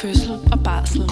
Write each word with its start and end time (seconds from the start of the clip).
fødsel 0.00 0.30
og 0.52 0.60
barsel. 0.64 1.02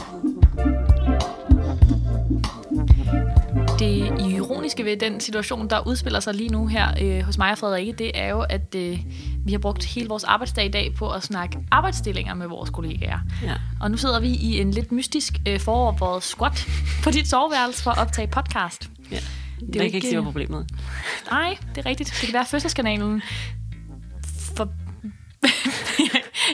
Det 3.78 4.20
ironiske 4.30 4.84
ved 4.84 4.96
den 4.96 5.20
situation, 5.20 5.68
der 5.70 5.86
udspiller 5.86 6.20
sig 6.20 6.34
lige 6.34 6.48
nu 6.48 6.66
her 6.66 6.88
øh, 7.02 7.22
hos 7.22 7.38
mig 7.38 7.50
og 7.50 7.58
Frederikke, 7.58 7.92
det 7.92 8.10
er 8.14 8.28
jo, 8.28 8.40
at 8.40 8.74
øh, 8.76 8.98
vi 9.46 9.52
har 9.52 9.58
brugt 9.58 9.84
hele 9.84 10.08
vores 10.08 10.24
arbejdsdag 10.24 10.64
i 10.64 10.68
dag 10.68 10.94
på 10.98 11.08
at 11.10 11.22
snakke 11.22 11.58
arbejdsstillinger 11.70 12.34
med 12.34 12.46
vores 12.46 12.70
kollegaer. 12.70 13.18
Ja. 13.42 13.54
Og 13.80 13.90
nu 13.90 13.96
sidder 13.96 14.20
vi 14.20 14.28
i 14.28 14.60
en 14.60 14.70
lidt 14.70 14.92
mystisk 14.92 15.34
øh, 15.48 15.60
foroverbøjet 15.60 16.22
squat 16.22 16.66
på 17.02 17.10
dit 17.10 17.28
soveværelse 17.28 17.82
for 17.82 17.90
at 17.90 17.98
optage 17.98 18.26
podcast. 18.28 18.90
ja. 19.10 19.16
Det 19.16 19.66
jeg 19.68 19.72
kan 19.74 19.82
ikke 19.84 19.96
ikke- 19.96 20.06
sige, 20.08 20.16
hvad 20.16 20.24
problemet 20.24 20.58
er. 20.58 21.30
Nej, 21.30 21.56
det 21.74 21.86
er 21.86 21.90
rigtigt. 21.90 22.10
Det 22.20 22.26
kan 22.26 22.32
være 22.32 22.42
at 22.42 22.48
fødselskanalen. 22.48 23.22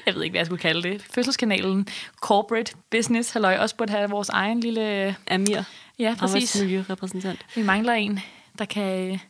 jeg 0.06 0.14
ved 0.14 0.22
ikke, 0.22 0.32
hvad 0.32 0.38
jeg 0.40 0.46
skulle 0.46 0.60
kalde 0.60 0.82
det. 0.88 1.02
Fødselskanalen 1.14 1.88
Corporate 2.16 2.72
Business 2.90 3.32
halløj 3.32 3.56
også 3.59 3.77
burde 3.77 3.92
have 3.92 4.10
vores 4.10 4.28
egen 4.28 4.60
lille... 4.60 5.16
Amir, 5.30 5.62
Ja, 5.98 6.14
præcis. 6.18 6.56
arbejdsmiljørepræsentant. 6.56 7.46
Vi 7.54 7.62
mangler 7.62 7.92
en, 7.92 8.20
der 8.59 8.64
kan, 8.64 9.20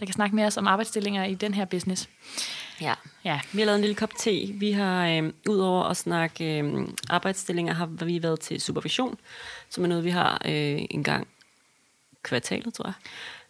der 0.00 0.06
kan 0.06 0.12
snakke 0.12 0.36
med 0.36 0.44
os 0.44 0.56
om 0.56 0.66
arbejdsstillinger 0.66 1.24
i 1.24 1.34
den 1.34 1.54
her 1.54 1.64
business. 1.64 2.08
Ja. 2.80 2.94
Ja, 3.24 3.40
Vi 3.52 3.58
har 3.60 3.66
lavet 3.66 3.76
en 3.76 3.80
lille 3.80 3.94
kop 3.94 4.10
te. 4.18 4.50
Vi 4.54 4.72
har, 4.72 5.08
øh, 5.08 5.32
udover 5.48 5.84
at 5.84 5.96
snakke 5.96 6.58
øh, 6.58 6.88
arbejdsstillinger, 7.10 7.74
har 7.74 7.86
vi 7.86 8.22
været 8.22 8.40
til 8.40 8.60
supervision, 8.60 9.18
som 9.70 9.84
er 9.84 9.88
noget, 9.88 10.04
vi 10.04 10.10
har 10.10 10.42
øh, 10.44 10.78
en 10.90 11.04
gang 11.04 11.28
kvartalet, 12.22 12.74
tror 12.74 12.86
jeg. 12.86 12.92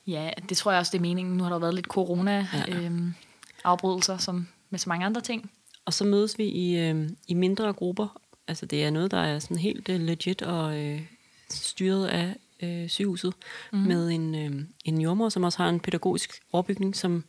ja, 0.06 0.30
det 0.48 0.56
tror 0.56 0.70
jeg 0.70 0.78
også, 0.80 0.90
det 0.92 0.98
er 0.98 1.02
meningen. 1.02 1.36
Nu 1.36 1.42
har 1.44 1.50
der 1.50 1.58
været 1.58 1.74
lidt 1.74 1.86
Ja. 1.86 1.90
corona-afbrydelser, 1.92 4.16
som 4.16 4.48
med 4.70 4.78
så 4.78 4.88
mange 4.88 5.06
andre 5.06 5.20
ting. 5.20 5.50
Og 5.90 5.94
så 5.94 6.04
mødes 6.04 6.38
vi 6.38 6.44
i, 6.44 6.78
øh, 6.78 7.08
i 7.28 7.34
mindre 7.34 7.72
grupper. 7.72 8.20
Altså 8.48 8.66
det 8.66 8.84
er 8.84 8.90
noget, 8.90 9.10
der 9.10 9.18
er 9.18 9.38
sådan 9.38 9.56
helt 9.56 9.88
øh, 9.88 10.00
legit 10.00 10.42
og 10.42 10.78
øh, 10.78 11.00
styret 11.48 12.06
af 12.06 12.36
øh, 12.62 12.88
sygehuset. 12.88 13.34
Mm. 13.72 13.78
Med 13.78 14.10
en, 14.10 14.34
øh, 14.34 14.64
en 14.84 15.00
jordmor, 15.00 15.28
som 15.28 15.44
også 15.44 15.58
har 15.58 15.68
en 15.68 15.80
pædagogisk 15.80 16.42
overbygning, 16.52 16.96
som 16.96 17.24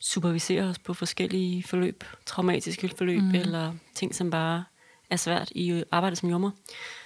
superviserer 0.00 0.68
os 0.68 0.78
på 0.78 0.94
forskellige 0.94 1.62
forløb. 1.62 2.04
Traumatiske 2.26 2.88
forløb 2.96 3.22
mm. 3.22 3.34
eller 3.34 3.74
ting, 3.94 4.14
som 4.14 4.30
bare 4.30 4.64
er 5.10 5.16
svært 5.16 5.50
i 5.54 5.84
arbejdet 5.92 6.18
som 6.18 6.28
jordmor. 6.28 6.52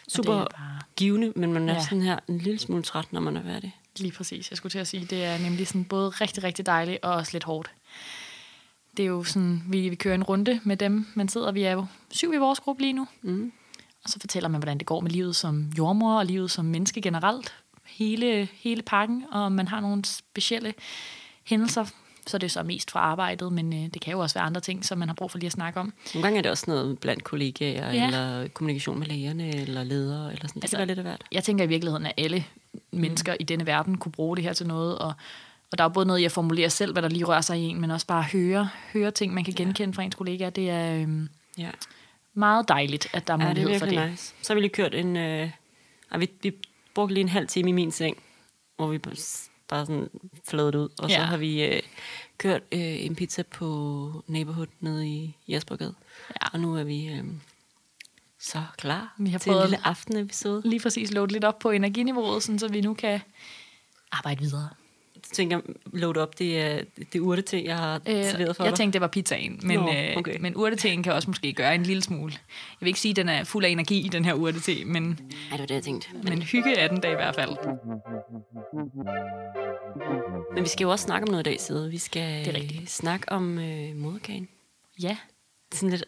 Super 0.09 0.35
er 0.35 0.47
bare- 0.57 0.81
givende, 0.97 1.33
men 1.37 1.53
man 1.53 1.69
er 1.69 1.75
ja. 1.75 1.85
sådan 1.85 2.03
her 2.03 2.19
en 2.29 2.39
lille 2.39 2.59
smule 2.59 2.83
træt, 2.83 3.13
når 3.13 3.21
man 3.21 3.37
er 3.37 3.43
færdig. 3.43 3.77
Lige 3.99 4.13
præcis. 4.13 4.51
Jeg 4.51 4.57
skulle 4.57 4.71
til 4.71 4.79
at 4.79 4.87
sige, 4.87 5.07
det 5.11 5.25
er 5.25 5.39
nemlig 5.39 5.67
sådan 5.67 5.85
både 5.85 6.11
rigtig, 6.11 6.45
rigtig 6.45 6.67
dejligt 6.67 6.99
og 7.03 7.13
også 7.13 7.33
lidt 7.33 7.45
hårdt. 7.45 7.71
Det 8.97 9.03
er 9.03 9.07
jo 9.07 9.25
sådan, 9.25 9.63
vi, 9.69 9.89
vi 9.89 9.95
kører 9.95 10.15
en 10.15 10.23
runde 10.23 10.61
med 10.65 10.77
dem, 10.77 11.07
man 11.15 11.29
sidder, 11.29 11.53
vi 11.53 11.63
er 11.63 11.73
jo 11.73 11.87
syv 12.11 12.33
i 12.35 12.37
vores 12.37 12.61
gruppe 12.61 12.83
lige 12.83 12.93
nu. 12.93 13.07
Mm. 13.23 13.53
Og 14.05 14.11
så 14.11 14.21
fortæller 14.21 14.49
man, 14.49 14.59
hvordan 14.61 14.79
det 14.79 14.87
går 14.87 15.01
med 15.01 15.11
livet 15.11 15.37
som 15.37 15.73
jordmor 15.79 16.19
og 16.19 16.27
livet 16.27 16.51
som 16.51 16.65
menneske 16.65 17.01
generelt. 17.01 17.55
Hele, 17.85 18.49
hele 18.53 18.83
pakken, 18.83 19.25
og 19.33 19.53
man 19.53 19.69
har 19.69 19.81
nogle 19.81 20.05
specielle 20.05 20.75
hændelser, 21.45 21.85
så 22.27 22.37
er 22.37 22.39
det 22.39 22.51
så 22.51 22.63
mest 22.63 22.91
fra 22.91 23.01
arbejdet, 23.01 23.53
men 23.53 23.73
øh, 23.73 23.81
det 23.95 24.01
kan 24.01 24.13
jo 24.13 24.19
også 24.19 24.35
være 24.35 24.45
andre 24.45 24.61
ting, 24.61 24.85
som 24.85 24.99
man 24.99 25.09
har 25.09 25.15
brug 25.15 25.31
for 25.31 25.39
lige 25.39 25.47
at 25.47 25.53
snakke 25.53 25.81
om. 25.81 25.93
Nogle 26.15 26.27
gange 26.27 26.39
er 26.39 26.43
det 26.43 26.51
også 26.51 26.65
noget 26.69 26.99
blandt 26.99 27.25
kollegaer, 27.25 27.93
Ja. 27.93 28.07
eller 28.07 28.49
kommunikation 28.49 28.99
med 28.99 29.07
lægerne, 29.07 29.57
eller 29.57 29.85
ledere, 29.85 30.33
eller 30.33 30.49
sådan. 30.49 30.55
Det 30.61 30.65
Altså, 30.65 30.77
kan 30.77 30.79
være 30.79 30.87
lidt 30.87 30.99
af 30.99 31.05
hvert. 31.05 31.25
Jeg 31.33 31.45
tænker 31.45 31.65
i 31.65 31.69
virkeligheden, 31.69 32.07
at 32.07 32.13
alle 32.19 32.45
mennesker 32.93 33.37
i 33.41 33.45
denne 33.45 33.67
verden 33.67 33.99
kunne 33.99 34.13
bruge 34.13 34.37
det 34.37 34.45
her 34.45 34.53
til 34.53 34.67
noget, 34.67 34.99
og, 34.99 35.13
og 35.73 35.79
der 35.79 35.85
er 35.85 35.89
både 35.89 36.07
noget 36.07 36.21
i 36.21 36.25
at 36.25 36.33
formulere 36.33 36.71
selv, 36.71 36.93
hvad 36.93 37.03
der 37.03 37.09
lige 37.09 37.25
rører 37.25 37.41
sig 37.41 37.59
i 37.59 37.63
en, 37.63 37.81
men 37.81 37.91
også 37.91 38.07
bare 38.07 38.23
høre, 38.23 38.69
høre 38.93 39.11
ting, 39.11 39.35
man 39.35 39.45
kan 39.45 39.55
genkende 39.55 39.95
fra 39.95 40.03
ens 40.03 40.15
kollegaer. 40.15 40.51
Det 40.51 40.71
er 40.71 40.95
øhm, 40.95 41.29
Ja. 41.59 41.71
meget 42.35 42.69
dejligt, 42.69 43.09
at 43.13 43.27
der 43.27 43.35
er 43.35 43.43
Ja, 43.45 43.49
det 43.51 43.59
er 43.59 43.63
mulighed 43.63 43.79
for 43.79 43.87
det. 43.87 44.11
nice. 44.11 44.35
Så 44.43 44.53
har 44.53 44.55
vi 44.55 44.61
lige 44.61 44.71
kørt 44.73 44.95
en... 44.95 45.17
Øh, 45.17 45.51
vi, 46.19 46.31
vi 46.43 46.55
brugte 46.95 47.15
lige 47.15 47.23
en 47.23 47.29
halv 47.29 47.49
time 47.49 47.69
i 47.69 47.73
min 47.73 47.91
seng, 47.93 48.17
hvor 48.77 48.87
vi 48.89 48.99
bare 49.69 49.87
sådan 49.87 50.09
flødet 50.49 50.75
ud. 50.75 50.89
Og 50.99 51.09
Ja. 51.11 51.17
så 51.17 51.23
har 51.23 51.37
vi 51.37 51.65
øh, 51.65 51.83
kørt 52.39 52.63
øh, 52.73 52.81
en 53.05 53.15
pizza 53.15 53.43
på 53.43 54.25
Neighborhood 54.27 54.67
nede 54.81 55.09
i 55.09 55.37
Jespergade. 55.49 55.95
Ja. 56.31 56.49
Og 56.53 56.61
nu 56.61 56.77
er 56.77 56.85
vi 56.85 57.09
øh, 57.09 57.25
så 58.41 58.63
klar 58.79 59.15
Vi 59.19 59.31
har 59.31 59.39
til 59.39 59.53
en 59.53 59.61
lille 59.63 59.87
aftenepisode. 59.87 60.69
Lige 60.69 60.81
præcis 60.81 61.13
load 61.13 61.29
lidt 61.29 61.45
op 61.45 61.59
på 61.59 61.71
energiniveauet, 61.71 62.43
sådan, 62.43 62.59
så 62.59 62.69
vi 62.69 62.81
nu 62.81 62.95
kan 62.95 63.21
arbejde 64.13 64.41
videre. 64.41 64.69
Jeg 65.31 65.35
tænker, 65.37 65.61
load 65.93 66.17
op, 66.17 66.39
det 66.39 66.61
er 66.61 66.81
det 67.13 67.21
urte 67.21 67.65
jeg 67.65 67.77
har 67.79 67.95
øh, 68.09 68.25
serveret 68.25 68.57
for 68.57 68.65
jeg 68.65 68.71
dig. 68.71 68.77
tænkte, 68.79 68.93
det 68.93 69.01
var 69.01 69.07
pizzaen, 69.07 69.61
men, 69.63 69.79
Nå, 69.79 69.93
øh, 69.93 70.17
okay. 70.17 70.37
men 70.41 70.57
urteteen 70.57 71.03
kan 71.03 71.13
også 71.13 71.31
måske 71.31 71.53
gøre 71.53 71.75
en 71.75 71.83
lille 71.83 72.03
smule. 72.03 72.33
Jeg 72.33 72.77
vil 72.81 72.87
ikke 72.87 73.01
sige, 73.01 73.11
at 73.11 73.17
den 73.17 73.29
er 73.29 73.45
fuld 73.45 73.65
af 73.65 73.69
energi, 73.69 74.09
den 74.13 74.25
her 74.25 74.35
urtete, 74.35 74.85
men, 74.85 75.19
Ja, 75.31 75.53
det 75.53 75.61
var 75.61 75.67
det, 75.67 75.75
jeg 75.75 75.83
tænkte. 75.83 76.09
men 76.23 76.43
hygge 76.43 76.77
er 76.77 76.89
den 76.89 77.01
da 77.01 77.11
i 77.13 77.15
hvert 77.15 77.35
fald. 77.35 77.57
Men 80.55 80.63
vi 80.65 80.69
skal 80.69 80.85
jo 80.85 80.91
også 80.91 81.03
snakke 81.03 81.23
om 81.25 81.31
noget 81.31 81.47
i 81.47 81.51
dag, 81.51 81.61
Side. 81.61 81.91
Vi 81.91 81.99
skal 81.99 82.45
Det 82.45 82.49
er 82.49 82.61
rigtigt. 82.61 82.91
snakke 82.91 83.33
om 83.33 83.59
øh, 83.59 83.97
moderkagen. 83.97 84.49
Ja, 85.03 85.17
Sådan 85.75 85.91
lidt 85.91 86.05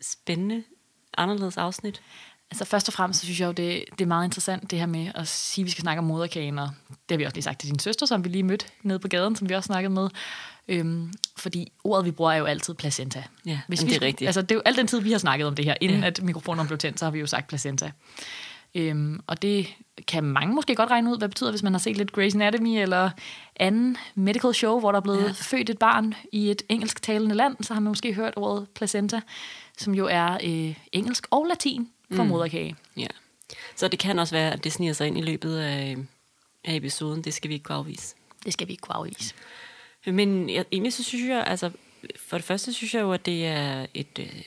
spændende, 0.00 0.62
anderledes 1.16 1.56
afsnit. 1.56 2.02
Altså 2.50 2.64
først 2.64 2.88
og 2.88 2.94
fremmest, 2.94 3.20
så 3.20 3.26
synes 3.26 3.40
jeg 3.40 3.46
jo, 3.46 3.52
det, 3.52 3.84
det 3.90 4.00
er 4.00 4.06
meget 4.06 4.24
interessant, 4.24 4.70
det 4.70 4.78
her 4.78 4.86
med 4.86 5.10
at 5.14 5.28
sige, 5.28 5.62
at 5.62 5.66
vi 5.66 5.70
skal 5.70 5.82
snakke 5.82 5.98
om 5.98 6.04
moderkagen, 6.04 6.58
og 6.58 6.70
det 6.88 7.10
har 7.10 7.16
vi 7.16 7.24
også 7.24 7.36
lige 7.36 7.42
sagt 7.42 7.60
til 7.60 7.70
din 7.70 7.78
søster, 7.78 8.06
som 8.06 8.24
vi 8.24 8.28
lige 8.28 8.42
mødte 8.42 8.66
nede 8.82 8.98
på 8.98 9.08
gaden, 9.08 9.36
som 9.36 9.48
vi 9.48 9.54
også 9.54 9.66
snakkede 9.66 9.94
med. 9.94 10.08
Øhm, 10.68 11.12
fordi 11.36 11.72
ordet, 11.84 12.06
vi 12.06 12.10
bruger, 12.10 12.32
er 12.32 12.36
jo 12.36 12.44
altid 12.44 12.74
placenta. 12.74 13.24
Ja, 13.46 13.50
jamen, 13.50 13.62
vi 13.68 13.76
det 13.76 13.96
er 13.96 14.02
rigtigt. 14.02 14.28
Altså, 14.28 14.42
det 14.42 14.50
er 14.50 14.54
jo 14.54 14.62
al 14.64 14.76
den 14.76 14.86
tid, 14.86 15.00
vi 15.00 15.12
har 15.12 15.18
snakket 15.18 15.46
om 15.46 15.54
det 15.54 15.64
her, 15.64 15.74
inden 15.80 16.00
ja. 16.00 16.06
At 16.06 16.22
mikrofonen 16.22 16.66
blev 16.66 16.78
tændt, 16.78 16.98
så 16.98 17.04
har 17.06 17.10
vi 17.12 17.18
jo 17.18 17.26
sagt 17.26 17.48
placenta. 17.48 17.90
Øhm, 18.74 19.20
og 19.26 19.42
det 19.42 19.66
kan 20.08 20.24
mange 20.24 20.54
måske 20.54 20.74
godt 20.74 20.90
regne 20.90 21.10
ud, 21.10 21.18
hvad 21.18 21.28
det 21.28 21.34
betyder, 21.34 21.50
hvis 21.50 21.62
man 21.62 21.72
har 21.72 21.78
set 21.78 21.96
lidt 21.96 22.10
Grey's 22.18 22.34
Anatomy 22.34 22.78
eller 22.82 23.10
anden 23.56 23.96
medical 24.14 24.54
show, 24.54 24.80
hvor 24.80 24.92
der 24.92 24.96
er 24.96 25.02
blevet. 25.02 25.24
Ja. 25.24 25.32
født 25.32 25.70
et 25.70 25.78
barn 25.78 26.14
i 26.32 26.50
et 26.50 26.62
engelsktalende 26.68 27.34
land, 27.34 27.56
så 27.60 27.74
har 27.74 27.80
man 27.80 27.90
måske 27.90 28.14
hørt 28.14 28.34
ordet 28.36 28.66
placenta, 28.74 29.20
som 29.78 29.94
jo 29.94 30.06
er 30.10 30.38
øh, 30.44 30.74
engelsk 30.92 31.26
og 31.30 31.46
latin 31.46 31.88
for 32.12 32.22
mm. 32.22 32.28
moderkage. 32.28 32.76
Ja. 32.96 33.06
Så 33.76 33.88
det 33.88 33.98
kan 33.98 34.18
også 34.18 34.34
være, 34.34 34.52
at 34.52 34.64
det 34.64 34.72
sniger 34.72 34.92
sig 34.92 35.06
ind 35.06 35.18
i 35.18 35.20
løbet 35.20 35.56
af, 35.56 35.96
af 36.64 36.74
episoden. 36.74 37.24
Det 37.24 37.34
skal 37.34 37.48
vi 37.48 37.54
ikke 37.54 37.64
kunne 37.64 37.76
afvise. 37.76 38.14
Det 38.44 38.52
skal 38.52 38.68
vi 38.68 38.72
ikke 38.72 38.80
kunne 38.80 38.96
afvise. 38.96 39.34
Men 40.06 40.50
jeg, 40.50 40.64
egentlig 40.72 40.92
så 40.92 41.02
synes 41.02 41.28
jeg, 41.28 41.44
altså, 41.46 41.70
for 42.16 42.36
det 42.36 42.44
første 42.44 42.72
synes 42.72 42.94
jeg 42.94 43.00
jo, 43.00 43.12
at 43.12 43.26
det 43.26 43.46
er 43.46 43.86
et, 43.94 44.18
øh, 44.18 44.42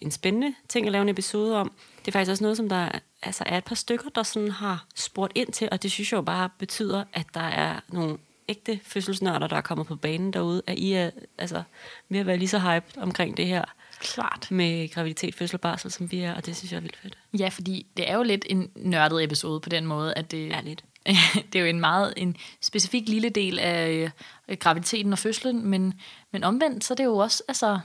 en 0.00 0.10
spændende 0.10 0.54
ting 0.68 0.86
at 0.86 0.92
lave 0.92 1.02
en 1.02 1.08
episode 1.08 1.56
om. 1.56 1.72
Det 1.98 2.08
er 2.08 2.12
faktisk 2.12 2.30
også 2.30 2.44
noget, 2.44 2.56
som 2.56 2.68
der 2.68 2.88
altså, 3.22 3.44
er 3.46 3.58
et 3.58 3.64
par 3.64 3.74
stykker, 3.74 4.08
der 4.14 4.22
sådan 4.22 4.50
har 4.50 4.86
spurgt 4.94 5.32
ind 5.34 5.52
til, 5.52 5.68
og 5.72 5.82
det 5.82 5.90
synes 5.90 6.12
jeg 6.12 6.16
jo 6.16 6.22
bare 6.22 6.50
betyder, 6.58 7.04
at 7.12 7.26
der 7.34 7.40
er 7.40 7.80
nogle 7.88 8.18
ægte 8.48 8.80
fødselsnørder, 8.82 9.46
der 9.46 9.56
er 9.56 9.60
kommet 9.60 9.86
på 9.86 9.96
banen 9.96 10.32
derude, 10.32 10.62
at 10.66 10.78
I 10.78 10.92
er 10.92 11.10
altså, 11.38 11.62
ved 12.08 12.20
at 12.20 12.26
være 12.26 12.36
lige 12.36 12.48
så 12.48 12.58
hyped 12.58 13.02
omkring 13.02 13.36
det 13.36 13.46
her 13.46 13.64
Klart. 14.04 14.50
med 14.50 14.88
graviditet, 14.88 15.34
fødsel 15.34 15.56
og 15.56 15.60
barsel, 15.60 15.90
som 15.90 16.10
vi 16.12 16.20
er, 16.20 16.34
og 16.34 16.46
det 16.46 16.56
synes 16.56 16.72
jeg 16.72 16.76
er 16.76 16.80
vildt 16.80 16.96
fedt. 16.96 17.18
Ja, 17.38 17.48
fordi 17.48 17.86
det 17.96 18.10
er 18.10 18.16
jo 18.16 18.22
lidt 18.22 18.46
en 18.48 18.70
nørdet 18.76 19.24
episode 19.24 19.60
på 19.60 19.68
den 19.68 19.86
måde, 19.86 20.14
at 20.14 20.30
det, 20.30 20.48
Ja, 20.48 20.60
lidt. 20.60 20.84
det 21.52 21.58
er 21.58 21.60
jo 21.60 21.66
en 21.66 21.80
meget 21.80 22.14
en 22.16 22.36
specifik 22.60 23.08
lille 23.08 23.28
del 23.28 23.58
af 23.58 24.12
øh, 24.48 24.56
graviditeten 24.56 25.12
og 25.12 25.18
fødslen, 25.18 25.66
men, 25.66 26.00
men 26.30 26.44
omvendt, 26.44 26.84
så 26.84 26.94
er 26.94 26.96
det 26.96 27.04
jo 27.04 27.16
også, 27.16 27.42
altså... 27.48 27.78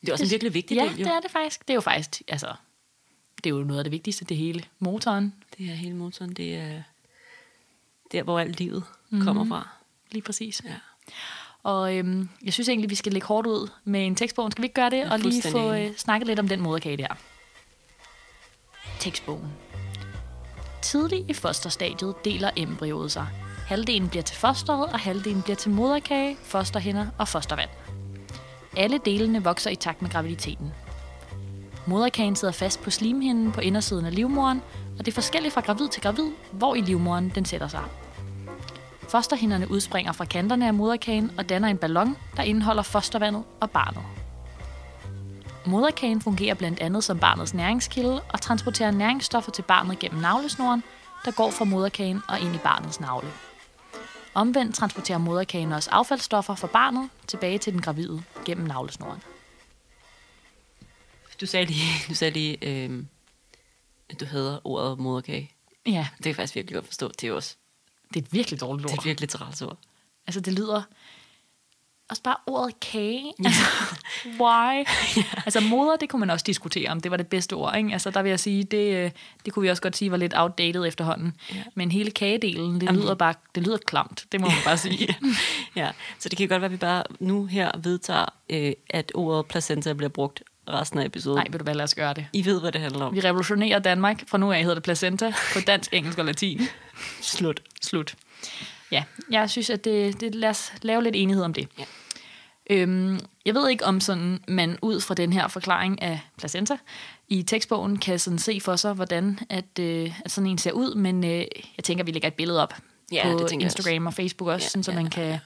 Det 0.00 0.08
er 0.08 0.12
også 0.12 0.24
en 0.24 0.30
virkelig 0.30 0.54
vigtig 0.54 0.74
ja, 0.74 0.82
del, 0.82 0.98
jo. 0.98 1.04
det 1.04 1.12
er 1.12 1.20
det 1.20 1.30
faktisk. 1.30 1.60
Det 1.60 1.70
er 1.70 1.74
jo 1.74 1.80
faktisk, 1.80 2.22
altså... 2.28 2.54
Det 3.44 3.46
er 3.46 3.54
jo 3.54 3.64
noget 3.64 3.78
af 3.78 3.84
det 3.84 3.92
vigtigste, 3.92 4.24
det 4.24 4.36
hele. 4.36 4.64
Motoren, 4.78 5.34
Det 5.58 5.70
er 5.70 5.74
hele 5.74 5.94
motoren, 5.94 6.32
det 6.32 6.54
er 6.54 6.82
der, 8.12 8.22
hvor 8.22 8.40
alt 8.40 8.58
livet 8.58 8.84
mm-hmm. 9.10 9.26
kommer 9.26 9.44
fra. 9.44 9.68
lige 10.10 10.22
præcis. 10.22 10.62
Ja. 10.64 10.74
Og 11.62 11.96
øhm, 11.96 12.28
jeg 12.44 12.52
synes 12.52 12.68
egentlig, 12.68 12.90
vi 12.90 12.94
skal 12.94 13.12
lægge 13.12 13.26
hårdt 13.26 13.46
ud 13.46 13.70
med 13.84 14.06
en 14.06 14.14
tekstbog. 14.14 14.52
Skal 14.52 14.62
vi 14.62 14.66
ikke 14.66 14.74
gøre 14.74 14.90
det? 14.90 14.96
Ja, 14.96 15.12
og 15.12 15.18
lige 15.18 15.42
få 15.52 15.72
øh, 15.72 15.96
snakket 15.96 16.26
lidt 16.26 16.38
om 16.38 16.48
den 16.48 16.60
moderkage 16.60 16.96
der. 16.96 17.08
Tekstbogen. 19.00 19.52
Tidligt 20.82 21.30
i 21.30 21.32
fosterstadiet 21.32 22.14
deler 22.24 22.50
embryoet 22.56 23.12
sig. 23.12 23.26
Halvdelen 23.66 24.08
bliver 24.08 24.22
til 24.22 24.36
fosteret, 24.36 24.92
og 24.92 24.98
halvdelen 24.98 25.42
bliver 25.42 25.56
til 25.56 25.70
moderkage, 25.70 26.36
fosterhinder 26.42 27.06
og 27.18 27.28
fostervand. 27.28 27.70
Alle 28.76 29.00
delene 29.04 29.44
vokser 29.44 29.70
i 29.70 29.76
takt 29.76 30.02
med 30.02 30.10
graviditeten. 30.10 30.72
Moderkagen 31.86 32.36
sidder 32.36 32.52
fast 32.52 32.82
på 32.82 32.90
slimhinden 32.90 33.52
på 33.52 33.60
indersiden 33.60 34.04
af 34.04 34.14
livmoderen, 34.14 34.62
og 34.98 35.06
det 35.06 35.08
er 35.08 35.14
forskelligt 35.14 35.54
fra 35.54 35.60
gravid 35.60 35.88
til 35.88 36.02
gravid, 36.02 36.30
hvor 36.52 36.74
i 36.74 36.80
livmoderen 36.80 37.32
den 37.34 37.44
sætter 37.44 37.68
sig. 37.68 37.84
Fosterhinderne 39.08 39.70
udspringer 39.70 40.12
fra 40.12 40.24
kanterne 40.24 40.66
af 40.66 40.74
moderkagen 40.74 41.30
og 41.38 41.48
danner 41.48 41.68
en 41.68 41.78
ballon, 41.78 42.16
der 42.36 42.42
indeholder 42.42 42.82
fostervandet 42.82 43.44
og 43.60 43.70
barnet. 43.70 44.02
Moderkagen 45.66 46.20
fungerer 46.20 46.54
blandt 46.54 46.80
andet 46.80 47.04
som 47.04 47.18
barnets 47.18 47.54
næringskilde 47.54 48.20
og 48.22 48.40
transporterer 48.40 48.90
næringsstoffer 48.90 49.52
til 49.52 49.62
barnet 49.62 49.98
gennem 49.98 50.20
navlesnoren, 50.20 50.82
der 51.24 51.30
går 51.30 51.50
fra 51.50 51.64
moderkagen 51.64 52.22
og 52.28 52.40
ind 52.40 52.54
i 52.54 52.58
barnets 52.58 53.00
navle. 53.00 53.28
Omvendt 54.34 54.74
transporterer 54.74 55.18
moderkagen 55.18 55.72
også 55.72 55.90
affaldsstoffer 55.90 56.54
fra 56.54 56.66
barnet 56.66 57.10
tilbage 57.26 57.58
til 57.58 57.72
den 57.72 57.82
gravide 57.82 58.22
gennem 58.44 58.66
navlesnoren. 58.66 59.22
Du 61.40 61.46
sagde 61.46 61.66
lige, 61.66 61.92
du 62.08 62.14
sagde 62.14 62.32
lige 62.32 62.58
øh, 62.62 63.04
at 64.10 64.20
du 64.20 64.24
hader 64.24 64.60
ordet 64.64 64.98
moderkage. 64.98 65.52
Ja, 65.86 66.06
Det 66.16 66.22
kan 66.22 66.28
jeg 66.28 66.36
faktisk 66.36 66.54
virkelig 66.54 66.74
godt 66.74 66.86
forstå. 66.86 67.08
Det 67.08 67.24
er 67.24 67.28
jo 67.28 67.36
også 67.36 67.56
det 68.14 68.16
er 68.16 68.24
et 68.24 68.32
virkelig 68.32 68.60
dårligt 68.60 68.82
det 68.88 68.92
ord. 68.92 68.98
er 68.98 69.02
et 69.02 69.06
virkelig 69.06 69.28
træls 69.28 69.62
ord. 69.62 69.78
Altså, 70.26 70.40
det 70.40 70.52
lyder... 70.52 70.82
Også 72.10 72.22
bare 72.22 72.36
ordet 72.46 72.80
kage. 72.80 73.32
Altså, 73.44 73.60
why? 74.40 74.84
Altså, 75.46 75.60
moder, 75.60 75.96
det 75.96 76.08
kunne 76.08 76.20
man 76.20 76.30
også 76.30 76.44
diskutere, 76.46 76.90
om 76.90 77.00
det 77.00 77.10
var 77.10 77.16
det 77.16 77.26
bedste 77.26 77.52
ord. 77.52 77.76
Ikke? 77.76 77.92
Altså, 77.92 78.10
der 78.10 78.22
vil 78.22 78.28
jeg 78.30 78.40
sige, 78.40 78.64
det, 78.64 78.94
øh, 78.94 79.10
det 79.44 79.52
kunne 79.52 79.62
vi 79.62 79.68
også 79.68 79.82
godt 79.82 79.96
sige 79.96 80.10
var 80.10 80.16
lidt 80.16 80.34
outdated 80.36 80.86
efterhånden. 80.86 81.32
Ja. 81.54 81.62
Men 81.74 81.90
hele 81.90 82.10
kagedelen, 82.10 82.74
det 82.74 82.82
Jamen. 82.86 83.00
lyder 83.00 83.14
bare 83.14 83.34
det 83.54 83.62
lyder 83.62 83.76
klamt. 83.86 84.26
Det 84.32 84.40
må 84.40 84.46
man 84.46 84.56
bare 84.64 84.76
sige. 84.78 85.16
Ja, 85.76 85.90
så 86.18 86.28
det 86.28 86.38
kan 86.38 86.48
godt 86.48 86.60
være, 86.60 86.66
at 86.66 86.72
vi 86.72 86.76
bare 86.76 87.02
nu 87.20 87.44
her 87.46 87.70
vedtager, 87.78 88.26
øh, 88.50 88.72
at 88.90 89.12
ordet 89.14 89.46
placenta 89.46 89.92
bliver 89.92 90.08
brugt 90.08 90.42
resten 90.72 90.98
af 90.98 91.04
episoden. 91.04 91.38
Nej, 91.38 91.46
ved 91.50 91.58
du 91.58 91.62
hvad, 91.62 91.74
lad 91.74 91.84
os 91.84 91.94
gøre 91.94 92.14
det. 92.14 92.26
I 92.32 92.44
ved, 92.44 92.60
hvad 92.60 92.72
det 92.72 92.80
handler 92.80 93.04
om. 93.04 93.14
Vi 93.14 93.20
revolutionerer 93.20 93.78
Danmark. 93.78 94.28
Fra 94.28 94.38
nu 94.38 94.52
af 94.52 94.60
hedder 94.60 94.74
det 94.74 94.82
placenta 94.82 95.32
på 95.52 95.60
dansk, 95.66 95.94
engelsk 95.94 96.18
og 96.18 96.24
latin. 96.24 96.60
Slut. 97.20 97.62
Slut. 97.82 98.14
Ja, 98.90 99.04
jeg 99.30 99.50
synes, 99.50 99.70
at 99.70 99.84
det, 99.84 100.20
det 100.20 100.34
lad 100.34 100.48
os 100.50 100.72
lave 100.82 101.02
lidt 101.02 101.16
enighed 101.16 101.44
om 101.44 101.52
det. 101.52 101.68
Ja. 101.78 101.84
Øhm, 102.70 103.20
jeg 103.44 103.54
ved 103.54 103.68
ikke, 103.68 103.84
om 103.84 104.00
sådan, 104.00 104.38
man 104.48 104.78
ud 104.82 105.00
fra 105.00 105.14
den 105.14 105.32
her 105.32 105.48
forklaring 105.48 106.02
af 106.02 106.20
placenta 106.38 106.76
i 107.28 107.42
tekstbogen 107.42 107.96
kan 107.96 108.18
sådan 108.18 108.38
se 108.38 108.60
for 108.60 108.76
sig, 108.76 108.92
hvordan 108.92 109.38
at, 109.50 109.78
øh, 109.80 110.20
at 110.24 110.30
sådan 110.30 110.50
en 110.50 110.58
ser 110.58 110.72
ud, 110.72 110.94
men 110.94 111.24
øh, 111.24 111.44
jeg 111.76 111.84
tænker, 111.84 112.04
vi 112.04 112.10
lægger 112.10 112.28
et 112.28 112.34
billede 112.34 112.62
op 112.62 112.74
Ja, 113.12 113.22
på 113.24 113.38
det 113.38 113.52
Instagram 113.52 114.06
og 114.06 114.14
Facebook 114.14 114.48
også, 114.48 114.64
Ja, 114.64 114.68
sådan, 114.68 114.82
så 114.82 114.90
ja, 114.90 114.94
man 114.96 115.04
ja, 115.04 115.10
kan, 115.10 115.38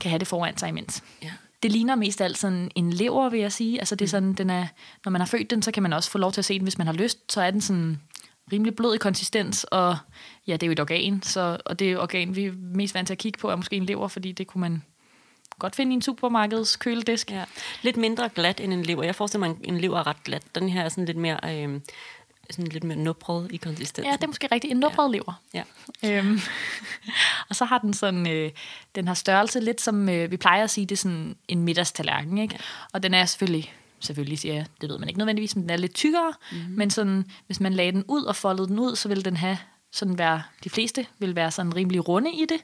kan 0.00 0.10
have 0.10 0.18
det 0.18 0.28
foran 0.28 0.56
sig 0.56 0.68
imens. 0.68 1.02
Ja. 1.22 1.30
Det 1.64 1.72
ligner 1.72 1.94
mest 1.94 2.20
alt 2.20 2.38
sådan 2.38 2.70
en 2.74 2.92
lever, 2.92 3.28
vil 3.28 3.40
jeg 3.40 3.52
sige. 3.52 3.78
Altså 3.78 3.94
Mm. 3.94 3.98
det 3.98 4.04
er 4.04 4.08
sådan, 4.08 4.32
den 4.32 4.50
er, 4.50 4.66
når 5.04 5.10
man 5.10 5.20
har 5.20 5.26
født 5.26 5.50
den, 5.50 5.62
så 5.62 5.70
kan 5.70 5.82
man 5.82 5.92
også 5.92 6.10
få 6.10 6.18
lov 6.18 6.32
til 6.32 6.40
at 6.40 6.44
se 6.44 6.54
den, 6.54 6.62
hvis 6.62 6.78
man 6.78 6.86
har 6.86 6.94
lyst. 6.94 7.32
Så 7.32 7.40
er 7.40 7.50
den 7.50 7.60
sådan 7.60 8.00
rimelig 8.52 8.76
blød 8.76 8.94
i 8.94 8.98
konsistens, 8.98 9.64
og 9.64 9.96
ja, 10.46 10.52
det 10.52 10.62
er 10.62 10.66
jo 10.66 10.72
et 10.72 10.80
organ, 10.80 11.22
så, 11.22 11.58
og 11.66 11.78
det 11.78 11.98
organ, 11.98 12.36
vi 12.36 12.44
er 12.44 12.52
mest 12.74 12.94
vant 12.94 13.06
til 13.06 13.14
at 13.14 13.18
kigge 13.18 13.38
på, 13.38 13.48
er 13.50 13.56
måske 13.56 13.76
en 13.76 13.84
lever, 13.86 14.08
fordi 14.08 14.32
det 14.32 14.46
kunne 14.46 14.60
man 14.60 14.82
godt 15.58 15.76
finde 15.76 15.92
i 15.92 15.94
en 15.94 16.02
supermarkeds 16.02 16.76
køledisk. 16.76 17.30
Ja. 17.30 17.44
Lidt 17.82 17.96
mindre 17.96 18.28
glat 18.28 18.60
end 18.60 18.72
en 18.72 18.82
lever. 18.82 19.02
Jeg 19.02 19.14
forestiller 19.14 19.48
mig, 19.48 19.56
at 19.62 19.68
en 19.68 19.78
lever 19.80 19.98
er 19.98 20.06
ret 20.06 20.24
glat. 20.24 20.42
Den 20.54 20.68
her 20.68 20.82
er 20.82 20.88
sådan 20.88 21.04
lidt 21.04 21.16
mere, 21.16 21.38
øh, 21.44 21.80
sådan 22.50 22.66
lidt 22.66 22.84
mere 22.84 22.98
nubret 22.98 23.52
i 23.52 23.56
konsistensen. 23.56 24.10
Ja, 24.10 24.16
det 24.16 24.22
er 24.22 24.26
måske 24.26 24.48
rigtigt. 24.52 24.70
En 24.70 24.76
nubret 24.76 25.12
ja. 25.12 25.18
lever. 25.18 25.40
Ja. 25.54 25.62
Øhm, 26.04 26.40
og 27.48 27.56
så 27.56 27.64
har 27.64 27.78
den 27.78 27.94
sådan, 27.94 28.28
øh, 28.28 28.50
den 28.94 29.06
har 29.08 29.14
størrelse 29.14 29.60
lidt 29.60 29.80
som, 29.80 30.08
øh, 30.08 30.30
vi 30.30 30.36
plejer 30.36 30.64
at 30.64 30.70
sige, 30.70 30.86
det 30.86 30.92
er 30.92 30.96
sådan 30.96 31.36
en 31.48 31.62
middagstallerken, 31.62 32.38
ikke? 32.38 32.54
Ja. 32.54 32.64
Og 32.92 33.02
den 33.02 33.14
er 33.14 33.24
selvfølgelig, 33.24 33.72
selvfølgelig 34.00 34.38
siger 34.38 34.54
jeg, 34.54 34.66
det 34.80 34.88
ved 34.88 34.98
man 34.98 35.08
ikke 35.08 35.18
nødvendigvis, 35.18 35.56
men 35.56 35.62
den 35.62 35.70
er 35.70 35.76
lidt 35.76 35.94
tykkere, 35.94 36.32
mm-hmm. 36.52 36.74
men 36.74 36.90
sådan, 36.90 37.24
hvis 37.46 37.60
man 37.60 37.74
lagde 37.74 37.92
den 37.92 38.04
ud 38.08 38.22
og 38.22 38.36
foldede 38.36 38.68
den 38.68 38.78
ud, 38.78 38.96
så 38.96 39.08
vil 39.08 39.24
den 39.24 39.36
have 39.36 39.58
sådan 39.92 40.18
være, 40.18 40.42
de 40.64 40.70
fleste 40.70 41.06
vil 41.18 41.36
være 41.36 41.50
sådan 41.50 41.76
rimelig 41.76 42.08
runde 42.08 42.30
i 42.32 42.46
det. 42.48 42.58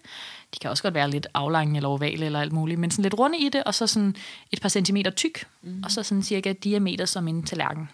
De 0.54 0.58
kan 0.60 0.70
også 0.70 0.82
godt 0.82 0.94
være 0.94 1.10
lidt 1.10 1.26
aflange 1.34 1.76
eller 1.76 1.88
ovale 1.88 2.26
eller 2.26 2.40
alt 2.40 2.52
muligt, 2.52 2.80
men 2.80 2.90
sådan 2.90 3.02
lidt 3.02 3.18
runde 3.18 3.38
i 3.38 3.48
det, 3.48 3.64
og 3.64 3.74
så 3.74 3.86
sådan 3.86 4.16
et 4.52 4.60
par 4.60 4.68
centimeter 4.68 5.10
tyk, 5.10 5.46
mm-hmm. 5.62 5.82
og 5.84 5.90
så 5.90 6.02
sådan 6.02 6.22
cirka 6.22 6.52
diameter 6.52 7.04
som 7.04 7.28
en 7.28 7.42
tallerken. 7.42 7.88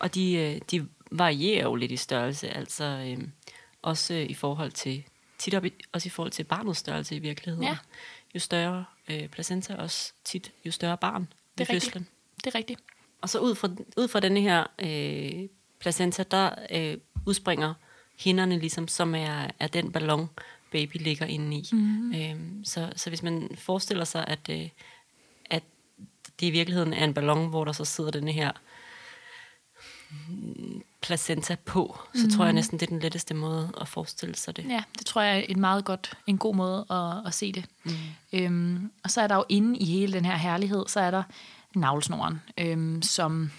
Og 0.00 0.14
de, 0.14 0.34
øh, 0.34 0.60
de 0.70 0.88
varierer 1.10 1.62
jo 1.62 1.74
lidt 1.74 1.92
i 1.92 1.96
størrelse, 1.96 2.48
altså 2.48 2.84
øh, 2.84 3.28
også 3.82 4.14
i 4.14 4.34
forhold 4.34 4.70
til, 4.72 5.04
tit 5.38 5.54
op 5.54 5.64
i, 5.64 5.72
også 5.92 6.06
i 6.06 6.10
forhold 6.10 6.32
til 6.32 6.44
barnets 6.44 6.78
størrelse 6.78 7.16
i 7.16 7.18
virkeligheden. 7.18 7.64
Ja. 7.64 7.78
Jo 8.34 8.40
større 8.40 8.84
øh, 9.08 9.28
placenta, 9.28 9.74
også 9.74 10.12
tit 10.24 10.52
jo 10.64 10.70
større 10.70 10.96
barn 10.96 11.22
ved 11.22 11.28
Det 11.58 11.70
er 11.70 11.74
rigtigt. 11.74 11.92
fødslen. 11.92 12.08
Det 12.44 12.46
er 12.46 12.54
rigtigt. 12.54 12.80
Og 13.20 13.28
så 13.28 13.38
ud 13.38 13.54
fra, 13.54 13.68
ud 13.96 14.08
fra 14.08 14.20
denne 14.20 14.40
her 14.40 14.66
øh, 14.78 15.48
placenta, 15.80 16.22
der 16.30 16.50
øh, 16.70 16.98
udspringer 17.26 17.74
hinderne 18.18 18.58
ligesom, 18.58 18.88
som 18.88 19.14
er, 19.14 19.50
er 19.60 19.66
den 19.66 19.92
ballon, 19.92 20.28
baby 20.72 20.96
ligger 21.00 21.26
inde 21.26 21.56
i. 21.56 21.68
Mm-hmm. 21.72 22.14
Øh, 22.14 22.64
så, 22.64 22.92
så 22.96 23.10
hvis 23.10 23.22
man 23.22 23.50
forestiller 23.58 24.04
sig, 24.04 24.24
at, 24.26 24.48
øh, 24.50 24.68
at 25.50 25.62
det 26.40 26.46
i 26.46 26.50
virkeligheden 26.50 26.92
er 26.92 27.04
en 27.04 27.14
ballon, 27.14 27.48
hvor 27.48 27.64
der 27.64 27.72
så 27.72 27.84
sidder 27.84 28.10
denne 28.10 28.32
her 28.32 28.52
mm, 28.52 28.56
placenta 31.02 31.56
på, 31.64 31.98
så 32.14 32.24
mm. 32.24 32.30
tror 32.30 32.44
jeg 32.44 32.52
næsten, 32.52 32.80
det 32.80 32.86
er 32.86 32.90
den 32.90 33.00
letteste 33.00 33.34
måde 33.34 33.72
at 33.80 33.88
forestille 33.88 34.36
sig 34.36 34.56
det. 34.56 34.64
Ja, 34.68 34.82
det 34.98 35.06
tror 35.06 35.22
jeg 35.22 35.38
er 35.38 35.44
en 35.48 35.60
meget 35.60 35.84
godt, 35.84 36.18
en 36.26 36.38
god 36.38 36.54
måde 36.54 36.86
at, 36.90 37.26
at 37.26 37.34
se 37.34 37.52
det. 37.52 37.64
Mm. 37.84 37.92
Øhm, 38.32 38.90
og 39.04 39.10
så 39.10 39.20
er 39.20 39.26
der 39.26 39.34
jo 39.34 39.44
inde 39.48 39.78
i 39.78 39.84
hele 39.84 40.12
den 40.12 40.24
her 40.24 40.36
herlighed, 40.36 40.84
så 40.88 41.00
er 41.00 41.10
der 41.10 41.22
navlesnoren, 41.74 42.40
øhm, 42.58 43.02
som 43.02 43.50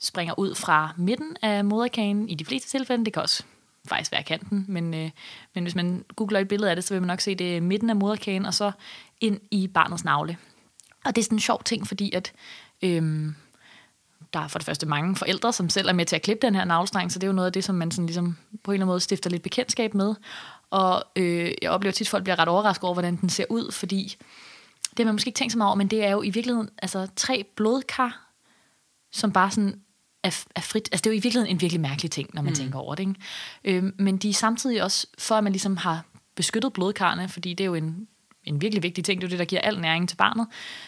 springer 0.00 0.38
ud 0.38 0.54
fra 0.54 0.94
midten 0.96 1.36
af 1.42 1.64
moderkagen 1.64 2.28
i 2.28 2.34
de 2.34 2.44
fleste 2.44 2.70
tilfælde. 2.70 3.04
Det 3.04 3.12
kan 3.12 3.22
også 3.22 3.42
faktisk 3.88 4.12
være 4.12 4.22
kanten, 4.22 4.64
men, 4.68 4.94
øh, 4.94 5.10
men 5.54 5.64
hvis 5.64 5.74
man 5.74 6.04
googler 6.16 6.40
et 6.40 6.48
billede 6.48 6.70
af 6.70 6.76
det, 6.76 6.84
så 6.84 6.94
vil 6.94 7.00
man 7.00 7.06
nok 7.06 7.20
se 7.20 7.34
det 7.34 7.62
midten 7.62 7.90
af 7.90 7.96
moderkagen, 7.96 8.46
og 8.46 8.54
så 8.54 8.72
ind 9.20 9.40
i 9.50 9.66
barnets 9.66 10.04
navle. 10.04 10.36
Og 11.04 11.16
det 11.16 11.22
er 11.22 11.24
sådan 11.24 11.36
en 11.36 11.40
sjov 11.40 11.62
ting, 11.64 11.86
fordi 11.86 12.12
at 12.12 12.32
øhm, 12.82 13.34
der 14.32 14.40
er 14.40 14.48
for 14.48 14.58
det 14.58 14.66
første 14.66 14.86
mange 14.86 15.16
forældre, 15.16 15.52
som 15.52 15.68
selv 15.68 15.88
er 15.88 15.92
med 15.92 16.06
til 16.06 16.16
at 16.16 16.22
klippe 16.22 16.46
den 16.46 16.54
her 16.54 16.64
navlestreng, 16.64 17.12
så 17.12 17.18
det 17.18 17.26
er 17.26 17.28
jo 17.28 17.32
noget 17.32 17.46
af 17.46 17.52
det, 17.52 17.64
som 17.64 17.74
man 17.74 17.90
sådan 17.90 18.06
ligesom 18.06 18.36
på 18.64 18.70
en 18.70 18.74
eller 18.74 18.84
anden 18.84 18.92
måde 18.92 19.00
stifter 19.00 19.30
lidt 19.30 19.42
bekendtskab 19.42 19.94
med. 19.94 20.14
Og 20.70 21.04
øh, 21.16 21.52
jeg 21.62 21.70
oplever 21.70 21.92
tit, 21.92 22.06
at 22.06 22.10
folk 22.10 22.24
bliver 22.24 22.38
ret 22.38 22.48
overrasket 22.48 22.84
over, 22.84 22.94
hvordan 22.94 23.16
den 23.16 23.28
ser 23.28 23.44
ud, 23.50 23.72
fordi 23.72 24.16
det 24.90 24.98
har 24.98 25.04
man 25.04 25.14
måske 25.14 25.28
ikke 25.28 25.38
tænkt 25.38 25.52
så 25.52 25.58
meget 25.58 25.68
over, 25.68 25.76
men 25.76 25.88
det 25.88 26.04
er 26.04 26.10
jo 26.10 26.22
i 26.22 26.30
virkeligheden 26.30 26.70
altså, 26.82 27.08
tre 27.16 27.44
blodkar, 27.56 28.30
som 29.12 29.32
bare 29.32 29.50
sådan 29.50 29.80
er, 30.24 30.44
er 30.56 30.60
frit. 30.60 30.88
Altså 30.92 31.02
det 31.02 31.06
er 31.06 31.14
jo 31.14 31.18
i 31.18 31.22
virkeligheden 31.22 31.56
en 31.56 31.60
virkelig 31.60 31.80
mærkelig 31.80 32.10
ting, 32.10 32.30
når 32.34 32.42
man 32.42 32.50
mm. 32.50 32.56
tænker 32.56 32.78
over 32.78 32.94
det. 32.94 33.08
Ikke? 33.64 33.78
Øh, 33.78 33.92
men 33.98 34.16
de 34.16 34.30
er 34.30 34.34
samtidig 34.34 34.82
også, 34.82 35.06
for 35.18 35.34
at 35.34 35.44
man 35.44 35.52
ligesom 35.52 35.76
har 35.76 36.04
beskyttet 36.34 36.72
blodkarne, 36.72 37.28
fordi 37.28 37.54
det 37.54 37.64
er 37.64 37.66
jo 37.66 37.74
en, 37.74 38.08
en 38.48 38.60
virkelig 38.60 38.82
vigtig 38.82 39.04
ting, 39.04 39.20
det 39.20 39.26
er 39.26 39.30
det, 39.30 39.38
der 39.38 39.44
giver 39.44 39.60
al 39.60 39.80
næring 39.80 40.08
til 40.08 40.16
barnet, 40.16 40.46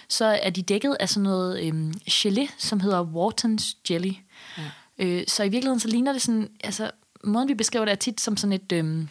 så 0.09 0.39
er 0.43 0.51
de 0.51 0.63
dækket 0.63 0.97
af 1.01 1.09
sådan 1.09 1.23
noget 1.23 1.67
øhm, 1.67 1.95
gelé, 2.11 2.51
som 2.59 2.81
hedder 2.81 3.05
Wharton's 3.05 3.77
Jelly. 3.91 4.13
Ja. 4.59 4.63
Øh, 4.99 5.25
så 5.29 5.43
i 5.43 5.49
virkeligheden 5.49 5.81
så 5.81 5.89
ligner 5.89 6.13
det 6.13 6.23
sådan, 6.23 6.49
altså 6.65 6.91
måden 7.25 7.49
vi 7.49 7.55
beskriver 7.55 7.85
det 7.85 7.93
er 7.93 7.97
tit 7.97 8.21
som 8.21 8.37
sådan 8.37 8.53
et, 8.53 8.73
øhm, 8.73 9.09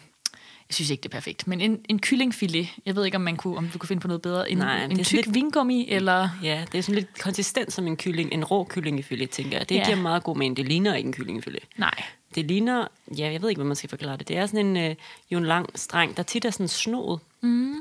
jeg 0.68 0.74
synes 0.74 0.90
ikke 0.90 1.02
det 1.02 1.08
er 1.08 1.12
perfekt, 1.12 1.46
men 1.46 1.60
en, 1.60 1.78
en 1.88 1.98
kyllingfilet. 1.98 2.68
Jeg 2.86 2.96
ved 2.96 3.04
ikke, 3.04 3.16
om 3.16 3.22
man 3.22 3.36
kunne, 3.36 3.56
om 3.56 3.68
du 3.68 3.78
kunne 3.78 3.88
finde 3.88 4.00
på 4.00 4.08
noget 4.08 4.22
bedre. 4.22 4.50
En, 4.50 4.58
Nej, 4.58 4.84
en 4.84 5.04
tyk 5.04 5.18
sådan 5.18 5.34
vingummi, 5.34 5.88
eller... 5.88 6.28
Ja, 6.42 6.64
det 6.72 6.78
er 6.78 6.82
sådan 6.82 6.94
lidt 6.94 7.18
konsistent 7.20 7.72
som 7.72 7.86
en 7.86 7.96
kylling, 7.96 8.32
en 8.32 8.44
rå 8.44 8.64
kyllingefilet, 8.64 9.30
tænker 9.30 9.58
jeg. 9.58 9.68
Det 9.68 9.74
ja. 9.74 9.84
giver 9.84 9.96
meget 9.96 10.22
god 10.22 10.36
mening. 10.36 10.56
Det 10.56 10.68
ligner 10.68 10.94
ikke 10.94 11.06
en 11.06 11.12
kyllingefilet. 11.12 11.62
Nej, 11.76 12.02
Det 12.34 12.44
ligner, 12.44 12.86
ja, 13.18 13.32
jeg 13.32 13.42
ved 13.42 13.48
ikke, 13.48 13.58
hvad 13.58 13.66
man 13.66 13.76
skal 13.76 13.90
forklare 13.90 14.16
det. 14.16 14.28
Det 14.28 14.36
er 14.36 14.46
sådan 14.46 14.66
en, 14.66 14.76
øh, 14.76 14.96
jo 15.30 15.38
en 15.38 15.46
lang 15.46 15.78
streng, 15.78 16.16
der 16.16 16.22
tit 16.22 16.44
er 16.44 16.50
sådan 16.50 16.68
snoet. 16.68 17.20
Mm. 17.40 17.74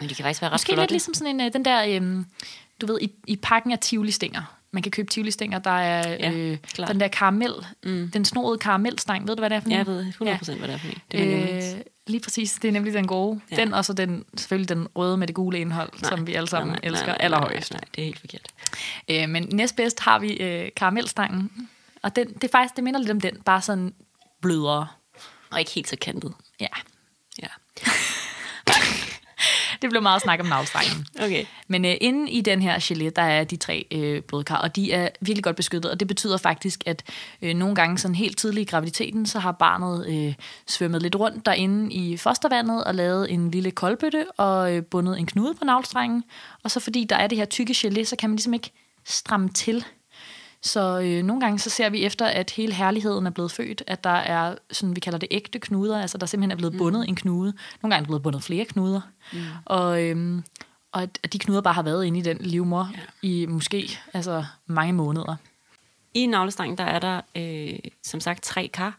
Men 0.00 0.08
de 0.08 0.14
kan 0.14 0.24
faktisk 0.24 0.42
være 0.42 0.50
ret 0.50 0.54
Måske 0.54 0.76
lidt 0.76 0.90
ligesom 0.90 1.14
sådan 1.14 1.40
en, 1.40 1.46
øh, 1.46 1.52
den 1.52 1.64
der, 1.64 1.84
øhm, 1.88 2.26
du 2.80 2.86
ved, 2.86 2.98
i, 3.00 3.10
i 3.26 3.36
pakken 3.36 3.72
af 3.72 3.78
tivoli-stænger. 3.78 4.42
Man 4.70 4.82
kan 4.82 4.92
købe 4.92 5.10
tivoli-stænger, 5.10 5.58
der 5.58 5.70
er 5.70 6.10
Ja, 6.10 6.30
øh, 6.30 6.58
den 6.88 7.00
der 7.00 7.08
karamel, 7.08 7.52
mm. 7.84 8.10
den 8.12 8.24
snoede 8.24 8.58
karamelstang. 8.58 9.28
Ved 9.28 9.36
du, 9.36 9.40
hvad 9.40 9.50
det 9.50 9.56
er 9.56 9.60
for 9.60 9.68
Ja, 9.70 9.74
en? 9.74 9.78
jeg 9.78 9.86
ved 9.86 10.06
100 10.08 10.38
procent, 10.38 10.58
hvad 10.58 10.68
det 10.68 10.74
er 10.74 10.78
for 10.78 10.88
en. 10.88 10.98
Det 11.12 11.22
er. 11.22 11.74
Øh, 11.76 11.80
lige 12.06 12.20
præcis, 12.20 12.52
det 12.52 12.68
er 12.68 12.72
nemlig 12.72 12.92
den 12.92 13.06
gode. 13.06 13.40
Ja. 13.50 13.56
Ja. 13.56 13.64
Den 13.64 13.74
og 13.74 13.84
så 13.84 13.92
den, 13.92 14.24
selvfølgelig 14.36 14.68
den 14.68 14.86
røde 14.96 15.16
med 15.16 15.26
det 15.26 15.34
gule 15.36 15.58
indhold, 15.58 15.90
nej, 16.02 16.10
som 16.10 16.26
vi 16.26 16.34
alle 16.34 16.48
sammen 16.48 16.68
nej, 16.72 16.80
nej, 16.82 16.90
elsker 16.90 17.06
nej, 17.06 17.16
allerhøjest. 17.20 17.72
Nej, 17.72 17.80
nej, 17.80 17.88
det 17.94 18.00
er 18.02 18.04
helt 18.04 18.18
forkert. 18.20 18.48
Øh, 19.08 19.28
men 19.28 19.48
næstbedst 19.52 20.00
har 20.00 20.18
vi 20.18 20.32
øh, 20.32 20.68
karamelstangen, 20.76 21.68
og 22.02 22.16
den, 22.16 22.26
det 22.26 22.44
er 22.44 22.48
faktisk, 22.52 22.76
det 22.76 22.84
minder 22.84 23.00
lidt 23.00 23.10
om 23.10 23.20
den, 23.20 23.36
bare 23.44 23.62
sådan 23.62 23.94
blødere. 24.42 24.86
Og 25.50 25.58
ikke 25.58 25.70
helt 25.70 25.88
så 25.88 25.96
kantet. 26.00 26.34
Ja, 26.60 26.66
Ja. 27.42 27.48
det 29.82 29.90
blev 29.90 30.02
meget 30.02 30.22
snak 30.22 30.40
om 30.40 30.46
navlstrengen. 30.46 31.06
Okay. 31.20 31.44
Men 31.68 31.84
øh, 31.84 31.94
inde 32.00 32.30
i 32.30 32.40
den 32.40 32.62
her 32.62 32.78
gelé, 32.78 33.10
der 33.16 33.22
er 33.22 33.44
de 33.44 33.56
tre 33.56 33.86
øh, 33.90 34.22
blodkar, 34.22 34.56
og 34.56 34.76
de 34.76 34.92
er 34.92 35.08
virkelig 35.20 35.44
godt 35.44 35.56
beskyttet, 35.56 35.90
og 35.90 36.00
det 36.00 36.08
betyder 36.08 36.36
faktisk, 36.36 36.82
at 36.86 37.02
øh, 37.42 37.54
nogle 37.54 37.74
gange 37.74 37.98
sådan 37.98 38.14
helt 38.14 38.38
tidligt 38.38 38.68
i 38.68 38.70
graviditeten, 38.70 39.26
så 39.26 39.38
har 39.38 39.52
barnet 39.52 40.06
øh, 40.08 40.34
svømmet 40.66 41.02
lidt 41.02 41.16
rundt 41.16 41.46
derinde 41.46 41.92
i 41.94 42.16
fostervandet 42.16 42.84
og 42.84 42.94
lavet 42.94 43.32
en 43.32 43.50
lille 43.50 43.70
koldbøtte 43.70 44.26
og 44.36 44.74
øh, 44.74 44.84
bundet 44.84 45.18
en 45.18 45.26
knude 45.26 45.54
på 45.54 45.64
navlstrengen. 45.64 46.24
Og 46.62 46.70
så 46.70 46.80
fordi 46.80 47.04
der 47.04 47.16
er 47.16 47.26
det 47.26 47.38
her 47.38 47.44
tykke 47.44 47.72
gelé, 47.76 48.04
så 48.04 48.16
kan 48.16 48.30
man 48.30 48.36
ligesom 48.36 48.54
ikke 48.54 48.70
stramme 49.04 49.48
til. 49.48 49.84
Så 50.66 51.00
øh, 51.00 51.22
nogle 51.22 51.40
gange 51.40 51.58
så 51.58 51.70
ser 51.70 51.88
vi 51.88 52.04
efter, 52.04 52.26
at 52.26 52.50
hele 52.50 52.72
herligheden 52.72 53.26
er 53.26 53.30
blevet 53.30 53.52
født, 53.52 53.82
at 53.86 54.04
der 54.04 54.10
er, 54.10 54.54
sådan 54.72 54.96
vi 54.96 55.00
kalder 55.00 55.18
det 55.18 55.28
ægte 55.30 55.58
knuder, 55.58 56.00
altså 56.00 56.18
der 56.18 56.26
simpelthen 56.26 56.50
er 56.50 56.56
blevet 56.56 56.76
bundet 56.78 57.08
en 57.08 57.16
knude. 57.16 57.52
Nogle 57.82 57.94
gange 57.94 57.96
er 57.96 58.00
der 58.00 58.06
blevet 58.06 58.22
bundet 58.22 58.42
flere 58.42 58.64
knuder. 58.64 59.00
Mm. 59.32 59.38
Og, 59.64 60.02
øhm, 60.02 60.44
og 60.92 61.02
at 61.02 61.32
de 61.32 61.38
knuder 61.38 61.60
bare 61.60 61.74
har 61.74 61.82
været 61.82 62.04
inde 62.04 62.18
i 62.18 62.22
den 62.22 62.36
livmor 62.40 62.90
ja. 62.94 63.28
i 63.28 63.46
måske 63.46 63.98
altså 64.12 64.44
mange 64.66 64.92
måneder. 64.92 65.36
I 66.14 66.26
navlestrengen, 66.26 66.78
der 66.78 66.84
er 66.84 66.98
der, 66.98 67.20
øh, 67.36 67.78
som 68.02 68.20
sagt, 68.20 68.42
tre 68.42 68.70
kar. 68.72 68.98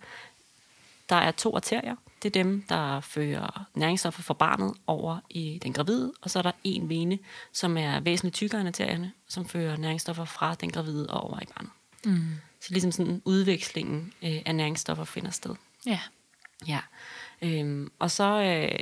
Der 1.10 1.16
er 1.16 1.32
to 1.32 1.56
arterier, 1.56 1.96
det 2.24 2.36
er 2.36 2.44
dem, 2.44 2.62
der 2.70 3.00
fører 3.00 3.66
næringsstoffer 3.74 4.22
fra 4.24 4.34
barnet 4.34 4.74
over 4.88 5.20
i 5.30 5.60
den 5.64 5.74
gravide, 5.74 6.14
og 6.22 6.30
så 6.30 6.40
er 6.40 6.44
der 6.44 6.52
en 6.64 6.90
vene, 6.90 7.20
som 7.52 7.78
er 7.78 8.00
væsentligt 8.00 8.36
tykkere 8.36 8.62
end 8.62 8.68
arterierne, 8.68 9.12
som 9.28 9.46
fører 9.46 9.78
næringsstoffer 9.78 10.26
fra 10.26 10.56
den 10.56 10.72
gravide 10.72 11.10
og 11.10 11.22
over 11.22 11.40
i 11.42 11.46
barnet. 11.56 11.72
Mm. 12.06 12.36
Så 12.60 12.74
ligesom 12.74 12.92
sådan 12.92 13.22
udvekslingen 13.26 14.14
øh, 14.24 14.42
af 14.46 14.56
næringsstoffer 14.56 15.04
finder 15.04 15.32
sted. 15.32 15.56
Ja. 15.86 16.00
Ja. 16.68 16.80
Øhm, 17.42 17.92
og 18.00 18.12
så 18.12 18.24
øh, 18.24 18.80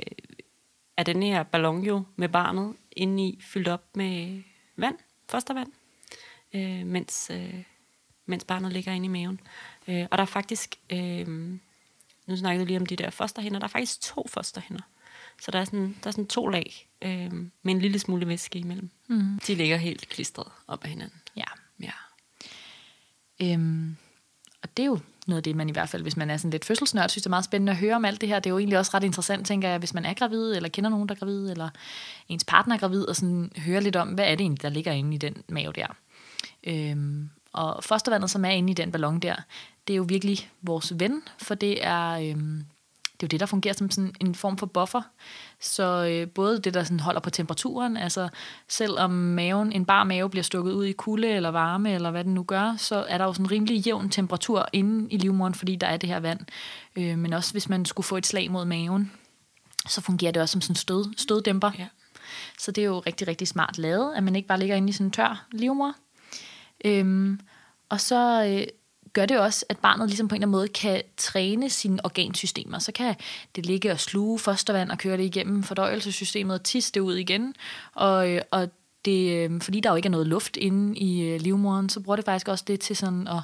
er 0.96 1.02
den 1.02 1.22
her 1.22 1.42
ballon 1.42 1.84
jo 1.84 2.02
med 2.16 2.28
barnet 2.28 2.74
indeni 2.92 3.40
fyldt 3.42 3.68
op 3.68 3.96
med 3.96 4.42
vand, 4.76 4.98
fostervand, 5.28 5.72
øh, 6.54 6.86
mens, 6.86 7.30
øh, 7.34 7.62
mens 8.26 8.44
barnet 8.44 8.72
ligger 8.72 8.92
inde 8.92 9.04
i 9.04 9.08
maven. 9.08 9.40
Øh, 9.88 10.06
og 10.10 10.18
der 10.18 10.22
er 10.22 10.26
faktisk, 10.26 10.76
øh, 10.90 11.58
nu 12.26 12.36
snakkede 12.36 12.60
jeg 12.60 12.66
lige 12.66 12.80
om 12.80 12.86
de 12.86 12.96
der 12.96 13.10
fosterhænder, 13.10 13.58
der 13.58 13.66
er 13.66 13.68
faktisk 13.68 14.00
to 14.00 14.26
fosterhænder. 14.28 14.82
Så 15.40 15.50
der 15.50 15.58
er 15.58 15.64
sådan, 15.64 15.96
der 16.02 16.08
er 16.08 16.10
sådan 16.10 16.26
to 16.26 16.48
lag 16.48 16.88
øh, 17.02 17.32
med 17.62 17.74
en 17.74 17.78
lille 17.78 17.98
smule 17.98 18.28
væske 18.28 18.58
imellem. 18.58 18.90
Mm. 19.06 19.40
De 19.46 19.54
ligger 19.54 19.76
helt 19.76 20.08
klistret 20.08 20.46
op 20.68 20.84
ad 20.84 20.88
hinanden. 20.88 21.20
Ja. 21.36 21.44
Ja. 21.80 21.92
Øhm, 23.42 23.96
og 24.62 24.76
det 24.76 24.82
er 24.82 24.86
jo 24.86 24.98
noget 25.26 25.36
af 25.36 25.42
det, 25.42 25.56
man 25.56 25.68
i 25.68 25.72
hvert 25.72 25.88
fald, 25.88 26.02
hvis 26.02 26.16
man 26.16 26.30
er 26.30 26.36
sådan 26.36 26.50
lidt 26.50 26.64
fødselsnørd, 26.64 27.08
synes 27.08 27.22
det 27.22 27.26
er 27.26 27.30
meget 27.30 27.44
spændende 27.44 27.72
at 27.72 27.78
høre 27.78 27.96
om 27.96 28.04
alt 28.04 28.20
det 28.20 28.28
her. 28.28 28.38
Det 28.38 28.50
er 28.50 28.54
jo 28.54 28.58
egentlig 28.58 28.78
også 28.78 28.90
ret 28.94 29.04
interessant, 29.04 29.46
tænker 29.46 29.68
jeg, 29.68 29.78
hvis 29.78 29.94
man 29.94 30.04
er 30.04 30.14
gravid, 30.14 30.56
eller 30.56 30.68
kender 30.68 30.90
nogen, 30.90 31.08
der 31.08 31.14
er 31.14 31.18
gravid, 31.18 31.50
eller 31.50 31.68
ens 32.28 32.44
partner 32.44 32.74
er 32.74 32.78
gravid, 32.78 33.04
og 33.04 33.16
sådan 33.16 33.52
høre 33.56 33.80
lidt 33.80 33.96
om, 33.96 34.08
hvad 34.08 34.24
er 34.24 34.30
det 34.30 34.40
egentlig, 34.40 34.62
der 34.62 34.68
ligger 34.68 34.92
inde 34.92 35.14
i 35.14 35.18
den 35.18 35.42
mave 35.48 35.72
der. 35.72 35.86
Øhm, 36.64 37.30
og 37.52 37.84
fostervandet, 37.84 38.30
som 38.30 38.44
er 38.44 38.50
inde 38.50 38.70
i 38.70 38.74
den 38.74 38.92
ballon 38.92 39.18
der, 39.20 39.36
det 39.86 39.94
er 39.94 39.96
jo 39.96 40.04
virkelig 40.08 40.50
vores 40.62 40.92
ven, 40.96 41.22
for 41.38 41.54
det 41.54 41.86
er, 41.86 42.10
øhm, 42.10 42.64
det 43.12 43.22
er 43.22 43.26
jo 43.26 43.28
det, 43.28 43.40
der 43.40 43.46
fungerer 43.46 43.74
som 43.74 43.90
sådan 43.90 44.14
en 44.20 44.34
form 44.34 44.58
for 44.58 44.66
buffer. 44.66 45.02
Så 45.60 46.06
øh, 46.06 46.28
både 46.28 46.60
det, 46.60 46.74
der 46.74 46.84
sådan 46.84 47.00
holder 47.00 47.20
på 47.20 47.30
temperaturen, 47.30 47.96
altså 47.96 48.28
selvom 48.68 49.10
maven, 49.10 49.72
en 49.72 49.84
bar 49.84 50.04
mave 50.04 50.30
bliver 50.30 50.44
stukket 50.44 50.72
ud 50.72 50.84
i 50.84 50.92
kulde 50.92 51.28
eller 51.28 51.48
varme, 51.48 51.94
eller 51.94 52.10
hvad 52.10 52.24
den 52.24 52.34
nu 52.34 52.42
gør, 52.42 52.74
så 52.78 53.04
er 53.08 53.18
der 53.18 53.24
jo 53.24 53.32
sådan 53.32 53.46
en 53.46 53.50
rimelig 53.50 53.86
jævn 53.86 54.10
temperatur 54.10 54.68
inde 54.72 55.10
i 55.10 55.16
livmoderen, 55.16 55.54
fordi 55.54 55.76
der 55.76 55.86
er 55.86 55.96
det 55.96 56.08
her 56.08 56.20
vand. 56.20 56.40
Øh, 56.96 57.18
men 57.18 57.32
også 57.32 57.52
hvis 57.52 57.68
man 57.68 57.84
skulle 57.84 58.06
få 58.06 58.16
et 58.16 58.26
slag 58.26 58.50
mod 58.50 58.64
maven, 58.64 59.12
så 59.88 60.00
fungerer 60.00 60.32
det 60.32 60.42
også 60.42 60.52
som 60.52 60.60
sådan 60.60 60.72
en 60.72 60.76
stød, 60.76 61.04
støddæmper. 61.16 61.70
Ja. 61.78 61.86
Så 62.58 62.70
det 62.70 62.82
er 62.82 62.86
jo 62.86 62.98
rigtig, 62.98 63.28
rigtig 63.28 63.48
smart 63.48 63.78
lavet, 63.78 64.14
at 64.14 64.22
man 64.22 64.36
ikke 64.36 64.48
bare 64.48 64.58
ligger 64.58 64.76
inde 64.76 64.88
i 64.88 64.92
sådan 64.92 65.06
en 65.06 65.10
tør 65.10 65.46
livmor. 65.52 65.94
Øhm, 66.84 67.40
og 67.88 68.00
så 68.00 68.44
øh, 68.44 68.66
gør 69.16 69.26
det 69.26 69.40
også, 69.40 69.66
at 69.68 69.78
barnet 69.78 70.08
ligesom 70.08 70.28
på 70.28 70.34
en 70.34 70.36
eller 70.36 70.46
anden 70.46 70.58
måde 70.58 70.68
kan 70.68 71.02
træne 71.16 71.70
sine 71.70 72.04
organsystemer. 72.04 72.78
Så 72.78 72.92
kan 72.92 73.14
det 73.56 73.66
ligge 73.66 73.92
og 73.92 74.00
sluge 74.00 74.38
fostervand 74.38 74.90
og 74.90 74.98
køre 74.98 75.16
det 75.16 75.24
igennem 75.24 75.62
fordøjelsessystemet 75.62 76.54
og 76.54 76.64
tisse 76.64 76.92
det 76.92 77.00
ud 77.00 77.14
igen. 77.14 77.54
Og, 77.92 78.30
øh, 78.30 78.40
og 78.50 78.68
det, 79.04 79.36
øh, 79.36 79.60
fordi 79.60 79.80
der 79.80 79.90
jo 79.90 79.96
ikke 79.96 80.06
er 80.06 80.10
noget 80.10 80.26
luft 80.26 80.56
inde 80.56 80.98
i 80.98 81.22
øh, 81.22 81.40
livmoderen, 81.40 81.88
så 81.88 82.00
bruger 82.00 82.16
det 82.16 82.24
faktisk 82.24 82.48
også 82.48 82.64
det 82.66 82.80
til 82.80 82.96
sådan 82.96 83.28
at, 83.28 83.42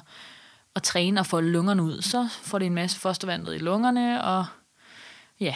at 0.75 0.83
træne 0.83 1.19
og 1.19 1.25
få 1.25 1.39
lungerne 1.39 1.83
ud. 1.83 2.01
Så 2.01 2.27
får 2.41 2.59
det 2.59 2.65
en 2.65 2.75
masse 2.75 2.99
fostervand 2.99 3.43
ned 3.43 3.53
i 3.53 3.57
lungerne, 3.57 4.23
og 4.23 4.45
ja, 5.39 5.55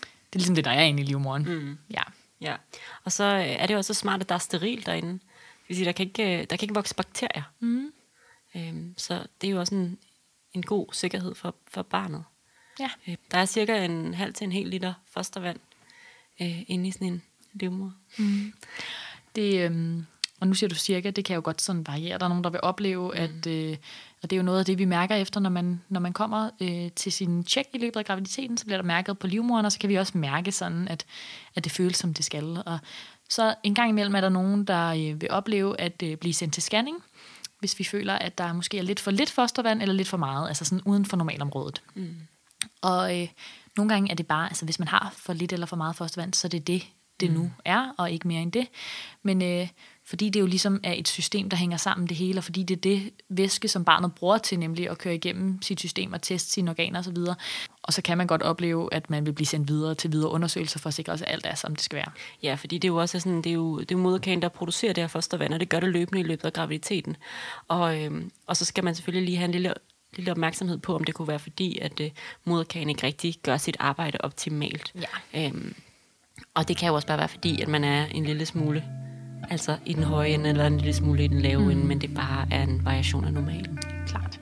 det 0.00 0.32
er 0.32 0.38
ligesom 0.38 0.54
det, 0.54 0.64
der 0.64 0.70
er 0.70 0.82
inde 0.82 1.02
i 1.02 1.06
livmoderen. 1.06 1.42
Mm. 1.42 1.78
Ja. 1.90 2.02
Ja, 2.40 2.56
og 3.04 3.12
så 3.12 3.24
er 3.24 3.66
det 3.66 3.74
jo 3.74 3.78
også 3.78 3.94
så 3.94 4.00
smart, 4.00 4.20
at 4.20 4.28
der 4.28 4.34
er 4.34 4.38
steril 4.38 4.86
derinde. 4.86 5.12
Det 5.12 5.68
vil 5.68 5.76
sige, 5.76 5.86
der 5.86 5.92
kan 5.92 6.06
ikke, 6.06 6.46
der 6.50 6.56
kan 6.56 6.62
ikke 6.62 6.74
vokse 6.74 6.94
bakterier. 6.94 7.42
Mm. 7.60 7.92
Øhm, 8.56 8.94
så 8.96 9.26
det 9.40 9.46
er 9.46 9.50
jo 9.50 9.60
også 9.60 9.74
en, 9.74 9.98
en 10.52 10.62
god 10.62 10.86
sikkerhed 10.92 11.34
for, 11.34 11.54
for 11.68 11.82
barnet. 11.82 12.24
Ja. 12.80 12.90
Øh, 13.08 13.16
der 13.30 13.38
er 13.38 13.44
cirka 13.46 13.84
en 13.84 14.14
halv 14.14 14.34
til 14.34 14.44
en 14.44 14.52
hel 14.52 14.68
liter 14.68 14.94
fostervand 15.06 15.58
øh, 16.42 16.62
inde 16.66 16.88
i 16.88 16.90
sådan 16.90 17.06
en 17.06 17.22
livmor. 17.52 17.94
Det, 19.36 19.60
øhm, 19.64 20.06
og 20.40 20.46
nu 20.46 20.54
siger 20.54 20.68
du 20.68 20.74
cirka, 20.74 21.10
det 21.10 21.24
kan 21.24 21.34
jo 21.34 21.40
godt 21.44 21.62
sådan 21.62 21.86
variere. 21.86 22.18
Der 22.18 22.24
er 22.24 22.28
nogen, 22.28 22.44
der 22.44 22.50
vil 22.50 22.60
opleve, 22.62 23.16
at, 23.16 23.46
øh, 23.46 23.76
og 24.22 24.30
det 24.30 24.32
er 24.32 24.36
jo 24.36 24.42
noget 24.42 24.58
af 24.58 24.64
det, 24.64 24.78
vi 24.78 24.84
mærker 24.84 25.14
efter, 25.14 25.40
når 25.40 25.50
man, 25.50 25.80
når 25.88 26.00
man 26.00 26.12
kommer 26.12 26.50
øh, 26.60 26.90
til 26.96 27.12
sin 27.12 27.44
tjek 27.44 27.66
i 27.74 27.78
løbet 27.78 27.96
af 27.96 28.04
graviditeten, 28.04 28.56
så 28.56 28.64
bliver 28.64 28.78
der 28.78 28.84
mærket 28.84 29.18
på 29.18 29.26
livmoderen, 29.26 29.66
og 29.66 29.72
så 29.72 29.78
kan 29.78 29.88
vi 29.88 29.94
også 29.94 30.18
mærke 30.18 30.52
sådan, 30.52 30.88
at, 30.88 31.06
at 31.54 31.64
det 31.64 31.72
føles, 31.72 31.96
som 31.96 32.14
det 32.14 32.24
skal. 32.24 32.62
Og 32.66 32.78
så 33.28 33.54
en 33.62 33.74
gang 33.74 33.88
imellem 33.88 34.14
er 34.14 34.20
der 34.20 34.28
nogen, 34.28 34.64
der 34.64 34.88
øh, 34.88 35.20
vil 35.20 35.30
opleve 35.30 35.80
at 35.80 36.02
øh, 36.02 36.16
blive 36.16 36.34
sendt 36.34 36.54
til 36.54 36.62
scanning, 36.62 36.96
hvis 37.60 37.78
vi 37.78 37.84
føler, 37.84 38.14
at 38.14 38.38
der 38.38 38.52
måske 38.52 38.78
er 38.78 38.82
lidt 38.82 39.00
for 39.00 39.10
lidt 39.10 39.30
fostervand, 39.30 39.82
eller 39.82 39.94
lidt 39.94 40.08
for 40.08 40.16
meget, 40.16 40.48
altså 40.48 40.64
sådan 40.64 40.82
uden 40.84 41.04
for 41.04 41.16
normalområdet. 41.16 41.82
Mm. 41.94 42.16
Og 42.82 43.20
øh, 43.20 43.28
nogle 43.76 43.94
gange 43.94 44.10
er 44.10 44.14
det 44.14 44.26
bare, 44.26 44.46
altså 44.48 44.64
hvis 44.64 44.78
man 44.78 44.88
har 44.88 45.12
for 45.16 45.32
lidt 45.32 45.52
eller 45.52 45.66
for 45.66 45.76
meget 45.76 45.96
fostervand, 45.96 46.34
så 46.34 46.46
er 46.46 46.50
det 46.50 46.66
det, 46.66 46.86
det 47.20 47.30
nu 47.30 47.52
er, 47.64 47.94
og 47.98 48.10
ikke 48.10 48.28
mere 48.28 48.42
end 48.42 48.52
det. 48.52 48.68
Men 49.22 49.42
øh, 49.42 49.68
fordi 50.10 50.28
det 50.28 50.40
jo 50.40 50.46
ligesom 50.46 50.80
er 50.84 50.92
et 50.92 51.08
system, 51.08 51.50
der 51.50 51.56
hænger 51.56 51.76
sammen 51.76 52.06
det 52.06 52.16
hele, 52.16 52.38
og 52.38 52.44
fordi 52.44 52.62
det 52.62 52.76
er 52.76 52.80
det 52.80 53.10
væske, 53.28 53.68
som 53.68 53.84
barnet 53.84 54.14
bruger 54.14 54.38
til 54.38 54.58
nemlig 54.58 54.90
at 54.90 54.98
køre 54.98 55.14
igennem 55.14 55.62
sit 55.62 55.80
system 55.80 56.12
og 56.12 56.22
teste 56.22 56.50
sine 56.50 56.70
organer 56.70 56.98
osv., 56.98 57.16
og 57.82 57.92
så 57.92 58.02
kan 58.02 58.18
man 58.18 58.26
godt 58.26 58.42
opleve, 58.42 58.94
at 58.94 59.10
man 59.10 59.26
vil 59.26 59.32
blive 59.32 59.46
sendt 59.46 59.68
videre 59.68 59.94
til 59.94 60.12
videre 60.12 60.30
undersøgelser 60.30 60.78
for 60.78 60.88
at 60.88 60.94
sikre 60.94 61.18
sig, 61.18 61.26
at 61.26 61.32
alt 61.32 61.46
er, 61.46 61.54
som 61.54 61.76
det 61.76 61.84
skal 61.84 61.96
være. 61.96 62.10
Ja, 62.42 62.54
fordi 62.54 62.78
det 62.78 62.88
er 62.88 62.92
jo 62.92 62.96
også 62.96 63.20
sådan, 63.20 63.42
det 63.42 63.50
er 63.50 63.54
jo, 63.54 63.80
det 63.80 63.92
er 63.92 63.96
moderkagen, 63.96 64.42
der 64.42 64.48
producerer 64.48 64.92
det 64.92 65.02
her 65.02 65.08
fostervand, 65.08 65.54
og 65.54 65.60
det 65.60 65.68
gør 65.68 65.80
det 65.80 65.88
løbende 65.88 66.20
i 66.20 66.24
løbet 66.24 66.44
af 66.44 66.52
graviditeten. 66.52 67.16
Og, 67.68 68.02
øhm, 68.02 68.30
og 68.46 68.56
så 68.56 68.64
skal 68.64 68.84
man 68.84 68.94
selvfølgelig 68.94 69.24
lige 69.24 69.36
have 69.36 69.44
en 69.44 69.52
lille, 69.52 69.74
lille 70.16 70.30
opmærksomhed 70.30 70.78
på, 70.78 70.94
om 70.94 71.04
det 71.04 71.14
kunne 71.14 71.28
være 71.28 71.38
fordi, 71.38 71.78
at 71.78 72.00
øh, 72.00 72.10
moderkagen 72.44 72.88
ikke 72.88 73.06
rigtig 73.06 73.34
gør 73.42 73.56
sit 73.56 73.76
arbejde 73.78 74.18
optimalt. 74.20 74.92
Ja. 75.34 75.46
Øhm, 75.46 75.74
og 76.54 76.68
det 76.68 76.76
kan 76.76 76.88
jo 76.88 76.94
også 76.94 77.06
bare 77.06 77.18
være 77.18 77.28
fordi, 77.28 77.60
at 77.60 77.68
man 77.68 77.84
er 77.84 78.06
en 78.06 78.24
lille 78.24 78.46
smule 78.46 78.84
altså 79.50 79.76
i 79.86 79.92
den 79.92 80.02
høje 80.02 80.28
ende, 80.28 80.48
eller 80.48 80.66
en 80.66 80.76
lille 80.76 80.92
smule 80.92 81.24
i 81.24 81.28
den 81.28 81.40
lave 81.40 81.62
mm. 81.62 81.70
ende, 81.70 81.86
men 81.86 82.00
det 82.00 82.14
bare 82.14 82.46
er 82.50 82.62
en 82.62 82.84
variation 82.84 83.24
af 83.24 83.32
normalen. 83.32 83.78
Klart. 84.06 84.40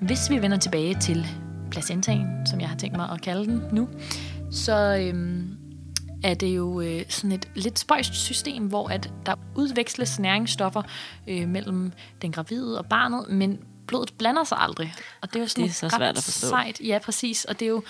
Hvis 0.00 0.30
vi 0.30 0.42
vender 0.42 0.56
tilbage 0.56 0.94
til 0.94 1.26
placentaen, 1.70 2.46
som 2.46 2.60
jeg 2.60 2.68
har 2.68 2.76
tænkt 2.76 2.96
mig 2.96 3.10
at 3.10 3.22
kalde 3.22 3.46
den 3.46 3.62
nu, 3.72 3.88
så 4.50 4.96
øhm, 5.00 5.56
er 6.24 6.34
det 6.34 6.56
jo 6.56 6.80
øh, 6.80 7.02
sådan 7.08 7.32
et 7.32 7.48
lidt 7.54 7.78
spøjst 7.78 8.14
system, 8.14 8.66
hvor 8.66 8.88
at 8.88 9.12
der 9.26 9.34
udveksles 9.54 10.18
næringsstoffer 10.18 10.82
øh, 11.26 11.48
mellem 11.48 11.92
den 12.22 12.32
gravide 12.32 12.78
og 12.78 12.86
barnet, 12.86 13.24
men 13.30 13.58
blodet 13.86 14.14
blander 14.18 14.44
sig 14.44 14.58
aldrig. 14.60 14.94
Og 15.20 15.28
det 15.28 15.36
er 15.36 15.40
jo 15.40 15.48
sådan 15.48 15.64
Det 15.64 15.70
er 15.70 15.74
så 15.74 15.86
ret 15.86 15.92
svært 15.92 16.16
at 16.16 16.24
forstå. 16.24 16.48
Sejt. 16.48 16.80
Ja, 16.80 16.98
præcis. 16.98 17.44
Og 17.44 17.60
det 17.60 17.66
er 17.66 17.70
jo 17.70 17.82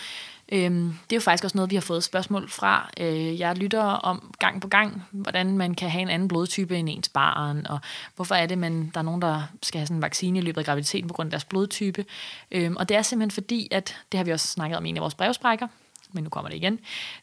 Øhm, 0.53 0.99
det 1.11 1.13
er 1.13 1.17
jo 1.17 1.21
faktisk 1.21 1.45
også 1.45 1.59
noget, 1.59 1.71
vi 1.71 1.77
har 1.77 1.81
fået 1.81 2.05
spørgsmål 2.05 2.49
fra. 2.51 2.91
Øh, 3.01 3.41
jeg 3.41 3.57
lytter 3.57 3.83
om 3.83 4.35
gang 4.39 4.61
på 4.61 4.69
gang, 4.69 5.05
hvordan 5.11 5.59
man 5.59 5.75
kan 5.75 5.91
have 5.91 6.03
en 6.03 6.09
anden 6.09 6.29
blodtype 6.29 6.77
end 6.77 6.89
ens 6.89 7.09
barn, 7.09 7.67
og 7.67 7.79
hvorfor 8.17 8.35
er 8.35 8.47
det, 8.47 8.59
man, 8.59 8.91
der 8.95 9.01
er 9.01 9.05
nogen, 9.05 9.23
der 9.23 9.43
skal 9.63 9.79
have 9.79 9.87
sådan 9.87 9.97
en 9.97 10.03
vaccine 10.03 10.39
i 10.39 10.43
løbet 10.43 10.59
af 10.59 10.65
graviditeten 10.65 11.09
på 11.09 11.15
grund 11.15 11.27
af 11.27 11.31
deres 11.31 11.45
blodtype. 11.45 12.05
Øhm, 12.51 12.77
og 12.77 12.89
det 12.89 12.97
er 12.97 13.03
simpelthen 13.03 13.31
fordi, 13.31 13.69
at 13.71 13.97
det 14.13 14.19
har 14.19 14.25
vi 14.25 14.33
også 14.33 14.49
snakket 14.49 14.77
om 14.77 14.87
i 14.87 14.89
en 14.89 14.97
af 14.97 15.01
vores 15.01 15.15
brevsprækker, 15.15 15.67
men 16.13 16.25
nu 16.25 16.31
kommer 16.31 16.49
det 16.49 16.57
igen. 16.57 16.77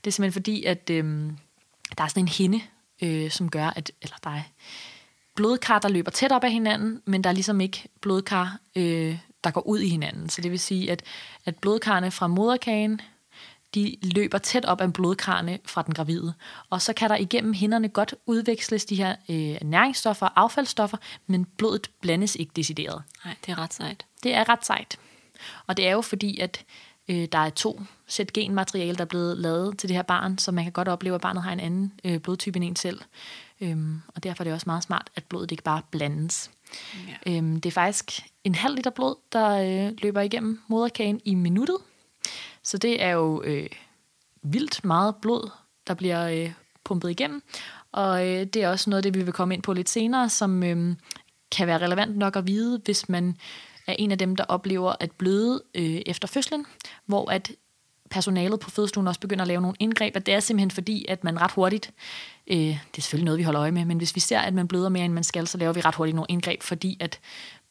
Det 0.04 0.08
er 0.08 0.12
simpelthen 0.12 0.34
fordi, 0.42 0.64
at 0.64 0.90
øhm, 0.90 1.38
der 1.98 2.04
er 2.04 2.08
sådan 2.08 2.24
en 2.24 2.28
hinde, 2.28 2.62
øh, 3.02 3.32
som 3.32 3.50
gør, 3.50 3.68
at 3.76 3.92
eller 4.02 4.16
der 4.24 4.30
er 4.30 4.42
blodkar, 5.36 5.80
der 5.80 5.90
løber 5.90 6.12
tæt 6.12 6.32
op 6.32 6.44
ad 6.44 6.50
hinanden, 6.50 7.02
men 7.06 7.24
der 7.24 7.30
er 7.30 7.34
ligesom 7.34 7.62
ikke 7.62 7.90
blodkar, 8.02 8.58
øh, 8.76 9.18
der 9.44 9.52
går 9.52 9.68
ud 9.68 9.80
i 9.80 9.90
hinanden. 9.90 10.30
Så 10.30 10.42
det 10.42 10.52
vil 10.52 10.60
sige, 10.60 10.92
at, 10.92 11.04
at 11.46 11.56
blodkarne 11.56 12.12
fra 12.12 12.28
moderkagen, 12.28 13.02
de 13.76 13.96
løber 14.02 14.38
tæt 14.38 14.66
op 14.66 14.82
af 14.82 14.94
blodkarne 14.94 15.60
fra 15.66 15.82
den 15.82 15.94
gravide. 15.94 16.34
Og 16.70 16.82
så 16.82 16.94
kan 16.94 17.10
der 17.10 17.16
igennem 17.16 17.54
hinderne 17.54 17.90
godt 17.90 18.16
udveksles 18.26 18.86
de 18.86 18.96
her 18.96 19.16
øh, 19.30 19.70
næringsstoffer 19.70 20.26
og 20.26 20.42
affaldsstoffer, 20.42 20.98
men 21.28 21.46
blodet 21.46 21.92
blandes 22.02 22.36
ikke 22.36 22.52
decideret. 22.56 23.04
Nej, 23.26 23.36
det 23.46 23.52
er 23.52 23.60
ret 23.60 23.74
sejt. 23.74 24.06
Det 24.24 24.34
er 24.34 24.50
ret 24.50 24.66
sejt. 24.66 25.00
Og 25.68 25.78
det 25.78 25.88
er 25.88 25.92
jo 25.92 26.02
fordi, 26.02 26.40
at 26.40 26.66
øh, 27.08 27.28
der 27.32 27.38
er 27.38 27.50
to 27.50 27.82
sæt 28.08 28.34
genmateriale, 28.34 28.96
der 28.96 29.02
er 29.02 29.06
blevet 29.06 29.38
lavet 29.38 29.78
til 29.78 29.90
det 29.90 29.96
her 29.96 30.04
barn, 30.04 30.38
så 30.38 30.52
man 30.52 30.64
kan 30.64 30.74
godt 30.74 30.88
opleve, 30.88 31.16
at 31.16 31.22
barnet 31.22 31.44
har 31.44 31.52
en 31.52 31.60
anden 31.60 31.94
øh, 32.04 32.20
blodtype 32.20 32.58
end 32.58 32.66
en 32.66 32.76
selv. 32.76 33.02
Øhm, 33.64 34.02
og 34.16 34.24
derfor 34.24 34.44
er 34.44 34.44
det 34.44 34.54
også 34.54 34.64
meget 34.68 34.84
smart, 34.84 35.10
at 35.16 35.24
blodet 35.24 35.52
ikke 35.52 35.64
bare 35.64 35.82
blandes. 35.92 36.52
Ja. 37.08 37.38
Øhm, 37.38 37.62
det 37.62 37.70
er 37.70 37.74
faktisk 37.74 38.22
en 38.44 38.56
halv 38.56 38.76
liter 38.76 38.92
blod, 38.92 39.16
der 39.32 39.50
øh, 39.50 39.94
løber 40.02 40.22
igennem 40.22 40.62
moderkagen 40.68 41.22
i 41.26 41.36
minuttet. 41.36 41.78
Så 42.64 42.78
det 42.78 43.04
er 43.04 43.10
jo 43.10 43.44
øh, 43.44 43.70
vildt 44.44 44.86
meget 44.86 45.16
blod, 45.16 45.50
der 45.88 45.94
bliver 45.94 46.28
øh, 46.28 46.52
pumpet 46.84 47.10
igennem. 47.10 47.44
Og 47.92 48.28
øh, 48.28 48.46
det 48.46 48.56
er 48.56 48.70
også 48.70 48.90
noget 48.90 48.98
af 48.98 49.04
det, 49.04 49.20
vi 49.20 49.24
vil 49.26 49.34
komme 49.34 49.54
ind 49.54 49.64
på 49.64 49.74
lidt 49.74 49.90
senere, 49.90 50.30
som 50.30 50.64
øh, 50.64 50.96
kan 51.52 51.68
være 51.68 51.78
relevant 51.78 52.18
nok 52.18 52.36
at 52.36 52.48
vide, 52.48 52.82
hvis 52.86 53.10
man 53.10 53.38
er 53.88 53.96
en 54.00 54.12
af 54.12 54.18
dem, 54.18 54.36
der 54.36 54.44
oplever 54.44 54.94
at 55.00 55.12
bløde 55.12 55.64
øh, 55.76 56.02
efter 56.06 56.28
fødslen, 56.28 56.66
hvor 57.06 57.32
at 57.32 57.52
personalet 58.14 58.60
på 58.60 58.70
fødestuen 58.70 59.08
også 59.08 59.20
begynder 59.20 59.42
at 59.42 59.48
lave 59.48 59.62
nogle 59.62 59.78
indgreb, 59.80 60.16
at 60.16 60.26
det 60.26 60.34
er 60.34 60.40
simpelthen 60.40 60.72
fordi, 60.72 61.06
at 61.10 61.24
man 61.24 61.42
ret 61.42 61.52
hurtigt, 61.52 61.92
øh, 62.48 62.58
det 62.58 62.98
er 62.98 63.02
selvfølgelig 63.02 63.26
noget, 63.26 63.38
vi 63.38 63.44
holder 63.44 63.62
øje 63.62 63.72
med, 63.72 63.86
men 63.86 63.98
hvis 63.98 64.16
vi 64.16 64.20
ser, 64.20 64.40
at 64.40 64.54
man 64.54 64.68
bløder 64.68 64.90
mere, 64.90 65.06
end 65.06 65.14
man 65.14 65.24
skal, 65.24 65.48
så 65.48 65.58
laver 65.58 65.74
vi 65.74 65.82
ret 65.82 65.96
hurtigt 65.96 66.16
nogle 66.16 66.26
indgreb, 66.30 66.64
fordi 66.64 66.98
at 67.00 67.20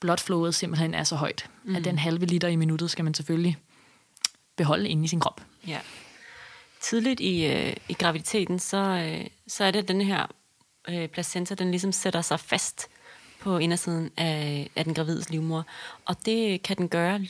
blodflowet 0.01 0.55
simpelthen 0.55 0.95
er 0.95 1.05
så 1.05 1.17
højt, 1.17 1.51
mm. 1.65 1.77
at 1.77 1.85
den 1.85 1.99
halve 1.99 2.27
liter 2.27 2.49
i 2.49 2.57
minuttet 2.57 2.91
skal 2.91 3.05
man 3.05 3.15
selvfølgelig 3.15 3.57
beholde 4.57 4.89
inde 4.89 5.05
i 5.05 5.09
sin 5.09 5.21
krop. 5.21 5.41
Ja. 5.67 5.79
Tidligt 6.81 7.21
i, 7.21 7.47
øh, 7.47 7.77
i 7.89 7.93
graviditeten, 7.93 8.59
så, 8.59 8.77
øh, 8.77 9.27
så 9.47 9.65
er 9.65 9.71
det 9.71 9.89
den 9.89 10.01
her 10.01 10.27
øh, 10.89 11.09
placenta, 11.09 11.55
den 11.55 11.71
ligesom 11.71 11.93
sætter 11.93 12.23
sig 12.23 12.41
fast 12.41 12.89
på 13.41 13.59
indersiden 13.59 14.11
af, 14.17 14.71
af 14.77 14.85
den 14.85 14.95
gravides 14.95 15.31
livmor. 15.31 15.67
Og 16.05 16.27
det 16.27 16.63
kan 16.63 16.77
den 16.77 16.89
gøre 16.89 17.27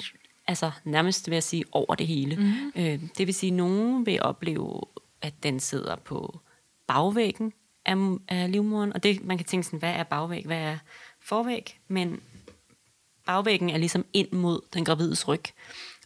altså 0.53 0.71
nærmest 0.85 1.29
vil 1.29 1.37
jeg 1.37 1.43
sige 1.43 1.65
over 1.73 1.95
det 1.95 2.07
hele. 2.07 2.37
Mm-hmm. 2.37 2.73
Øh, 2.77 3.01
det 3.19 3.27
vil 3.27 3.35
sige, 3.35 3.51
at 3.51 3.57
nogen 3.57 4.07
vil 4.07 4.23
opleve, 4.23 4.81
at 5.23 5.35
den 5.43 5.61
sidder 5.61 5.97
på 5.97 6.41
bagvæggen 6.87 7.53
af, 7.87 7.97
af 8.29 8.53
livmoderen. 8.53 8.93
Og 8.93 9.03
det, 9.03 9.25
man 9.25 9.39
kan 9.39 9.47
tænke 9.47 9.67
sådan, 9.67 9.79
hvad 9.79 9.93
er 9.93 10.03
bagvæg, 10.03 10.47
hvad 10.47 10.59
er 10.59 10.79
forvæg? 11.21 11.79
Men 11.89 12.21
bagvæggen 13.27 13.71
er 13.71 13.79
ligesom 13.79 14.05
ind 14.13 14.33
mod 14.33 14.61
den 14.75 14.85
gravides 14.85 15.29
ryg, 15.29 15.43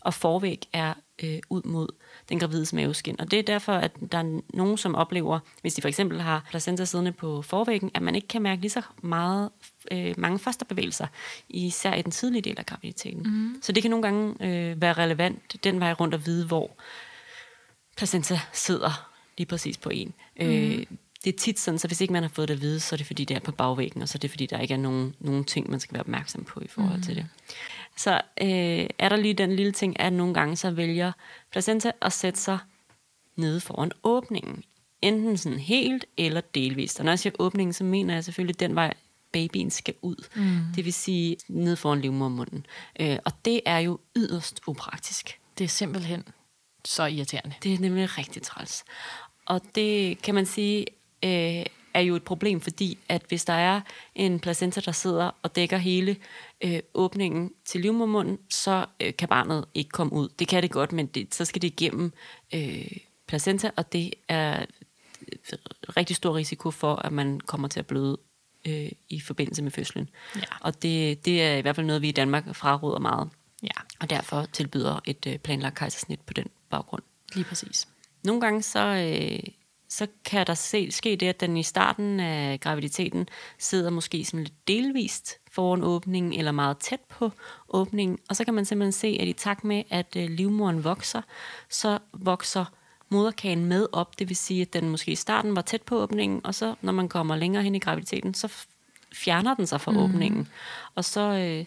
og 0.00 0.14
forvæg 0.14 0.68
er 0.72 0.94
øh, 1.22 1.38
ud 1.50 1.62
mod 1.62 1.88
den 2.28 2.38
gravides 2.38 2.72
maveskin. 2.72 3.20
Og 3.20 3.30
det 3.30 3.38
er 3.38 3.42
derfor, 3.42 3.72
at 3.72 3.92
der 4.12 4.18
er 4.18 4.40
nogen, 4.54 4.76
som 4.78 4.94
oplever, 4.94 5.38
hvis 5.60 5.74
de 5.74 5.82
for 5.82 5.88
eksempel 5.88 6.20
har 6.20 6.46
placenta 6.50 6.84
siddende 6.84 7.12
på 7.12 7.42
forvæggen, 7.42 7.90
at 7.94 8.02
man 8.02 8.14
ikke 8.14 8.28
kan 8.28 8.42
mærke 8.42 8.60
lige 8.60 8.70
så 8.70 8.82
meget, 9.02 9.50
øh, 9.92 10.14
mange 10.18 10.38
fosterbevægelser, 10.38 11.06
især 11.48 11.94
i 11.94 12.02
den 12.02 12.10
tidlige 12.10 12.42
del 12.42 12.58
af 12.58 12.66
graviditeten. 12.66 13.22
Mm. 13.22 13.62
Så 13.62 13.72
det 13.72 13.82
kan 13.82 13.90
nogle 13.90 14.02
gange 14.02 14.34
øh, 14.40 14.80
være 14.82 14.92
relevant 14.92 15.64
den 15.64 15.80
vej 15.80 15.92
rundt 15.92 16.14
at 16.14 16.26
vide, 16.26 16.46
hvor 16.46 16.70
placenta 17.96 18.40
sidder 18.52 19.10
lige 19.38 19.46
præcis 19.46 19.76
på 19.76 19.90
en. 19.90 20.14
Mm. 20.40 20.46
Øh, 20.46 20.86
det 21.24 21.34
er 21.34 21.38
tit 21.38 21.60
sådan, 21.60 21.78
så 21.78 21.86
hvis 21.86 22.00
ikke 22.00 22.12
man 22.12 22.22
har 22.22 22.30
fået 22.30 22.48
det 22.48 22.54
at 22.54 22.60
vide, 22.60 22.80
så 22.80 22.94
er 22.94 22.96
det 22.96 23.06
fordi, 23.06 23.24
det 23.24 23.34
er 23.34 23.40
på 23.40 23.52
bagvæggen, 23.52 24.02
og 24.02 24.08
så 24.08 24.18
er 24.18 24.20
det 24.20 24.30
fordi, 24.30 24.46
der 24.46 24.58
ikke 24.58 24.74
er 24.74 24.78
nogen, 24.78 25.14
nogen 25.20 25.44
ting, 25.44 25.70
man 25.70 25.80
skal 25.80 25.94
være 25.94 26.00
opmærksom 26.00 26.44
på 26.44 26.60
i 26.60 26.68
forhold 26.68 26.96
mm. 26.96 27.02
til 27.02 27.16
det. 27.16 27.26
Så 27.96 28.14
øh, 28.40 28.86
er 28.98 29.08
der 29.08 29.16
lige 29.16 29.34
den 29.34 29.56
lille 29.56 29.72
ting, 29.72 30.00
at 30.00 30.12
nogle 30.12 30.34
gange 30.34 30.56
så 30.56 30.70
vælger 30.70 31.12
placenta 31.50 31.92
at 32.02 32.12
sætte 32.12 32.40
sig 32.40 32.58
nede 33.36 33.60
foran 33.60 33.92
åbningen. 34.02 34.64
Enten 35.02 35.38
sådan 35.38 35.58
helt 35.58 36.04
eller 36.16 36.40
delvist. 36.40 36.98
Og 36.98 37.04
når 37.04 37.12
jeg 37.12 37.18
siger 37.18 37.32
åbningen, 37.38 37.72
så 37.72 37.84
mener 37.84 38.14
jeg 38.14 38.24
selvfølgelig 38.24 38.60
den 38.60 38.74
vej, 38.74 38.94
babyen 39.32 39.70
skal 39.70 39.94
ud. 40.02 40.26
Mm. 40.36 40.58
Det 40.76 40.84
vil 40.84 40.92
sige 40.92 41.36
nede 41.48 41.76
foran 41.76 42.00
livmormunden. 42.00 42.66
Øh, 43.00 43.18
og 43.24 43.32
det 43.44 43.60
er 43.66 43.78
jo 43.78 43.98
yderst 44.16 44.60
upraktisk. 44.66 45.40
Det 45.58 45.64
er 45.64 45.68
simpelthen 45.68 46.24
så 46.84 47.04
irriterende. 47.04 47.54
Det 47.62 47.74
er 47.74 47.78
nemlig 47.78 48.18
rigtig 48.18 48.42
træls. 48.42 48.84
Og 49.46 49.60
det 49.74 50.22
kan 50.22 50.34
man 50.34 50.46
sige 50.46 50.86
øh, 51.24 51.66
er 51.96 52.00
jo 52.00 52.16
et 52.16 52.22
problem, 52.22 52.60
fordi 52.60 52.98
at 53.08 53.22
hvis 53.28 53.44
der 53.44 53.52
er 53.52 53.80
en 54.14 54.40
placenta, 54.40 54.80
der 54.80 54.92
sidder 54.92 55.30
og 55.42 55.56
dækker 55.56 55.76
hele 55.76 56.16
øh, 56.60 56.80
åbningen 56.94 57.52
til 57.64 57.80
livmormunden, 57.80 58.38
så 58.50 58.86
øh, 59.00 59.16
kan 59.16 59.28
barnet 59.28 59.64
ikke 59.74 59.90
komme 59.90 60.12
ud. 60.12 60.28
Det 60.38 60.48
kan 60.48 60.62
det 60.62 60.70
godt, 60.70 60.92
men 60.92 61.06
det, 61.06 61.34
så 61.34 61.44
skal 61.44 61.62
det 61.62 61.68
igennem 61.68 62.12
øh, 62.54 62.90
placenta, 63.26 63.70
og 63.76 63.92
det 63.92 64.14
er 64.28 64.60
øh, 65.32 65.58
rigtig 65.96 66.16
stor 66.16 66.36
risiko 66.36 66.70
for, 66.70 66.94
at 66.96 67.12
man 67.12 67.40
kommer 67.40 67.68
til 67.68 67.80
at 67.80 67.86
bløde 67.86 68.18
øh, 68.66 68.90
i 69.08 69.20
forbindelse 69.20 69.62
med 69.62 69.70
fødslen. 69.70 70.08
Ja. 70.36 70.40
Og 70.60 70.82
det, 70.82 71.24
det 71.24 71.42
er 71.42 71.56
i 71.56 71.60
hvert 71.60 71.76
fald 71.76 71.86
noget, 71.86 72.02
vi 72.02 72.08
i 72.08 72.12
Danmark 72.12 72.54
fraråder 72.54 72.98
meget. 72.98 73.28
Ja. 73.62 73.80
Og 74.00 74.10
derfor 74.10 74.46
tilbyder 74.52 75.00
et 75.04 75.26
øh, 75.26 75.38
planlagt 75.38 75.74
kejsersnit 75.74 76.20
på 76.20 76.32
den 76.32 76.46
baggrund. 76.70 77.02
Lige 77.34 77.44
præcis. 77.44 77.88
Nogle 78.24 78.40
gange 78.40 78.62
så, 78.62 78.78
øh, 78.78 79.52
så 79.88 80.06
kan 80.24 80.46
der 80.46 80.54
se, 80.54 80.90
ske 80.90 81.16
det, 81.16 81.26
at 81.26 81.40
den 81.40 81.56
i 81.56 81.62
starten 81.62 82.20
af 82.20 82.60
graviditeten 82.60 83.28
sidder 83.58 83.90
måske 83.90 84.24
sådan 84.24 84.40
lidt 84.40 84.68
delvist 84.68 85.34
foran 85.50 85.82
åbningen, 85.82 86.32
eller 86.32 86.52
meget 86.52 86.78
tæt 86.78 87.00
på 87.00 87.32
åbningen, 87.68 88.18
og 88.28 88.36
så 88.36 88.44
kan 88.44 88.54
man 88.54 88.64
simpelthen 88.64 88.92
se, 88.92 89.18
at 89.20 89.28
i 89.28 89.32
takt 89.32 89.64
med, 89.64 89.82
at 89.90 90.16
øh, 90.16 90.30
livmoderen 90.30 90.84
vokser, 90.84 91.22
så 91.70 91.98
vokser 92.12 92.64
moderkagen 93.08 93.64
med 93.64 93.86
op, 93.92 94.18
det 94.18 94.28
vil 94.28 94.36
sige, 94.36 94.62
at 94.62 94.72
den 94.72 94.88
måske 94.88 95.12
i 95.12 95.16
starten 95.16 95.56
var 95.56 95.62
tæt 95.62 95.82
på 95.82 96.02
åbningen, 96.02 96.40
og 96.44 96.54
så 96.54 96.74
når 96.82 96.92
man 96.92 97.08
kommer 97.08 97.36
længere 97.36 97.62
hen 97.62 97.74
i 97.74 97.78
graviditeten, 97.78 98.34
så 98.34 98.52
fjerner 99.12 99.54
den 99.54 99.66
sig 99.66 99.80
fra 99.80 99.92
mm. 99.92 99.98
åbningen, 99.98 100.48
og 100.94 101.04
så, 101.04 101.20
øh, 101.20 101.64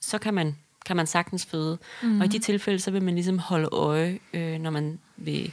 så 0.00 0.18
kan 0.18 0.34
man 0.34 0.56
kan 0.86 0.96
man 0.96 1.06
sagtens 1.06 1.46
føde. 1.46 1.78
Mm. 2.02 2.20
Og 2.20 2.26
i 2.26 2.28
de 2.28 2.38
tilfælde, 2.38 2.78
så 2.78 2.90
vil 2.90 3.02
man 3.02 3.14
ligesom 3.14 3.38
holde 3.38 3.68
øje, 3.72 4.18
øh, 4.32 4.58
når 4.58 4.70
man 4.70 4.98
ved 5.16 5.48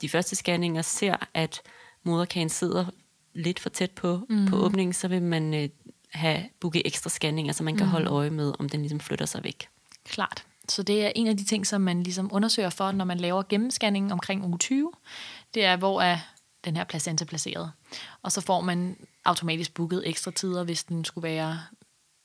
de 0.00 0.08
første 0.08 0.36
scanninger 0.36 0.82
ser, 0.82 1.16
at 1.34 1.60
moderkagen 2.02 2.48
sidder 2.48 2.86
lidt 3.34 3.60
for 3.60 3.68
tæt 3.68 3.90
på, 3.90 4.20
mm. 4.28 4.46
på 4.46 4.56
åbningen, 4.56 4.92
så 4.92 5.08
vil 5.08 5.22
man 5.22 5.54
øh, 5.54 5.68
have 6.10 6.44
booket 6.60 6.82
ekstra 6.84 7.10
scanninger, 7.10 7.52
så 7.52 7.62
man 7.62 7.76
kan 7.76 7.86
mm. 7.86 7.90
holde 7.90 8.10
øje 8.10 8.30
med, 8.30 8.52
om 8.58 8.68
den 8.68 8.80
ligesom 8.80 9.00
flytter 9.00 9.26
sig 9.26 9.44
væk. 9.44 9.68
Klart. 10.04 10.44
Så 10.68 10.82
det 10.82 11.04
er 11.04 11.12
en 11.14 11.26
af 11.26 11.36
de 11.36 11.44
ting, 11.44 11.66
som 11.66 11.80
man 11.80 12.02
ligesom 12.02 12.30
undersøger 12.32 12.70
for, 12.70 12.92
når 12.92 13.04
man 13.04 13.18
laver 13.18 13.42
gennemscanning 13.48 14.12
omkring 14.12 14.44
uge 14.44 14.58
20. 14.58 14.92
Det 15.54 15.64
er, 15.64 15.76
hvor 15.76 16.00
er 16.00 16.18
den 16.64 16.76
her 16.76 16.84
placenta 16.84 17.24
placeret. 17.24 17.72
Og 18.22 18.32
så 18.32 18.40
får 18.40 18.60
man 18.60 18.96
automatisk 19.24 19.74
booket 19.74 20.08
ekstra 20.08 20.30
tider, 20.30 20.64
hvis 20.64 20.84
den 20.84 21.04
skulle 21.04 21.22
være 21.28 21.60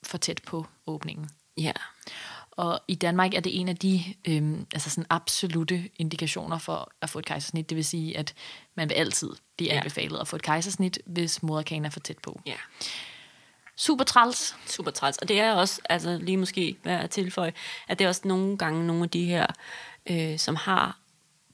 for 0.02 0.18
tæt 0.18 0.40
på 0.46 0.66
åbningen. 0.86 1.30
Ja. 1.56 1.72
Og 2.56 2.80
i 2.88 2.94
Danmark 2.94 3.34
er 3.34 3.40
det 3.40 3.60
en 3.60 3.68
af 3.68 3.76
de 3.76 4.02
øhm, 4.28 4.66
altså 4.74 4.90
sådan 4.90 5.06
absolute 5.10 5.88
indikationer 5.96 6.58
for 6.58 6.92
at 7.00 7.10
få 7.10 7.18
et 7.18 7.24
kejsersnit. 7.24 7.70
Det 7.70 7.76
vil 7.76 7.84
sige, 7.84 8.18
at 8.18 8.34
man 8.74 8.88
vil 8.88 8.94
altid 8.94 9.30
blive 9.56 9.72
anbefalet 9.72 10.18
at 10.18 10.28
få 10.28 10.36
et 10.36 10.42
kejsersnit, 10.42 10.98
hvis 11.06 11.42
moderkagen 11.42 11.84
er 11.84 11.90
for 11.90 12.00
tæt 12.00 12.18
på. 12.18 12.40
Ja. 12.46 12.54
Super 13.76 14.04
træls. 14.04 14.56
Super 14.66 14.90
træls. 14.90 15.18
Og 15.18 15.28
det 15.28 15.40
er 15.40 15.52
også, 15.52 15.80
altså 15.88 16.18
lige 16.18 16.36
måske 16.36 16.76
hvad 16.82 16.94
at 16.94 17.10
tilføje, 17.10 17.52
at 17.88 17.98
det 17.98 18.04
er 18.04 18.08
også 18.08 18.22
nogle 18.24 18.58
gange 18.58 18.86
nogle 18.86 19.02
af 19.02 19.10
de 19.10 19.24
her, 19.24 19.46
øh, 20.06 20.38
som 20.38 20.56
har 20.56 20.98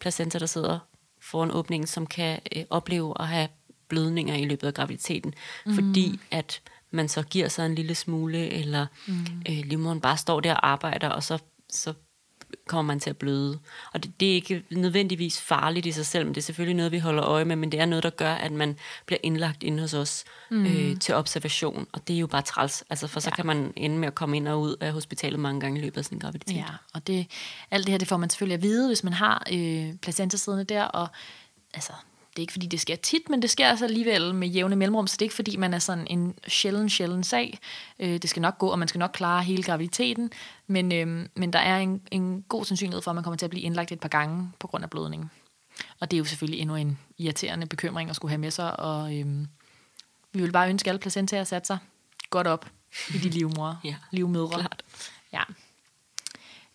placenta, 0.00 0.38
der 0.38 0.46
sidder 0.46 0.78
foran 1.20 1.50
åbningen, 1.50 1.86
som 1.86 2.06
kan 2.06 2.40
øh, 2.56 2.64
opleve 2.70 3.20
at 3.20 3.28
have 3.28 3.48
blødninger 3.88 4.34
i 4.34 4.44
løbet 4.44 4.66
af 4.66 4.74
graviditeten, 4.74 5.34
mm. 5.66 5.74
fordi 5.74 6.20
at 6.30 6.62
man 6.90 7.08
så 7.08 7.22
giver 7.22 7.48
sig 7.48 7.66
en 7.66 7.74
lille 7.74 7.94
smule, 7.94 8.50
eller 8.50 8.86
mm. 9.06 9.26
øh, 9.48 9.64
livmoderen 9.64 10.00
bare 10.00 10.16
står 10.16 10.40
der 10.40 10.54
og 10.54 10.68
arbejder, 10.68 11.08
og 11.08 11.22
så, 11.22 11.38
så 11.70 11.94
kommer 12.66 12.92
man 12.92 13.00
til 13.00 13.10
at 13.10 13.16
bløde. 13.16 13.58
Og 13.92 14.02
det, 14.02 14.20
det 14.20 14.30
er 14.30 14.34
ikke 14.34 14.64
nødvendigvis 14.70 15.40
farligt 15.40 15.86
i 15.86 15.92
sig 15.92 16.06
selv, 16.06 16.24
men 16.24 16.34
det 16.34 16.40
er 16.40 16.44
selvfølgelig 16.44 16.76
noget, 16.76 16.92
vi 16.92 16.98
holder 16.98 17.24
øje 17.24 17.44
med, 17.44 17.56
men 17.56 17.72
det 17.72 17.80
er 17.80 17.86
noget, 17.86 18.02
der 18.02 18.10
gør, 18.10 18.34
at 18.34 18.52
man 18.52 18.76
bliver 19.06 19.18
indlagt 19.22 19.62
inde 19.62 19.80
hos 19.80 19.94
os 19.94 20.24
mm. 20.50 20.66
øh, 20.66 20.98
til 20.98 21.14
observation, 21.14 21.86
og 21.92 22.08
det 22.08 22.16
er 22.16 22.20
jo 22.20 22.26
bare 22.26 22.42
træls, 22.42 22.84
altså, 22.90 23.06
for 23.06 23.20
så 23.20 23.30
ja. 23.30 23.36
kan 23.36 23.46
man 23.46 23.72
ende 23.76 23.98
med 23.98 24.08
at 24.08 24.14
komme 24.14 24.36
ind 24.36 24.48
og 24.48 24.60
ud 24.60 24.76
af 24.80 24.92
hospitalet 24.92 25.40
mange 25.40 25.60
gange 25.60 25.80
i 25.80 25.82
løbet 25.82 25.98
af 25.98 26.04
sin 26.04 26.18
graviditet. 26.18 26.56
Ja, 26.56 26.64
og 26.94 27.06
det, 27.06 27.26
alt 27.70 27.86
det 27.86 27.92
her, 27.92 27.98
det 27.98 28.08
får 28.08 28.16
man 28.16 28.30
selvfølgelig 28.30 28.54
at 28.54 28.62
vide, 28.62 28.86
hvis 28.86 29.04
man 29.04 29.12
har 29.12 29.46
øh, 29.52 29.94
placenta 29.94 30.36
siddende 30.36 30.64
der, 30.64 30.84
og 30.84 31.08
altså, 31.74 31.92
det 32.38 32.42
er 32.42 32.44
ikke 32.44 32.52
fordi, 32.52 32.66
det 32.66 32.80
sker 32.80 32.96
tit, 32.96 33.30
men 33.30 33.42
det 33.42 33.50
sker 33.50 33.68
altså 33.68 33.84
alligevel 33.84 34.34
med 34.34 34.48
jævne 34.48 34.76
mellemrum, 34.76 35.06
så 35.06 35.12
det 35.12 35.22
er 35.22 35.24
ikke 35.24 35.34
fordi, 35.34 35.56
man 35.56 35.74
er 35.74 35.78
sådan 35.78 36.06
en 36.06 36.34
sjælden, 36.48 36.88
sjælden 36.88 37.24
sag. 37.24 37.58
Øh, 37.98 38.18
det 38.18 38.30
skal 38.30 38.42
nok 38.42 38.58
gå, 38.58 38.68
og 38.68 38.78
man 38.78 38.88
skal 38.88 38.98
nok 38.98 39.10
klare 39.14 39.42
hele 39.42 39.62
graviditeten, 39.62 40.30
men, 40.66 40.92
øh, 40.92 41.26
men 41.34 41.52
der 41.52 41.58
er 41.58 41.78
en, 41.78 42.02
en 42.10 42.44
god 42.48 42.64
sandsynlighed 42.64 43.02
for, 43.02 43.10
at 43.10 43.14
man 43.14 43.24
kommer 43.24 43.36
til 43.36 43.46
at 43.46 43.50
blive 43.50 43.62
indlagt 43.62 43.92
et 43.92 44.00
par 44.00 44.08
gange 44.08 44.52
på 44.58 44.66
grund 44.66 44.84
af 44.84 44.90
blødning. 44.90 45.32
Og 46.00 46.10
det 46.10 46.16
er 46.16 46.18
jo 46.18 46.24
selvfølgelig 46.24 46.60
endnu 46.60 46.76
en 46.76 46.98
irriterende 47.18 47.66
bekymring 47.66 48.10
at 48.10 48.16
skulle 48.16 48.30
have 48.30 48.40
med 48.40 48.50
sig, 48.50 48.80
og 48.80 49.18
øh, 49.18 49.26
vi 50.32 50.40
vil 50.40 50.52
bare 50.52 50.68
ønske 50.68 50.90
alle 50.90 50.98
placentaer 50.98 51.40
at 51.40 51.48
sætte 51.48 51.66
sig 51.66 51.78
godt 52.30 52.46
op 52.46 52.66
i 53.14 53.18
de 53.18 53.28
livmor, 53.28 53.80
ja, 53.84 53.94
livmødre. 54.10 54.58
Klart. 54.60 54.82
Ja. 55.32 55.42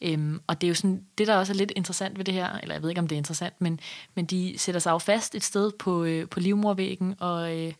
Øhm, 0.03 0.41
og 0.47 0.61
det 0.61 0.67
er 0.67 0.69
jo 0.69 0.75
sådan, 0.75 1.03
det 1.17 1.27
der 1.27 1.35
også 1.35 1.53
er 1.53 1.57
lidt 1.57 1.71
interessant 1.75 2.17
ved 2.17 2.25
det 2.25 2.33
her, 2.33 2.57
eller 2.57 2.75
jeg 2.75 2.81
ved 2.81 2.89
ikke 2.89 3.01
om 3.01 3.07
det 3.07 3.15
er 3.15 3.17
interessant, 3.17 3.61
men, 3.61 3.79
men 4.15 4.25
de 4.25 4.53
sætter 4.57 4.79
sig 4.79 4.91
jo 4.91 4.97
fast 4.97 5.35
et 5.35 5.43
sted 5.43 5.71
på, 5.71 6.03
øh, 6.03 6.29
på 6.29 6.39
livmorvæggen, 6.39 7.15
og, 7.19 7.57
øh, 7.57 7.73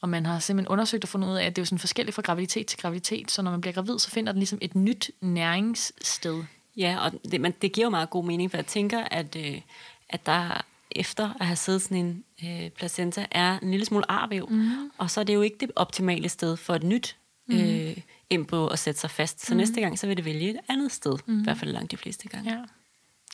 og 0.00 0.08
man 0.08 0.26
har 0.26 0.38
simpelthen 0.38 0.72
undersøgt 0.72 1.04
og 1.04 1.08
fundet 1.08 1.28
ud 1.28 1.34
af, 1.34 1.44
at 1.44 1.56
det 1.56 1.60
er 1.60 1.62
jo 1.62 1.66
sådan 1.66 1.78
forskelligt 1.78 2.14
fra 2.14 2.22
graviditet 2.22 2.66
til 2.66 2.78
graviditet, 2.78 3.30
så 3.30 3.42
når 3.42 3.50
man 3.50 3.60
bliver 3.60 3.74
gravid, 3.74 3.98
så 3.98 4.10
finder 4.10 4.32
den 4.32 4.38
ligesom 4.38 4.58
et 4.62 4.74
nyt 4.74 5.10
næringssted. 5.20 6.44
Ja, 6.76 6.98
og 7.04 7.12
det, 7.30 7.40
men 7.40 7.54
det 7.62 7.72
giver 7.72 7.86
jo 7.86 7.90
meget 7.90 8.10
god 8.10 8.24
mening, 8.24 8.50
for 8.50 8.58
jeg 8.58 8.66
tænker, 8.66 9.04
at, 9.04 9.36
øh, 9.36 9.60
at 10.08 10.26
der 10.26 10.64
efter 10.90 11.34
at 11.40 11.46
have 11.46 11.56
siddet 11.56 11.82
sådan 11.82 11.96
en 11.96 12.24
øh, 12.44 12.70
placenta, 12.70 13.26
er 13.30 13.58
en 13.58 13.70
lille 13.70 13.86
smule 13.86 14.10
arvæv, 14.10 14.48
mm. 14.50 14.90
og 14.98 15.10
så 15.10 15.20
er 15.20 15.24
det 15.24 15.34
jo 15.34 15.42
ikke 15.42 15.56
det 15.60 15.70
optimale 15.76 16.28
sted 16.28 16.56
for 16.56 16.74
et 16.74 16.82
nyt 16.82 17.16
mm. 17.46 17.56
øh, 17.56 17.96
embryo 18.30 18.66
at 18.66 18.78
sætte 18.78 19.00
sig 19.00 19.10
fast. 19.10 19.46
Så 19.46 19.54
mm. 19.54 19.58
næste 19.58 19.80
gang, 19.80 19.98
så 19.98 20.06
vil 20.06 20.16
det 20.16 20.24
vælge 20.24 20.50
et 20.50 20.58
andet 20.68 20.92
sted. 20.92 21.18
Mm. 21.26 21.40
I 21.40 21.44
hvert 21.44 21.56
fald 21.58 21.72
langt 21.72 21.90
de 21.90 21.96
fleste 21.96 22.28
gange. 22.28 22.50
Ja, 22.50 22.64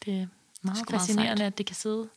det 0.04 0.20
er 0.22 0.26
meget 0.62 0.84
fascinerende, 0.90 1.34
meget 1.34 1.46
at 1.46 1.58
det 1.58 1.66
kan 1.66 1.76
sidde, 1.76 2.08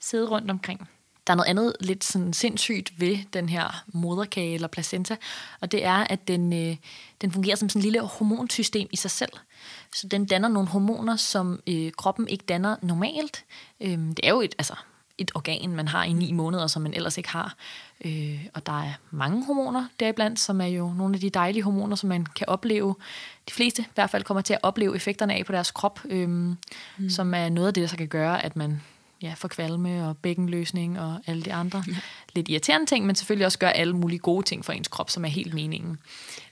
sidde 0.00 0.28
rundt 0.28 0.50
omkring. 0.50 0.88
der 1.26 1.32
er 1.32 1.36
noget 1.36 1.48
andet 1.48 1.76
lidt 1.80 2.04
sådan 2.04 2.32
sindssygt 2.32 3.00
ved 3.00 3.18
den 3.32 3.48
her 3.48 3.84
moderkage 3.86 4.54
eller 4.54 4.68
placenta, 4.68 5.16
og 5.60 5.72
det 5.72 5.84
er, 5.84 6.06
at 6.10 6.28
den, 6.28 6.52
øh, 6.52 6.76
den 7.20 7.32
fungerer 7.32 7.56
som 7.56 7.68
sådan 7.68 7.80
en 7.80 7.82
lille 7.82 8.00
hormonsystem 8.00 8.88
i 8.92 8.96
sig 8.96 9.10
selv. 9.10 9.32
Så 9.94 10.08
den 10.08 10.24
danner 10.24 10.48
nogle 10.48 10.68
hormoner, 10.68 11.16
som 11.16 11.60
øh, 11.66 11.92
kroppen 11.92 12.28
ikke 12.28 12.44
danner 12.48 12.76
normalt. 12.82 13.44
Øh, 13.80 13.90
det 13.90 14.20
er 14.22 14.30
jo 14.30 14.40
et, 14.40 14.54
altså, 14.58 14.74
et 15.18 15.30
organ, 15.34 15.70
man 15.70 15.88
har 15.88 16.04
i 16.04 16.12
ni 16.12 16.32
måneder, 16.32 16.66
som 16.66 16.82
man 16.82 16.94
ellers 16.94 17.18
ikke 17.18 17.28
har. 17.28 17.54
Øh, 18.04 18.46
og 18.54 18.66
der 18.66 18.82
er 18.82 18.92
mange 19.10 19.46
hormoner 19.46 19.86
deriblandt, 20.00 20.40
som 20.40 20.60
er 20.60 20.66
jo 20.66 20.92
nogle 20.92 21.14
af 21.14 21.20
de 21.20 21.30
dejlige 21.30 21.62
hormoner, 21.62 21.96
som 21.96 22.08
man 22.08 22.26
kan 22.26 22.48
opleve. 22.48 22.94
De 23.48 23.52
fleste 23.52 23.82
i 23.82 23.86
hvert 23.94 24.10
fald 24.10 24.24
kommer 24.24 24.40
til 24.40 24.52
at 24.52 24.60
opleve 24.62 24.96
effekterne 24.96 25.34
af 25.34 25.46
på 25.46 25.52
deres 25.52 25.70
krop, 25.70 26.00
øh, 26.04 26.28
mm. 26.28 26.56
som 27.08 27.34
er 27.34 27.48
noget 27.48 27.68
af 27.68 27.74
det, 27.74 27.90
der 27.90 27.96
kan 27.96 28.08
gøre, 28.08 28.44
at 28.44 28.56
man 28.56 28.80
ja, 29.22 29.34
får 29.36 29.48
kvalme 29.48 30.08
og 30.08 30.16
bækkenløsning 30.16 31.00
og 31.00 31.20
alle 31.26 31.42
de 31.42 31.52
andre 31.52 31.84
ja. 31.88 31.96
lidt 32.34 32.48
irriterende 32.48 32.86
ting, 32.86 33.06
men 33.06 33.16
selvfølgelig 33.16 33.46
også 33.46 33.58
gør 33.58 33.68
alle 33.68 33.96
mulige 33.96 34.18
gode 34.18 34.46
ting 34.46 34.64
for 34.64 34.72
ens 34.72 34.88
krop, 34.88 35.10
som 35.10 35.24
er 35.24 35.28
helt 35.28 35.54
meningen. 35.54 35.98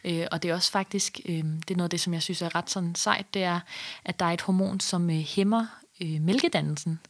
Øh, 0.05 0.27
og 0.33 0.43
det 0.43 0.51
er 0.51 0.55
også 0.55 0.71
faktisk, 0.71 1.21
øh, 1.25 1.35
det 1.35 1.71
er 1.71 1.77
noget 1.77 1.87
af 1.87 1.91
det, 1.91 2.01
som 2.01 2.15
jeg 2.15 2.23
synes 2.23 2.43
er 2.43 2.55
ret 2.55 2.71
sådan 2.71 2.95
sejt, 2.95 3.35
det 3.35 3.43
er, 3.43 3.61
at 4.05 4.21
der 4.21 4.27
er 4.27 4.31
et 4.31 4.41
hormon, 4.41 4.81
som 4.81 5.11
øh, 5.11 5.17
hæmmer 5.17 5.67
øh, 6.03 6.21
mælkedannelsen. 6.21 7.01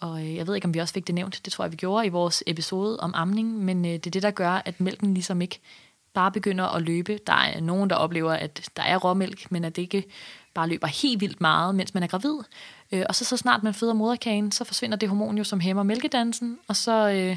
Og 0.00 0.20
øh, 0.20 0.36
jeg 0.36 0.46
ved 0.46 0.54
ikke, 0.54 0.64
om 0.64 0.74
vi 0.74 0.78
også 0.78 0.94
fik 0.94 1.06
det 1.06 1.14
nævnt. 1.14 1.40
Det 1.44 1.52
tror 1.52 1.64
jeg, 1.64 1.72
vi 1.72 1.76
gjorde 1.76 2.06
i 2.06 2.08
vores 2.08 2.42
episode 2.46 3.00
om 3.00 3.12
amning. 3.14 3.64
Men 3.64 3.84
øh, 3.84 3.90
det 3.90 4.06
er 4.06 4.10
det, 4.10 4.22
der 4.22 4.30
gør, 4.30 4.62
at 4.64 4.80
mælken 4.80 5.14
ligesom 5.14 5.40
ikke 5.42 5.60
bare 6.14 6.32
begynder 6.32 6.64
at 6.64 6.82
løbe. 6.82 7.18
Der 7.26 7.32
er 7.32 7.60
nogen, 7.60 7.90
der 7.90 7.96
oplever, 7.96 8.32
at 8.32 8.70
der 8.76 8.82
er 8.82 8.96
råmælk, 8.96 9.52
men 9.52 9.64
at 9.64 9.76
det 9.76 9.82
ikke 9.82 10.04
bare 10.54 10.68
løber 10.68 10.86
helt 10.86 11.20
vildt 11.20 11.40
meget, 11.40 11.74
mens 11.74 11.94
man 11.94 12.02
er 12.02 12.06
gravid. 12.06 12.38
Øh, 12.92 13.04
og 13.08 13.14
så, 13.14 13.24
så 13.24 13.36
snart 13.36 13.62
man 13.62 13.74
føder 13.74 13.94
moderkagen, 13.94 14.52
så 14.52 14.64
forsvinder 14.64 14.96
det 14.96 15.08
hormon 15.08 15.38
jo, 15.38 15.44
som 15.44 15.60
hæmmer 15.60 15.82
mælkedansen, 15.82 16.58
og 16.68 16.76
så 16.76 17.10
øh, 17.10 17.36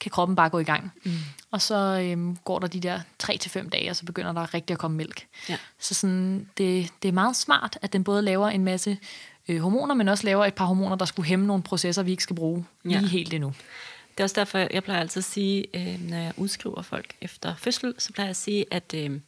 kan 0.00 0.10
kroppen 0.10 0.36
bare 0.36 0.50
gå 0.50 0.58
i 0.58 0.64
gang. 0.64 0.92
Mm. 1.04 1.12
Og 1.50 1.62
så 1.62 1.74
øh, 2.00 2.36
går 2.36 2.58
der 2.58 2.66
de 2.66 2.80
der 2.80 3.00
3-5 3.22 3.68
dage, 3.68 3.90
og 3.90 3.96
så 3.96 4.04
begynder 4.04 4.32
der 4.32 4.54
rigtig 4.54 4.74
at 4.74 4.78
komme 4.78 4.96
mælk. 4.96 5.26
Ja. 5.48 5.56
Så 5.78 5.94
sådan, 5.94 6.48
det, 6.58 6.90
det 7.02 7.08
er 7.08 7.12
meget 7.12 7.36
smart, 7.36 7.78
at 7.82 7.92
den 7.92 8.04
både 8.04 8.22
laver 8.22 8.48
en 8.48 8.64
masse 8.64 8.98
øh, 9.48 9.60
hormoner, 9.60 9.94
men 9.94 10.08
også 10.08 10.24
laver 10.24 10.44
et 10.44 10.54
par 10.54 10.64
hormoner, 10.64 10.96
der 10.96 11.04
skulle 11.04 11.28
hæmme 11.28 11.46
nogle 11.46 11.62
processer, 11.62 12.02
vi 12.02 12.10
ikke 12.10 12.22
skal 12.22 12.36
bruge 12.36 12.64
lige 12.84 13.00
ja. 13.00 13.06
helt 13.06 13.34
endnu. 13.34 13.54
Det 14.10 14.20
er 14.20 14.24
også 14.24 14.40
derfor, 14.40 14.58
jeg 14.58 14.84
plejer 14.84 15.00
altid 15.00 15.20
at 15.20 15.24
sige, 15.24 15.66
øh, 15.74 16.00
når 16.00 16.16
jeg 16.16 16.32
udskriver 16.36 16.82
folk 16.82 17.16
efter 17.20 17.54
fødsel, 17.56 17.94
så 17.98 18.12
plejer 18.12 18.26
jeg 18.26 18.30
at 18.30 18.36
sige, 18.36 18.66
at, 18.70 18.94
øh, 18.94 19.20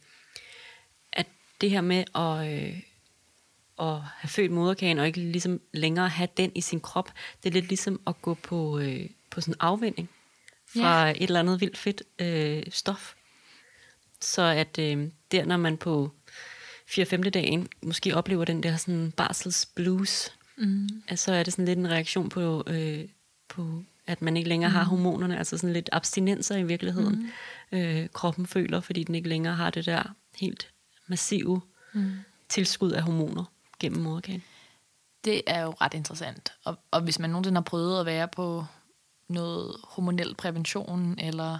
at 1.13 1.27
det 1.61 1.69
her 1.69 1.81
med 1.81 2.03
at, 2.15 2.53
øh, 2.53 2.81
at 3.79 4.01
have 4.01 4.29
født 4.29 4.51
moderkagen, 4.51 4.99
og 4.99 5.07
ikke 5.07 5.19
ligesom 5.19 5.61
længere 5.73 6.09
have 6.09 6.29
den 6.37 6.51
i 6.55 6.61
sin 6.61 6.79
krop, 6.79 7.11
det 7.43 7.49
er 7.49 7.53
lidt 7.53 7.67
ligesom 7.67 8.01
at 8.07 8.21
gå 8.21 8.33
på, 8.33 8.79
øh, 8.79 9.09
på 9.29 9.41
sådan 9.41 9.53
en 9.53 9.57
afvinding 9.59 10.09
fra 10.75 11.05
ja. 11.05 11.11
et 11.11 11.23
eller 11.23 11.39
andet 11.39 11.61
vildt 11.61 11.77
fedt 11.77 12.03
øh, 12.19 12.63
stof. 12.69 13.13
Så 14.21 14.41
at 14.41 14.79
øh, 14.79 15.07
der, 15.31 15.45
når 15.45 15.57
man 15.57 15.77
på 15.77 16.11
4-5. 16.89 17.29
dagen 17.29 17.67
måske 17.83 18.15
oplever 18.15 18.45
den 18.45 18.63
der 18.63 18.77
sådan 18.77 19.11
barsels 19.11 19.65
blues, 19.65 20.31
mm. 20.57 20.89
altså 21.07 21.33
er 21.33 21.43
det 21.43 21.53
sådan 21.53 21.65
lidt 21.65 21.79
en 21.79 21.89
reaktion 21.89 22.29
på, 22.29 22.63
øh, 22.67 23.05
på 23.49 23.83
at 24.07 24.21
man 24.21 24.37
ikke 24.37 24.49
længere 24.49 24.69
mm. 24.69 24.75
har 24.75 24.83
hormonerne, 24.83 25.37
altså 25.37 25.57
sådan 25.57 25.73
lidt 25.73 25.89
abstinenser 25.91 26.55
i 26.57 26.63
virkeligheden, 26.63 27.31
mm. 27.71 27.77
øh, 27.77 28.09
kroppen 28.13 28.47
føler, 28.47 28.79
fordi 28.79 29.03
den 29.03 29.15
ikke 29.15 29.29
længere 29.29 29.55
har 29.55 29.69
det 29.69 29.85
der 29.85 30.03
helt 30.39 30.69
massive 31.07 31.61
mm. 31.93 32.11
tilskud 32.49 32.91
af 32.91 33.01
hormoner 33.01 33.43
gennem 33.79 34.01
moderkagen. 34.01 34.43
Det 35.25 35.41
er 35.47 35.61
jo 35.61 35.73
ret 35.81 35.93
interessant. 35.93 36.53
Og, 36.63 36.79
og 36.91 37.01
hvis 37.01 37.19
man 37.19 37.29
nogensinde 37.29 37.57
har 37.57 37.63
prøvet 37.63 37.99
at 37.99 38.05
være 38.05 38.27
på 38.27 38.65
noget 39.29 39.75
hormonel 39.83 40.35
prævention, 40.35 41.19
eller 41.19 41.59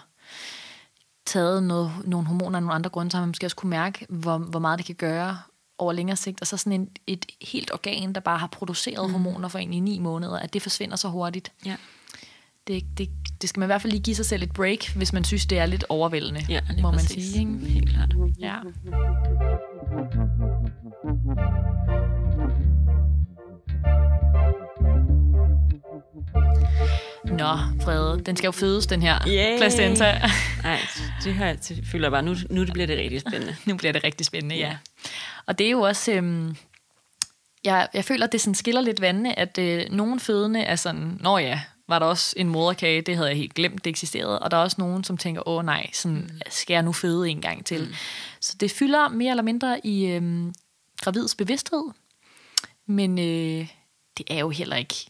taget 1.25 1.63
noget, 1.63 1.91
nogle 2.05 2.27
hormoner 2.27 2.57
af 2.57 2.63
nogle 2.63 2.73
andre 2.73 2.89
grunde, 2.89 3.11
så 3.11 3.17
man 3.17 3.27
måske 3.27 3.47
også 3.47 3.55
kunne 3.55 3.69
mærke, 3.69 4.05
hvor, 4.09 4.37
hvor 4.37 4.59
meget 4.59 4.77
det 4.77 4.85
kan 4.85 4.95
gøre 4.95 5.37
over 5.77 5.93
længere 5.93 6.15
sigt. 6.15 6.41
Og 6.41 6.47
så 6.47 6.57
sådan 6.57 6.73
en, 6.73 6.89
et 7.07 7.25
helt 7.41 7.73
organ, 7.73 8.13
der 8.13 8.21
bare 8.21 8.37
har 8.37 8.47
produceret 8.47 9.07
mm. 9.07 9.11
hormoner 9.11 9.47
for 9.47 9.59
en 9.59 9.73
i 9.73 9.79
ni 9.79 9.99
måneder, 9.99 10.39
at 10.39 10.53
det 10.53 10.61
forsvinder 10.61 10.95
så 10.95 11.07
hurtigt. 11.07 11.51
Ja. 11.65 11.75
Det, 12.67 12.83
det, 12.97 13.09
det 13.41 13.49
skal 13.49 13.59
man 13.59 13.67
i 13.67 13.69
hvert 13.69 13.81
fald 13.81 13.91
lige 13.91 14.03
give 14.03 14.15
sig 14.15 14.25
selv 14.25 14.43
et 14.43 14.53
break, 14.53 14.95
hvis 14.95 15.13
man 15.13 15.23
synes, 15.23 15.45
det 15.45 15.59
er 15.59 15.65
lidt 15.65 15.85
overvældende, 15.89 16.45
ja, 16.49 16.61
må 16.81 16.91
man 16.91 16.99
præcis. 16.99 17.31
sige. 17.31 17.39
Ikke? 17.39 17.65
Helt 17.65 17.89
klart. 17.89 18.15
Ja. 18.39 18.55
Nå, 27.31 27.57
Frede, 27.81 28.21
den 28.25 28.35
skal 28.35 28.47
jo 28.47 28.51
fødes, 28.51 28.87
den 28.87 29.01
her 29.01 29.19
Yay. 29.27 29.57
placenta. 29.57 30.21
Nej, 30.63 30.79
det 31.23 31.33
her 31.33 31.53
det 31.53 31.83
føler 31.91 32.05
jeg 32.05 32.11
bare, 32.11 32.23
nu, 32.23 32.35
nu 32.49 32.65
bliver 32.73 32.87
det 32.87 32.97
rigtig 32.97 33.21
spændende. 33.21 33.55
nu 33.67 33.77
bliver 33.77 33.93
det 33.93 34.03
rigtig 34.03 34.25
spændende, 34.25 34.55
ja. 34.55 34.77
Og 35.45 35.59
det 35.59 35.67
er 35.67 35.71
jo 35.71 35.81
også... 35.81 36.11
Øhm, 36.11 36.55
jeg, 37.63 37.87
jeg 37.93 38.05
føler, 38.05 38.25
at 38.25 38.31
det 38.31 38.41
sådan 38.41 38.55
skiller 38.55 38.81
lidt 38.81 39.01
vandene, 39.01 39.39
at 39.39 39.57
øh, 39.57 39.85
nogle 39.91 40.19
fødende 40.19 40.59
er 40.59 40.75
sådan, 40.75 41.17
nå 41.21 41.37
ja, 41.37 41.61
var 41.87 41.99
der 41.99 42.05
også 42.05 42.33
en 42.37 42.49
moderkage, 42.49 43.01
det 43.01 43.15
havde 43.15 43.29
jeg 43.29 43.37
helt 43.37 43.53
glemt, 43.53 43.85
det 43.85 43.89
eksisterede. 43.89 44.39
Og 44.39 44.51
der 44.51 44.57
er 44.57 44.61
også 44.61 44.75
nogen, 44.79 45.03
som 45.03 45.17
tænker, 45.17 45.47
åh 45.47 45.65
nej, 45.65 45.89
sådan, 45.93 46.17
mm. 46.17 46.39
skal 46.49 46.73
jeg 46.73 46.83
nu 46.83 46.91
føde 46.93 47.29
en 47.29 47.41
gang 47.41 47.65
til? 47.65 47.81
Mm. 47.81 47.93
Så 48.39 48.55
det 48.59 48.71
fylder 48.71 49.09
mere 49.09 49.29
eller 49.29 49.43
mindre 49.43 49.85
i 49.85 50.05
øhm, 50.05 50.53
gravids 51.01 51.35
bevidsthed, 51.35 51.83
men 52.87 53.19
øh, 53.19 53.67
det 54.17 54.25
er 54.27 54.39
jo 54.39 54.49
heller 54.49 54.75
ikke 54.75 55.05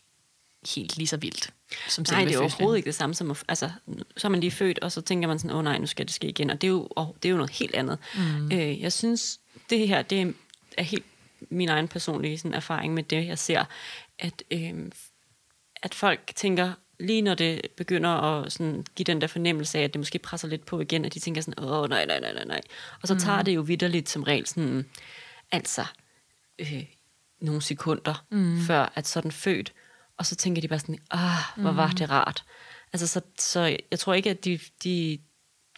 helt 0.76 0.98
lige 0.98 1.08
så 1.08 1.18
vildt. 1.18 1.50
Som 1.90 2.06
nej, 2.12 2.26
det 2.26 2.36
er 2.36 2.40
overhovedet 2.40 2.78
ikke 2.78 2.88
det 2.88 2.96
samme 2.96 3.14
som, 3.16 3.36
altså, 3.48 3.72
så 4.18 4.28
er 4.28 4.30
man 4.30 4.40
lige 4.40 4.52
født, 4.52 4.80
og 4.80 4.92
så 4.92 5.02
tænker 5.02 5.28
man 5.28 5.40
sådan, 5.40 5.52
åh 5.52 5.58
oh, 5.58 5.64
nej, 5.64 5.78
nu 5.78 5.88
skal 5.88 6.06
det 6.06 6.14
ske 6.14 6.28
igen, 6.28 6.50
og 6.50 6.62
det 6.62 6.68
er 6.68 6.72
jo, 6.72 6.88
oh, 6.96 7.08
det 7.24 7.30
er 7.30 7.32
jo 7.32 7.38
noget 7.38 7.52
helt 7.52 7.76
andet. 7.76 7.98
Mm. 8.16 8.52
Øh, 8.52 8.82
jeg 8.82 8.94
synes, 8.94 9.40
det 9.70 9.88
her, 9.88 10.02
det 10.02 10.36
er 10.78 10.84
helt 10.84 11.06
min 11.50 11.70
egen 11.70 11.88
personlige 11.88 12.38
sådan, 12.38 12.54
erfaring 12.54 12.94
med 12.94 13.04
det, 13.04 13.28
jeg 13.28 13.38
ser, 13.38 13.66
at, 14.20 14.44
øh, 14.52 14.74
at 15.84 15.94
folk 15.94 16.32
tænker, 16.36 16.74
lige 17.00 17.22
når 17.22 17.34
det 17.34 17.62
begynder 17.78 18.10
at 18.10 18.52
sådan, 18.52 18.86
give 18.96 19.04
den 19.04 19.22
der 19.22 19.28
fornemmelse 19.28 19.80
af, 19.80 19.84
at 19.84 19.94
det 19.94 20.00
måske 20.00 20.20
presser 20.20 20.48
lidt 20.48 20.66
på 20.66 20.80
igen, 20.80 21.06
at 21.06 21.14
de 21.14 21.20
tænker 21.20 21.42
sådan, 21.42 21.64
åh 21.64 21.90
nej, 21.90 22.06
nej, 22.06 22.20
nej, 22.20 22.34
nej, 22.34 22.46
nej. 22.46 22.62
Og 23.02 23.08
så 23.08 23.14
mm. 23.14 23.20
tager 23.20 23.42
det 23.42 23.56
jo 23.56 23.62
vidderligt 23.62 24.10
som 24.10 24.24
regel 24.24 24.48
sådan, 24.48 24.86
altså, 25.52 25.86
øh, 26.60 26.84
nogle 27.40 27.62
sekunder, 27.62 28.26
mm. 28.30 28.62
før 28.62 28.92
at 28.96 29.08
sådan 29.08 29.32
født, 29.32 29.74
og 30.18 30.26
så 30.26 30.36
tænker 30.36 30.62
de 30.62 30.68
bare 30.68 30.80
sådan, 30.80 31.00
ah, 31.12 31.44
hvor 31.56 31.72
var 31.72 31.90
det 31.90 32.10
rart. 32.10 32.44
Altså, 32.94 33.08
så, 33.08 33.22
så 33.40 33.78
jeg 33.92 34.00
tror 34.00 34.14
ikke, 34.14 34.30
at 34.30 34.46
de, 34.46 34.60
de 34.84 35.20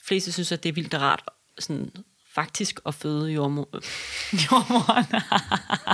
fleste 0.03 0.31
synes, 0.31 0.51
at 0.51 0.63
det 0.63 0.69
er 0.69 0.73
vildt 0.73 0.93
rart, 0.93 1.23
sådan 1.59 1.91
faktisk 2.37 2.79
at 2.85 2.95
føde 2.95 3.31
jordmor. 3.31 3.67
Jordmoren. 4.43 5.05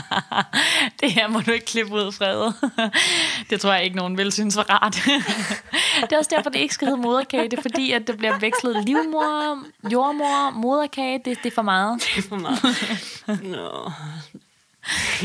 det 1.01 1.12
her 1.12 1.27
må 1.27 1.41
du 1.41 1.51
ikke 1.51 1.65
klippe 1.65 1.93
ud, 1.93 2.12
Frede. 2.12 2.53
det 3.49 3.62
tror 3.62 3.73
jeg 3.73 3.84
ikke, 3.84 3.95
nogen 3.95 4.17
vil 4.17 4.32
synes 4.32 4.56
var 4.56 4.63
rart. 4.69 4.93
det 6.01 6.12
er 6.12 6.17
også 6.17 6.32
derfor, 6.36 6.49
det 6.49 6.60
ikke 6.60 6.73
skal 6.73 6.88
hedde 6.88 7.01
moderkage. 7.01 7.49
Det 7.49 7.60
er 7.60 7.62
fordi, 7.62 7.91
at 7.91 8.08
det 8.08 8.17
bliver 8.17 8.39
vekslet 8.39 8.86
livmor, 8.86 9.63
jordmor, 9.91 10.49
moderkage. 10.49 11.21
Det, 11.25 11.38
det 11.43 11.51
er 11.51 11.56
for 11.56 11.62
meget. 11.62 12.01
Det 12.01 12.25
er 12.25 12.27
for 12.29 12.36
meget. 12.36 13.43
Nå. 13.43 13.91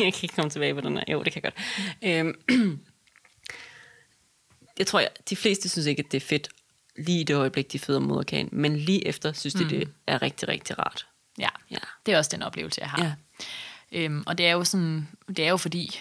Jeg 0.05 0.15
kan 0.15 0.23
ikke 0.23 0.35
komme 0.35 0.51
tilbage 0.51 0.75
på 0.75 0.81
den 0.81 0.97
her. 0.97 1.05
Jo, 1.09 1.23
det 1.23 1.33
kan 1.33 1.43
jeg 1.45 1.53
godt. 1.53 1.65
Øhm 2.03 2.79
jeg 4.79 4.87
tror, 4.87 5.01
jeg, 5.01 5.11
de 5.31 5.37
fleste 5.37 5.69
synes 5.69 5.87
ikke, 5.87 6.03
at 6.07 6.13
det 6.13 6.23
er 6.23 6.27
fedt 6.27 6.49
lige 6.97 7.21
i 7.21 7.25
det 7.25 7.37
øjeblik, 7.37 7.73
de 7.73 7.79
føder 7.79 8.01
moderkagen, 8.01 8.49
men 8.53 8.77
lige 8.77 9.07
efter 9.07 9.33
synes 9.33 9.55
de, 9.55 9.63
mm. 9.63 9.69
det 9.69 9.89
er 10.07 10.23
rigtig, 10.23 10.49
rigtig 10.49 10.79
rart. 10.79 11.07
Ja, 11.39 11.49
ja, 11.71 11.77
det 12.07 12.15
er 12.15 12.19
også 12.19 12.31
den 12.35 12.43
oplevelse, 12.43 12.81
jeg 12.81 12.91
har. 12.91 13.05
Ja. 13.05 13.15
Øhm, 13.93 14.23
og 14.27 14.39
det 14.39 14.47
er 14.47 14.53
jo 14.53 14.65
sådan, 14.65 15.09
det 15.29 15.39
er 15.39 15.49
jo 15.49 15.57
fordi, 15.57 16.01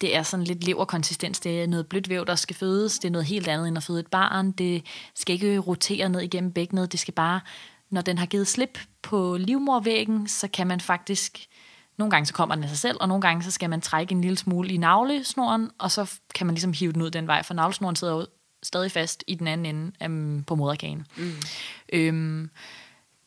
det 0.00 0.16
er 0.16 0.22
sådan 0.22 0.44
lidt 0.44 0.64
leverkonsistens. 0.64 1.40
Det 1.40 1.62
er 1.62 1.66
noget 1.66 1.86
blødt 1.86 2.08
væv, 2.08 2.26
der 2.26 2.34
skal 2.34 2.56
fødes. 2.56 2.98
Det 2.98 3.08
er 3.08 3.12
noget 3.12 3.26
helt 3.26 3.48
andet 3.48 3.68
end 3.68 3.76
at 3.76 3.82
føde 3.82 4.00
et 4.00 4.06
barn. 4.06 4.52
Det 4.52 4.84
skal 5.14 5.34
ikke 5.34 5.58
rotere 5.58 6.08
ned 6.08 6.20
igennem 6.20 6.52
bækkenet. 6.52 6.92
Det 6.92 7.00
skal 7.00 7.14
bare, 7.14 7.40
når 7.90 8.00
den 8.00 8.18
har 8.18 8.26
givet 8.26 8.48
slip 8.48 8.78
på 9.02 9.36
livmorvæggen, 9.36 10.28
så 10.28 10.48
kan 10.48 10.66
man 10.66 10.80
faktisk 10.80 11.46
nogle 11.96 12.10
gange 12.10 12.26
så 12.26 12.34
kommer 12.34 12.54
den 12.54 12.64
af 12.64 12.70
sig 12.70 12.78
selv, 12.78 12.98
og 13.00 13.08
nogle 13.08 13.22
gange 13.22 13.42
så 13.42 13.50
skal 13.50 13.70
man 13.70 13.80
trække 13.80 14.12
en 14.12 14.20
lille 14.20 14.38
smule 14.38 14.68
i 14.68 14.76
navlesnoren, 14.76 15.70
og 15.78 15.90
så 15.90 16.18
kan 16.34 16.46
man 16.46 16.54
ligesom 16.54 16.72
hive 16.72 16.92
den 16.92 17.02
ud 17.02 17.10
den 17.10 17.26
vej, 17.26 17.42
for 17.42 17.54
navlesnoren 17.54 17.96
sidder 17.96 18.14
jo 18.14 18.26
stadig 18.62 18.92
fast 18.92 19.24
i 19.26 19.34
den 19.34 19.46
anden 19.46 19.66
ende 19.66 20.36
um, 20.36 20.44
på 20.46 20.54
moderkagen. 20.54 21.06
Mm. 21.16 21.32
Øhm, 21.92 22.50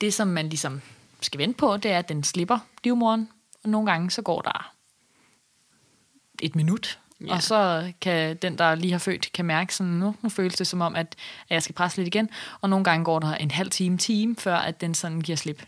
det, 0.01 0.13
som 0.13 0.27
man 0.27 0.49
ligesom 0.49 0.81
skal 1.21 1.37
vente 1.37 1.57
på, 1.57 1.77
det 1.77 1.91
er, 1.91 1.99
at 1.99 2.09
den 2.09 2.23
slipper 2.23 2.59
livmoren, 2.83 3.29
og 3.63 3.69
nogle 3.69 3.91
gange 3.91 4.11
så 4.11 4.21
går 4.21 4.41
der 4.41 4.73
et 6.41 6.55
minut, 6.55 6.99
Ja. 7.21 7.33
Og 7.33 7.43
så 7.43 7.91
kan 8.01 8.37
den, 8.37 8.57
der 8.57 8.75
lige 8.75 8.91
har 8.91 8.99
født, 8.99 9.31
kan 9.33 9.45
mærke 9.45 9.75
sådan, 9.75 9.93
nu, 9.93 10.15
nu 10.21 10.29
føles 10.29 10.55
det 10.55 10.67
som 10.67 10.81
om, 10.81 10.95
at, 10.95 11.15
at 11.49 11.53
jeg 11.53 11.63
skal 11.63 11.75
presse 11.75 11.97
lidt 11.97 12.07
igen. 12.07 12.29
Og 12.61 12.69
nogle 12.69 12.85
gange 12.85 13.05
går 13.05 13.19
der 13.19 13.35
en 13.35 13.51
halv 13.51 13.69
time, 13.69 13.97
time, 13.97 14.35
før 14.35 14.55
at 14.55 14.81
den 14.81 14.93
sådan 14.93 15.21
giver 15.21 15.35
slip. 15.35 15.63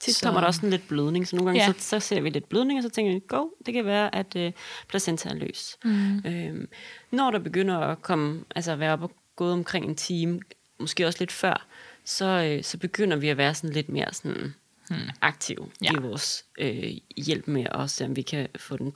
Tit 0.00 0.14
så 0.14 0.24
kommer 0.24 0.40
der 0.40 0.46
også 0.46 0.66
en 0.66 0.70
lidt 0.70 0.88
blødning, 0.88 1.28
så 1.28 1.36
nogle 1.36 1.50
gange 1.50 1.66
ja. 1.66 1.72
så, 1.72 1.88
så 1.88 2.00
ser 2.00 2.20
vi 2.20 2.30
lidt 2.30 2.48
blødning, 2.48 2.78
og 2.78 2.82
så 2.82 2.88
tænker 2.88 3.12
vi, 3.12 3.20
go, 3.28 3.46
det 3.66 3.74
kan 3.74 3.84
være, 3.84 4.14
at 4.14 4.36
øh, 4.36 4.52
placenta 4.88 5.28
er 5.28 5.34
løs. 5.34 5.76
Mm. 5.84 6.18
Øhm, 6.26 6.68
når 7.10 7.30
der 7.30 7.38
begynder 7.38 7.78
at 7.78 8.02
komme, 8.02 8.44
altså 8.54 8.76
være 8.76 8.92
op 8.92 9.12
gået 9.36 9.52
omkring 9.52 9.86
en 9.86 9.96
time, 9.96 10.40
måske 10.80 11.06
også 11.06 11.18
lidt 11.20 11.32
før, 11.32 11.66
så, 12.04 12.24
øh, 12.24 12.64
så 12.64 12.78
begynder 12.78 13.16
vi 13.16 13.28
at 13.28 13.36
være 13.36 13.54
sådan 13.54 13.74
lidt 13.74 13.88
mere 13.88 14.12
sådan 14.12 14.54
hmm. 14.90 15.10
aktive 15.20 15.66
ja. 15.82 15.92
i 15.92 15.96
vores 16.00 16.44
øh, 16.58 16.92
hjælp 17.16 17.48
med 17.48 17.66
at 17.70 17.90
se, 17.90 18.04
om 18.04 18.16
vi 18.16 18.22
kan 18.22 18.48
få 18.56 18.76
den 18.76 18.92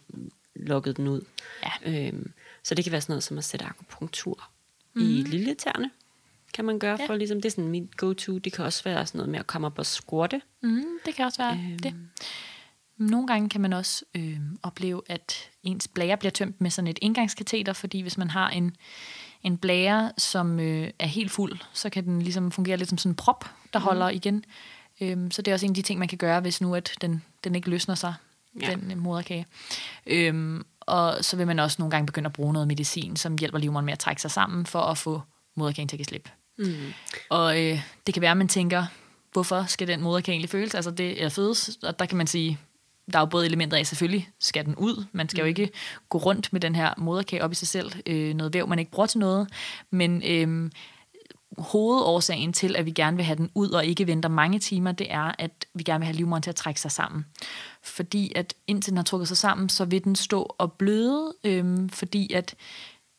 lukket 0.56 0.96
den 0.96 1.08
ud. 1.08 1.20
Ja. 1.62 2.06
Øhm, 2.08 2.32
så 2.62 2.74
det 2.74 2.84
kan 2.84 2.92
være 2.92 3.00
sådan 3.00 3.12
noget 3.12 3.24
som 3.24 3.38
at 3.38 3.44
sætte 3.44 3.66
akupunktur 3.66 4.48
mm. 4.94 5.02
i 5.02 5.04
lilletærne, 5.22 5.90
kan 6.54 6.64
man 6.64 6.78
gøre 6.78 6.94
Mhm. 6.94 7.00
Ja. 7.02 7.06
for 7.08 7.14
ligesom, 7.16 7.36
det 7.40 7.44
er 7.44 7.50
sådan 7.50 7.68
mit 7.70 7.96
go-to. 7.96 8.38
Det 8.38 8.52
kan 8.52 8.64
også 8.64 8.84
være 8.84 9.06
sådan 9.06 9.18
noget 9.18 9.30
med 9.30 9.38
at 9.38 9.46
komme 9.46 9.66
op 9.66 9.78
og 9.78 9.86
squatte. 9.86 10.40
Mm, 10.62 10.84
det 11.06 11.14
kan 11.14 11.24
også 11.24 11.42
være 11.42 11.52
øhm. 11.70 11.78
det. 11.78 11.94
Nogle 12.96 13.26
gange 13.26 13.48
kan 13.48 13.60
man 13.60 13.72
også 13.72 14.04
øh, 14.14 14.38
opleve, 14.62 15.02
at 15.06 15.50
ens 15.62 15.88
blære 15.88 16.16
bliver 16.16 16.30
tømt 16.30 16.60
med 16.60 16.70
sådan 16.70 16.88
et 16.88 16.98
indgangskateter, 17.02 17.72
fordi 17.72 18.00
hvis 18.00 18.18
man 18.18 18.30
har 18.30 18.48
en, 18.50 18.76
en 19.42 19.58
blære, 19.58 20.12
som 20.18 20.60
øh, 20.60 20.90
er 20.98 21.06
helt 21.06 21.30
fuld, 21.30 21.58
så 21.72 21.90
kan 21.90 22.04
den 22.04 22.22
ligesom 22.22 22.50
fungere 22.50 22.76
lidt 22.76 22.88
som 22.88 22.98
sådan 22.98 23.10
en 23.12 23.16
prop, 23.16 23.44
der 23.72 23.78
Mhm. 23.78 23.84
holder 23.84 24.08
igen. 24.08 24.44
Øhm, 25.00 25.30
så 25.30 25.42
det 25.42 25.50
er 25.50 25.54
også 25.54 25.66
en 25.66 25.70
af 25.70 25.74
de 25.74 25.82
ting, 25.82 25.98
man 25.98 26.08
kan 26.08 26.18
gøre, 26.18 26.40
hvis 26.40 26.60
nu 26.60 26.74
at 26.74 26.94
den, 27.00 27.22
den 27.44 27.54
ikke 27.54 27.70
løsner 27.70 27.94
sig, 27.94 28.14
ja. 28.60 28.74
Den 28.74 28.90
øh, 28.90 28.98
moderkage. 28.98 29.46
Øhm, 30.06 30.62
og 30.80 31.24
så 31.24 31.36
vil 31.36 31.46
man 31.46 31.58
også 31.58 31.76
nogle 31.78 31.90
gange 31.90 32.06
begynde 32.06 32.26
at 32.26 32.32
bruge 32.32 32.52
noget 32.52 32.68
medicin, 32.68 33.16
som 33.16 33.38
hjælper 33.38 33.58
livmoderen 33.58 33.84
med 33.84 33.92
at 33.92 33.98
trække 33.98 34.22
sig 34.22 34.30
sammen, 34.30 34.66
for 34.66 34.80
at 34.80 34.98
få 34.98 35.22
moderkagen 35.56 35.88
til 35.88 35.96
at 35.96 35.98
give 35.98 36.04
slip. 36.04 36.28
Mm. 36.58 36.92
Og 37.30 37.62
øh, 37.62 37.80
det 38.06 38.14
kan 38.14 38.20
være, 38.20 38.30
at 38.30 38.36
man 38.36 38.48
tænker, 38.48 38.86
hvorfor 39.32 39.64
skal 39.68 39.88
den 39.88 40.00
moderkage 40.00 40.32
egentlig 40.32 40.50
føles? 40.50 40.74
Altså 40.74 40.90
det 40.90 41.24
er 41.24 41.28
fødes, 41.28 41.78
og 41.82 41.98
der 41.98 42.06
kan 42.06 42.18
man 42.18 42.26
sige, 42.26 42.58
der 43.12 43.18
er 43.18 43.22
jo 43.22 43.26
både 43.26 43.46
elementer 43.46 43.76
af, 43.76 43.86
selvfølgelig 43.86 44.28
skal 44.40 44.64
den 44.64 44.74
ud. 44.76 45.04
Man 45.12 45.28
skal 45.28 45.40
jo 45.40 45.46
ikke 45.46 45.70
gå 46.08 46.18
rundt 46.18 46.52
med 46.52 46.60
den 46.60 46.74
her 46.74 46.94
moderkage 46.98 47.44
op 47.44 47.52
i 47.52 47.54
sig 47.54 47.68
selv. 47.68 47.92
Øh, 48.06 48.34
noget 48.34 48.54
væv, 48.54 48.68
man 48.68 48.78
ikke 48.78 48.90
bruger 48.90 49.06
til 49.06 49.18
noget. 49.18 49.48
Men 49.90 50.22
øh, 50.26 50.70
hovedårsagen 51.58 52.52
til, 52.52 52.76
at 52.76 52.86
vi 52.86 52.90
gerne 52.90 53.16
vil 53.16 53.26
have 53.26 53.36
den 53.36 53.50
ud 53.54 53.70
og 53.70 53.84
ikke 53.84 54.06
venter 54.06 54.28
mange 54.28 54.58
timer, 54.58 54.92
det 54.92 55.12
er, 55.12 55.32
at 55.38 55.66
vi 55.74 55.82
gerne 55.82 56.00
vil 56.00 56.06
have 56.06 56.16
livmoderen 56.16 56.42
til 56.42 56.50
at 56.50 56.56
trække 56.56 56.80
sig 56.80 56.90
sammen. 56.90 57.24
Fordi 57.82 58.32
at 58.36 58.54
indtil 58.66 58.90
den 58.90 58.96
har 58.96 59.04
trukket 59.04 59.28
sig 59.28 59.36
sammen, 59.36 59.68
så 59.68 59.84
vil 59.84 60.04
den 60.04 60.16
stå 60.16 60.54
og 60.58 60.72
bløde, 60.72 61.34
øh, 61.44 61.90
fordi 61.90 62.32
at 62.32 62.54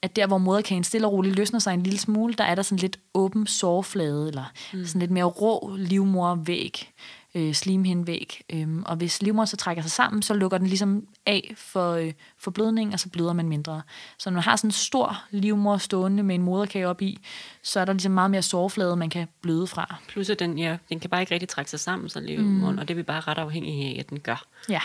at 0.01 0.15
der, 0.15 0.27
hvor 0.27 0.37
moderkagen 0.37 0.83
stille 0.83 1.07
og 1.07 1.13
roligt 1.13 1.35
løsner 1.35 1.59
sig 1.59 1.73
en 1.73 1.83
lille 1.83 1.99
smule, 1.99 2.33
der 2.33 2.43
er 2.43 2.55
der 2.55 2.61
sådan 2.61 2.79
lidt 2.79 2.99
åben 3.13 3.47
sårflade, 3.47 4.27
eller 4.27 4.43
mm. 4.73 4.85
sådan 4.85 4.99
lidt 4.99 5.11
mere 5.11 5.23
rå 5.23 5.75
livmorvæg, 5.77 6.91
øh, 7.35 7.53
slimhindvæg. 7.53 8.41
Øhm, 8.49 8.83
og 8.85 8.95
hvis 8.95 9.21
livmoderen 9.21 9.47
så 9.47 9.57
trækker 9.57 9.83
sig 9.83 9.91
sammen, 9.91 10.21
så 10.21 10.33
lukker 10.33 10.57
den 10.57 10.67
ligesom 10.67 11.07
af 11.25 11.53
for, 11.57 11.93
øh, 11.93 12.13
for 12.37 12.51
blødning, 12.51 12.93
og 12.93 12.99
så 12.99 13.09
bløder 13.09 13.33
man 13.33 13.49
mindre. 13.49 13.81
Så 14.17 14.29
når 14.29 14.33
man 14.35 14.43
har 14.43 14.55
sådan 14.55 14.67
en 14.67 14.71
stor 14.71 15.23
livmor 15.31 15.77
stående 15.77 16.23
med 16.23 16.35
en 16.35 16.41
moderkage 16.41 16.87
op 16.87 17.01
i, 17.01 17.19
så 17.61 17.79
er 17.79 17.85
der 17.85 17.93
ligesom 17.93 18.11
meget 18.11 18.31
mere 18.31 18.41
sårflade, 18.41 18.95
man 18.95 19.09
kan 19.09 19.27
bløde 19.41 19.67
fra. 19.67 19.95
Plus 20.07 20.29
at 20.29 20.39
den, 20.39 20.57
ja, 20.57 20.77
den 20.89 20.99
kan 20.99 21.09
bare 21.09 21.21
ikke 21.21 21.33
rigtig 21.33 21.49
trække 21.49 21.71
sig 21.71 21.79
sammen, 21.79 22.09
så 22.09 22.19
livmoderen, 22.19 22.75
mm. 22.75 22.79
og 22.79 22.87
det 22.87 22.93
er 22.93 22.95
vi 22.95 23.03
bare 23.03 23.21
ret 23.21 23.37
afhængige 23.37 23.95
af, 23.95 23.99
at 23.99 24.09
den 24.09 24.19
gør. 24.19 24.45
Ja, 24.69 24.81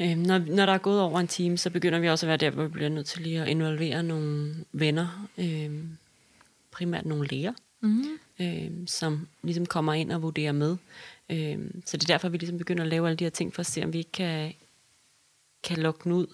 Øhm, 0.00 0.18
når, 0.18 0.38
når 0.38 0.66
der 0.66 0.72
er 0.72 0.78
gået 0.78 1.00
over 1.00 1.20
en 1.20 1.28
time, 1.28 1.58
så 1.58 1.70
begynder 1.70 1.98
vi 1.98 2.08
også 2.08 2.26
at 2.26 2.28
være 2.28 2.36
der, 2.36 2.50
hvor 2.50 2.62
vi 2.62 2.68
bliver 2.68 2.88
nødt 2.88 3.06
til 3.06 3.22
lige 3.22 3.42
at 3.42 3.48
involvere 3.48 4.02
nogle 4.02 4.54
venner, 4.72 5.28
øhm, 5.38 5.88
primært 6.70 7.06
nogle 7.06 7.26
læger, 7.26 7.52
mm. 7.80 8.04
øhm, 8.40 8.86
som 8.86 9.28
ligesom 9.42 9.66
kommer 9.66 9.94
ind 9.94 10.12
og 10.12 10.22
vurderer 10.22 10.52
med. 10.52 10.76
Øhm, 11.30 11.82
så 11.86 11.96
det 11.96 12.02
er 12.04 12.14
derfor, 12.14 12.28
vi 12.28 12.36
ligesom 12.36 12.58
begynder 12.58 12.82
at 12.82 12.88
lave 12.88 13.08
alle 13.08 13.16
de 13.16 13.24
her 13.24 13.30
ting, 13.30 13.54
for 13.54 13.60
at 13.60 13.66
se, 13.66 13.84
om 13.84 13.92
vi 13.92 13.98
ikke 13.98 14.12
kan, 14.12 14.52
kan 15.62 15.78
lukke 15.78 16.00
den 16.04 16.12
ud 16.12 16.26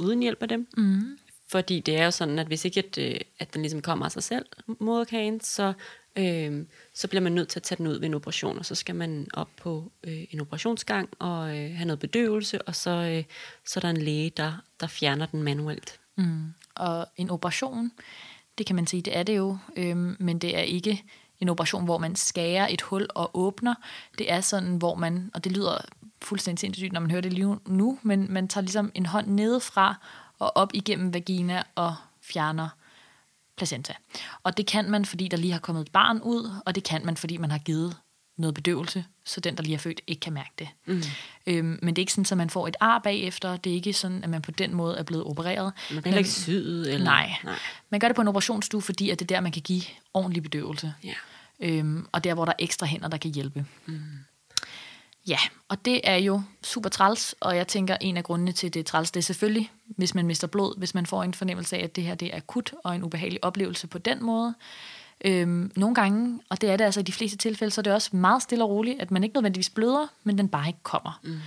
uden 0.00 0.22
hjælp 0.22 0.42
af 0.42 0.48
dem. 0.48 0.68
Mm. 0.76 1.18
Fordi 1.48 1.80
det 1.80 1.96
er 1.96 2.04
jo 2.04 2.10
sådan, 2.10 2.38
at 2.38 2.46
hvis 2.46 2.64
ikke 2.64 2.78
at, 2.78 2.98
øh, 2.98 3.20
at 3.38 3.54
den 3.54 3.62
ligesom 3.62 3.82
kommer 3.82 4.04
af 4.04 4.12
sig 4.12 4.22
selv, 4.22 4.46
moderkagen, 4.78 5.40
så, 5.40 5.72
øh, 6.16 6.66
så 6.94 7.08
bliver 7.08 7.22
man 7.22 7.32
nødt 7.32 7.48
til 7.48 7.58
at 7.58 7.62
tage 7.62 7.76
den 7.76 7.86
ud 7.86 7.98
ved 7.98 8.06
en 8.06 8.14
operation, 8.14 8.58
og 8.58 8.66
så 8.66 8.74
skal 8.74 8.94
man 8.94 9.26
op 9.32 9.50
på 9.56 9.92
øh, 10.04 10.24
en 10.30 10.40
operationsgang 10.40 11.08
og 11.18 11.48
øh, 11.48 11.70
have 11.70 11.84
noget 11.84 11.98
bedøvelse, 11.98 12.62
og 12.62 12.76
så, 12.76 12.90
øh, 12.90 13.24
så 13.64 13.78
er 13.78 13.80
der 13.80 13.90
en 13.90 13.96
læge, 13.96 14.30
der, 14.30 14.64
der 14.80 14.86
fjerner 14.86 15.26
den 15.26 15.42
manuelt. 15.42 16.00
Mm. 16.16 16.52
Og 16.74 17.08
en 17.16 17.30
operation, 17.30 17.92
det 18.58 18.66
kan 18.66 18.76
man 18.76 18.86
sige, 18.86 19.02
det 19.02 19.16
er 19.16 19.22
det 19.22 19.36
jo, 19.36 19.58
øhm, 19.76 20.16
men 20.20 20.38
det 20.38 20.56
er 20.56 20.62
ikke 20.62 21.04
en 21.40 21.48
operation, 21.48 21.84
hvor 21.84 21.98
man 21.98 22.16
skærer 22.16 22.68
et 22.70 22.82
hul 22.82 23.06
og 23.14 23.30
åbner. 23.34 23.74
Det 24.18 24.32
er 24.32 24.40
sådan, 24.40 24.76
hvor 24.76 24.94
man, 24.94 25.30
og 25.34 25.44
det 25.44 25.52
lyder 25.52 25.78
fuldstændig 26.22 26.58
sindssygt, 26.58 26.92
når 26.92 27.00
man 27.00 27.10
hører 27.10 27.20
det 27.22 27.32
lige 27.32 27.56
nu, 27.66 27.98
men 28.02 28.32
man 28.32 28.48
tager 28.48 28.62
ligesom 28.62 28.92
en 28.94 29.06
hånd 29.06 29.26
nedefra 29.26 29.94
og 30.38 30.56
op 30.56 30.70
igennem 30.74 31.14
vagina 31.14 31.62
og 31.74 31.94
fjerner 32.22 32.68
placenta. 33.56 33.94
Og 34.42 34.56
det 34.56 34.66
kan 34.66 34.90
man, 34.90 35.04
fordi 35.04 35.28
der 35.28 35.36
lige 35.36 35.52
har 35.52 35.60
kommet 35.60 35.82
et 35.82 35.92
barn 35.92 36.20
ud, 36.20 36.50
og 36.66 36.74
det 36.74 36.84
kan 36.84 37.06
man, 37.06 37.16
fordi 37.16 37.36
man 37.36 37.50
har 37.50 37.58
givet 37.58 37.96
noget 38.40 38.54
bedøvelse, 38.54 39.04
så 39.24 39.40
den, 39.40 39.56
der 39.56 39.62
lige 39.62 39.74
er 39.74 39.78
født, 39.78 40.00
ikke 40.06 40.20
kan 40.20 40.32
mærke 40.32 40.50
det. 40.58 40.68
Mm. 40.86 41.02
Øhm, 41.46 41.78
men 41.82 41.96
det 41.96 41.98
er 41.98 42.02
ikke 42.02 42.12
sådan, 42.12 42.26
at 42.30 42.36
man 42.36 42.50
får 42.50 42.68
et 42.68 42.76
ar 42.80 42.98
bagefter. 42.98 43.56
Det 43.56 43.70
er 43.70 43.74
ikke 43.74 43.92
sådan, 43.92 44.24
at 44.24 44.30
man 44.30 44.42
på 44.42 44.50
den 44.50 44.74
måde 44.74 44.98
er 44.98 45.02
blevet 45.02 45.24
opereret. 45.24 45.72
Man 45.92 46.02
kan 46.02 46.18
ikke 46.18 46.30
syet. 46.30 46.94
Eller, 46.94 47.04
Nej. 47.04 47.32
nej. 47.44 47.58
Man 47.90 48.00
gør 48.00 48.08
det 48.08 48.16
på 48.16 48.22
en 48.22 48.28
operationsstue, 48.28 48.82
fordi 48.82 49.10
at 49.10 49.18
det 49.18 49.24
er 49.24 49.36
der, 49.36 49.40
man 49.40 49.52
kan 49.52 49.62
give 49.62 49.82
ordentlig 50.14 50.42
bedøvelse. 50.42 50.94
Ja. 51.04 51.14
Øhm, 51.60 52.06
og 52.12 52.24
der, 52.24 52.34
hvor 52.34 52.44
der 52.44 52.52
er 52.52 52.56
ekstra 52.58 52.86
hænder, 52.86 53.08
der 53.08 53.16
kan 53.16 53.30
hjælpe. 53.30 53.64
Mm. 53.86 54.00
Ja, 55.26 55.38
og 55.68 55.84
det 55.84 56.00
er 56.04 56.16
jo 56.16 56.42
super 56.62 56.88
træls, 56.88 57.34
og 57.40 57.56
jeg 57.56 57.68
tænker, 57.68 57.96
en 58.00 58.16
af 58.16 58.24
grundene 58.24 58.52
til, 58.52 58.74
det 58.74 58.86
træls, 58.86 59.10
det 59.10 59.20
er 59.20 59.24
selvfølgelig, 59.24 59.70
hvis 59.86 60.14
man 60.14 60.26
mister 60.26 60.46
blod, 60.46 60.78
hvis 60.78 60.94
man 60.94 61.06
får 61.06 61.22
en 61.22 61.34
fornemmelse 61.34 61.76
af, 61.76 61.84
at 61.84 61.96
det 61.96 62.04
her 62.04 62.14
det 62.14 62.32
er 62.32 62.36
akut 62.36 62.74
og 62.84 62.94
en 62.94 63.02
ubehagelig 63.02 63.44
oplevelse 63.44 63.86
på 63.86 63.98
den 63.98 64.24
måde. 64.24 64.54
Øhm, 65.24 65.72
nogle 65.76 65.94
gange, 65.94 66.40
og 66.48 66.60
det 66.60 66.70
er 66.70 66.76
det 66.76 66.84
altså 66.84 67.00
i 67.00 67.02
de 67.02 67.12
fleste 67.12 67.36
tilfælde, 67.36 67.70
så 67.70 67.80
er 67.80 67.82
det 67.82 67.92
også 67.92 68.16
meget 68.16 68.42
stille 68.42 68.64
og 68.64 68.70
roligt, 68.70 69.00
at 69.00 69.10
man 69.10 69.24
ikke 69.24 69.34
nødvendigvis 69.34 69.70
bløder, 69.70 70.06
men 70.24 70.38
den 70.38 70.48
bare 70.48 70.66
ikke 70.66 70.82
kommer. 70.82 71.20
Mm. 71.22 71.40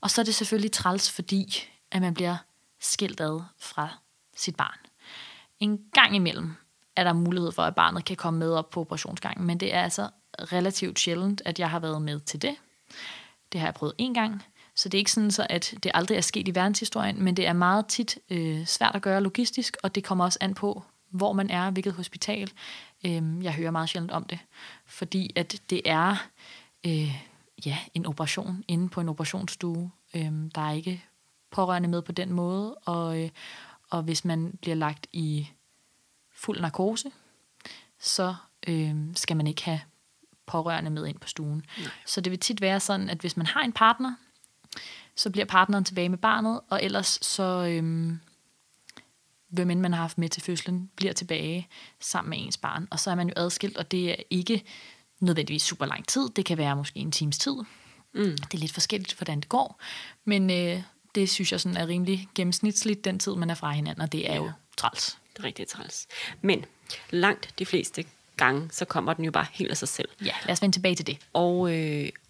Og 0.00 0.10
så 0.10 0.20
er 0.20 0.24
det 0.24 0.34
selvfølgelig 0.34 0.72
træls, 0.72 1.10
fordi 1.10 1.68
at 1.90 2.02
man 2.02 2.14
bliver 2.14 2.36
skilt 2.80 3.20
ad 3.20 3.40
fra 3.58 3.88
sit 4.36 4.56
barn. 4.56 4.78
En 5.58 5.80
gang 5.92 6.16
imellem 6.16 6.54
er 6.96 7.04
der 7.04 7.12
mulighed 7.12 7.52
for, 7.52 7.62
at 7.62 7.74
barnet 7.74 8.04
kan 8.04 8.16
komme 8.16 8.38
med 8.38 8.52
op 8.52 8.70
på 8.70 8.80
operationsgangen, 8.80 9.46
men 9.46 9.60
det 9.60 9.74
er 9.74 9.82
altså 9.82 10.08
relativt 10.38 10.98
sjældent, 10.98 11.42
at 11.44 11.58
jeg 11.58 11.70
har 11.70 11.78
været 11.78 12.02
med 12.02 12.20
til 12.20 12.42
det. 12.42 12.56
Det 13.52 13.60
har 13.60 13.66
jeg 13.66 13.74
prøvet 13.74 13.94
en 13.98 14.14
gang, 14.14 14.42
så 14.74 14.88
det 14.88 14.98
er 14.98 15.00
ikke 15.00 15.12
sådan, 15.12 15.30
så 15.30 15.46
at 15.50 15.74
det 15.82 15.90
aldrig 15.94 16.16
er 16.16 16.20
sket 16.20 16.48
i 16.48 16.54
verdenshistorien, 16.54 17.22
men 17.24 17.36
det 17.36 17.46
er 17.46 17.52
meget 17.52 17.86
tit 17.86 18.18
øh, 18.30 18.66
svært 18.66 18.94
at 18.94 19.02
gøre 19.02 19.20
logistisk, 19.20 19.76
og 19.82 19.94
det 19.94 20.04
kommer 20.04 20.24
også 20.24 20.38
an 20.40 20.54
på, 20.54 20.82
hvor 21.10 21.32
man 21.32 21.50
er, 21.50 21.70
hvilket 21.70 21.92
hospital. 21.92 22.50
Øh, 23.06 23.44
jeg 23.44 23.54
hører 23.54 23.70
meget 23.70 23.88
sjældent 23.88 24.12
om 24.12 24.24
det, 24.24 24.38
fordi 24.86 25.32
at 25.36 25.60
det 25.70 25.82
er 25.84 26.16
øh, 26.86 27.22
ja, 27.66 27.78
en 27.94 28.06
operation 28.06 28.64
inde 28.68 28.88
på 28.88 29.00
en 29.00 29.08
operationsstue. 29.08 29.90
Øh, 30.14 30.32
der 30.54 30.60
er 30.60 30.72
ikke 30.72 31.04
pårørende 31.50 31.88
med 31.88 32.02
på 32.02 32.12
den 32.12 32.32
måde, 32.32 32.74
og, 32.74 33.22
øh, 33.22 33.30
og 33.90 34.02
hvis 34.02 34.24
man 34.24 34.58
bliver 34.62 34.74
lagt 34.74 35.06
i 35.12 35.48
fuld 36.34 36.60
narkose, 36.60 37.10
så 37.98 38.34
øh, 38.66 38.96
skal 39.14 39.36
man 39.36 39.46
ikke 39.46 39.64
have 39.64 39.80
pårørende 40.46 40.90
med 40.90 41.06
ind 41.06 41.18
på 41.18 41.28
stuen. 41.28 41.66
Nej. 41.78 41.90
Så 42.06 42.20
det 42.20 42.30
vil 42.30 42.38
tit 42.38 42.60
være 42.60 42.80
sådan, 42.80 43.10
at 43.10 43.18
hvis 43.18 43.36
man 43.36 43.46
har 43.46 43.60
en 43.60 43.72
partner, 43.72 44.14
så 45.14 45.30
bliver 45.30 45.44
partneren 45.44 45.84
tilbage 45.84 46.08
med 46.08 46.18
barnet, 46.18 46.60
og 46.68 46.84
ellers 46.84 47.18
så, 47.22 47.66
øhm, 47.66 48.20
hvem 49.50 49.70
end 49.70 49.80
man 49.80 49.92
har 49.92 50.00
haft 50.00 50.18
med 50.18 50.28
til 50.28 50.42
fødslen, 50.42 50.90
bliver 50.96 51.12
tilbage 51.12 51.68
sammen 52.00 52.30
med 52.30 52.38
ens 52.46 52.56
barn. 52.56 52.88
Og 52.90 53.00
så 53.00 53.10
er 53.10 53.14
man 53.14 53.28
jo 53.28 53.34
adskilt, 53.36 53.76
og 53.76 53.90
det 53.90 54.10
er 54.10 54.16
ikke 54.30 54.62
nødvendigvis 55.20 55.62
super 55.62 55.86
lang 55.86 56.06
tid. 56.06 56.28
Det 56.36 56.44
kan 56.44 56.58
være 56.58 56.76
måske 56.76 56.98
en 56.98 57.12
times 57.12 57.38
tid. 57.38 57.54
Mm. 58.14 58.36
Det 58.36 58.54
er 58.54 58.58
lidt 58.58 58.72
forskelligt, 58.72 59.14
hvordan 59.14 59.40
det 59.40 59.48
går. 59.48 59.80
Men 60.24 60.50
øh, 60.50 60.82
det 61.14 61.30
synes 61.30 61.52
jeg 61.52 61.60
sådan 61.60 61.76
er 61.76 61.86
rimelig 61.86 62.28
gennemsnitsligt, 62.34 63.04
den 63.04 63.18
tid, 63.18 63.34
man 63.34 63.50
er 63.50 63.54
fra 63.54 63.70
hinanden, 63.72 64.02
og 64.02 64.12
det 64.12 64.30
er 64.30 64.34
ja. 64.34 64.42
jo 64.42 64.50
træls. 64.76 65.18
Det 65.32 65.38
er 65.38 65.44
rigtig 65.44 65.68
træls. 65.68 66.06
Men 66.40 66.64
langt 67.10 67.54
de 67.58 67.66
fleste 67.66 68.04
gange, 68.36 68.68
så 68.72 68.84
kommer 68.84 69.14
den 69.14 69.24
jo 69.24 69.30
bare 69.30 69.46
helt 69.52 69.70
af 69.70 69.76
sig 69.76 69.88
selv. 69.88 70.08
Ja, 70.24 70.32
lad 70.46 70.52
os 70.52 70.62
vende 70.62 70.76
tilbage 70.76 70.94
til 70.94 71.06
det. 71.06 71.18
Og, 71.32 71.76
øh, 71.78 72.08
og 72.08 72.29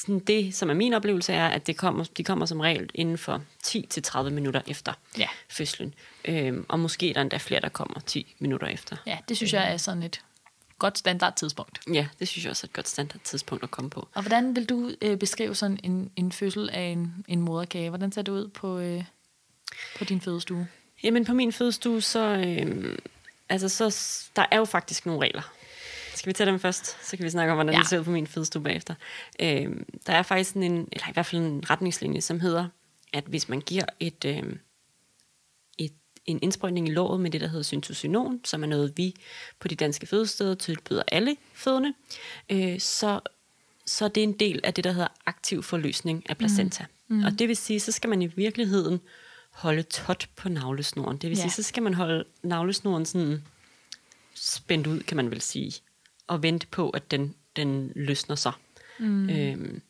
sådan 0.00 0.18
det, 0.18 0.54
som 0.54 0.70
er 0.70 0.74
min 0.74 0.94
oplevelse, 0.94 1.32
er, 1.32 1.48
at 1.48 1.66
det 1.66 1.76
kommer, 1.76 2.04
de 2.04 2.24
kommer 2.24 2.46
som 2.46 2.60
regel 2.60 2.90
inden 2.94 3.18
for 3.18 3.42
10-30 3.66 4.22
minutter 4.30 4.60
efter 4.66 4.92
Ja. 5.18 5.28
fødslen. 5.48 5.94
Øhm, 6.24 6.66
og 6.68 6.78
måske 6.80 7.10
er 7.10 7.14
der 7.14 7.20
endda 7.20 7.36
flere, 7.36 7.60
der 7.60 7.68
kommer 7.68 8.00
10 8.06 8.34
minutter 8.38 8.66
efter. 8.66 8.96
Ja, 9.06 9.18
det 9.28 9.36
synes 9.36 9.52
jeg 9.52 9.72
er 9.72 9.76
sådan 9.76 10.02
et 10.02 10.20
godt 10.78 10.98
standardtidspunkt. 10.98 11.80
Ja, 11.92 12.06
det 12.18 12.28
synes 12.28 12.44
jeg 12.44 12.50
også 12.50 12.64
er 12.66 12.68
et 12.68 12.72
godt 12.72 12.88
standardtidspunkt 12.88 13.64
at 13.64 13.70
komme 13.70 13.90
på. 13.90 14.08
Og 14.14 14.22
hvordan 14.22 14.56
vil 14.56 14.64
du 14.68 14.90
øh, 15.02 15.16
beskrive 15.18 15.54
sådan 15.54 15.78
en, 15.82 16.10
en 16.16 16.32
fødsel 16.32 16.70
af 16.72 16.82
en, 16.82 17.14
en 17.28 17.40
moderkage? 17.40 17.88
Hvordan 17.88 18.12
ser 18.12 18.22
det 18.22 18.32
ud 18.32 18.48
på, 18.48 18.78
øh, 18.78 19.04
på 19.98 20.04
din 20.04 20.20
fødestue? 20.20 20.68
Jamen 21.02 21.24
på 21.24 21.32
min 21.34 21.52
fødestue, 21.52 22.02
så, 22.02 22.20
øh, 22.20 22.98
altså, 23.48 23.68
så 23.68 23.96
der 24.36 24.46
er 24.50 24.56
jo 24.58 24.64
faktisk 24.64 25.06
nogle 25.06 25.20
regler. 25.26 25.52
Skal 26.14 26.28
vi 26.30 26.32
tage 26.32 26.50
dem 26.50 26.60
først? 26.60 27.06
Så 27.08 27.16
kan 27.16 27.24
vi 27.24 27.30
snakke 27.30 27.52
om, 27.52 27.56
hvordan 27.56 27.74
Ja. 27.74 27.78
det 27.78 27.88
ser 27.88 27.98
ud 27.98 28.04
på 28.04 28.10
min 28.10 28.26
fødestue 28.26 28.62
bagefter. 28.62 28.94
Øh, 29.40 29.68
der 30.06 30.12
er 30.12 30.22
faktisk 30.22 30.54
en, 30.56 30.62
eller 30.92 31.08
i 31.08 31.12
hvert 31.12 31.26
fald 31.26 31.42
en 31.42 31.70
retningslinje, 31.70 32.20
som 32.20 32.40
hedder, 32.40 32.68
at 33.12 33.24
hvis 33.24 33.48
man 33.48 33.60
giver 33.60 33.84
et, 34.00 34.24
øh, 34.24 34.42
et, 35.78 35.92
en 36.26 36.38
indsprøjtning 36.42 36.88
i 36.88 36.92
låret 36.92 37.20
med 37.20 37.30
det, 37.30 37.40
der 37.40 37.46
hedder 37.46 37.62
syntocinon, 37.62 38.40
som 38.44 38.62
er 38.62 38.66
noget, 38.66 38.92
vi 38.96 39.14
på 39.60 39.68
de 39.68 39.74
danske 39.74 40.06
fødesteder 40.06 40.54
tilbyder 40.54 41.02
alle 41.08 41.36
fødende, 41.54 41.94
øh, 42.50 42.80
så, 42.80 43.20
så 43.86 44.08
det 44.08 44.20
er 44.20 44.24
en 44.24 44.32
del 44.38 44.60
af 44.64 44.74
det, 44.74 44.84
der 44.84 44.92
hedder 44.92 45.08
aktiv 45.26 45.62
forløsning 45.62 46.30
af 46.30 46.38
placenta. 46.38 46.86
Mm. 47.08 47.24
Og 47.24 47.38
det 47.38 47.48
vil 47.48 47.56
sige, 47.56 47.80
så 47.80 47.92
skal 47.92 48.10
man 48.10 48.22
i 48.22 48.26
virkeligheden 48.26 49.00
holde 49.50 49.82
tot 49.82 50.28
på 50.36 50.48
navlesnoren. 50.48 51.16
Det 51.16 51.30
vil 51.30 51.36
Ja. 51.36 51.42
sige, 51.42 51.50
så 51.52 51.62
skal 51.62 51.82
man 51.82 51.94
holde 51.94 52.24
navlesnoren 52.42 53.06
sådan 53.06 53.44
spændt 54.34 54.86
ud, 54.86 55.00
kan 55.00 55.16
man 55.16 55.30
vel 55.30 55.40
sige, 55.40 55.72
og 56.30 56.42
vente 56.42 56.66
på, 56.66 56.90
at 56.90 57.10
den, 57.10 57.34
den 57.56 57.92
løsner 57.96 58.34
sig. 58.36 58.52
Mm. 58.98 59.30
Øhm, 59.30 59.82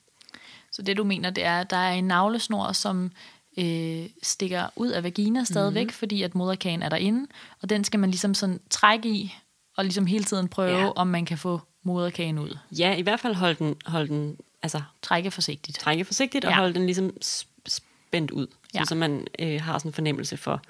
Så 0.73 0.83
det 0.83 0.97
du 0.97 1.05
mener, 1.05 1.31
det 1.31 1.45
er, 1.45 1.61
at 1.61 1.71
der 1.71 1.77
er 1.77 1.93
en 1.93 2.05
navlesnor, 2.05 2.73
som 2.73 3.13
øh, 3.59 4.07
stikker 4.23 4.67
ud 4.77 4.89
af 4.89 5.03
vagina 5.03 5.45
stadigvæk, 5.45 5.83
mm-hmm. 5.87 5.93
fordi 5.93 6.23
at 6.23 6.35
moderkagen 6.35 6.83
er 6.83 6.89
derinde, 6.89 7.27
og 7.63 7.71
den 7.71 7.85
skal 7.85 8.01
man 8.01 8.11
ligesom 8.11 8.35
sådan 8.35 8.61
trække 8.71 9.09
i, 9.09 9.35
og 9.77 9.85
ligesom 9.85 10.07
hele 10.07 10.25
tiden 10.25 10.49
prøve, 10.49 10.79
Ja. 10.79 10.91
om 10.97 11.07
man 11.07 11.25
kan 11.25 11.39
få 11.39 11.61
moderkagen 11.83 12.39
ud. 12.39 12.57
ja, 12.79 12.95
i 12.97 13.03
hvert 13.03 13.21
fald 13.21 13.35
holde 13.35 13.55
den, 13.55 13.77
holde 13.87 14.09
den 14.09 14.37
altså, 14.63 14.83
Trække 15.03 15.31
forsigtigt. 15.31 15.79
trække 15.79 16.05
forsigtigt 16.05 16.45
og 16.45 16.51
Ja. 16.51 16.57
holde 16.57 16.75
den 16.75 16.87
ligesom 16.87 17.11
sp- 17.25 17.47
spændt 17.67 18.31
ud. 18.31 18.47
Ja. 18.75 18.85
så 18.85 18.95
man 18.95 19.27
øh, 19.39 19.61
har 19.63 19.79
sådan 19.79 19.89
en 19.89 19.93
fornemmelse 19.93 20.37
for 20.37 20.63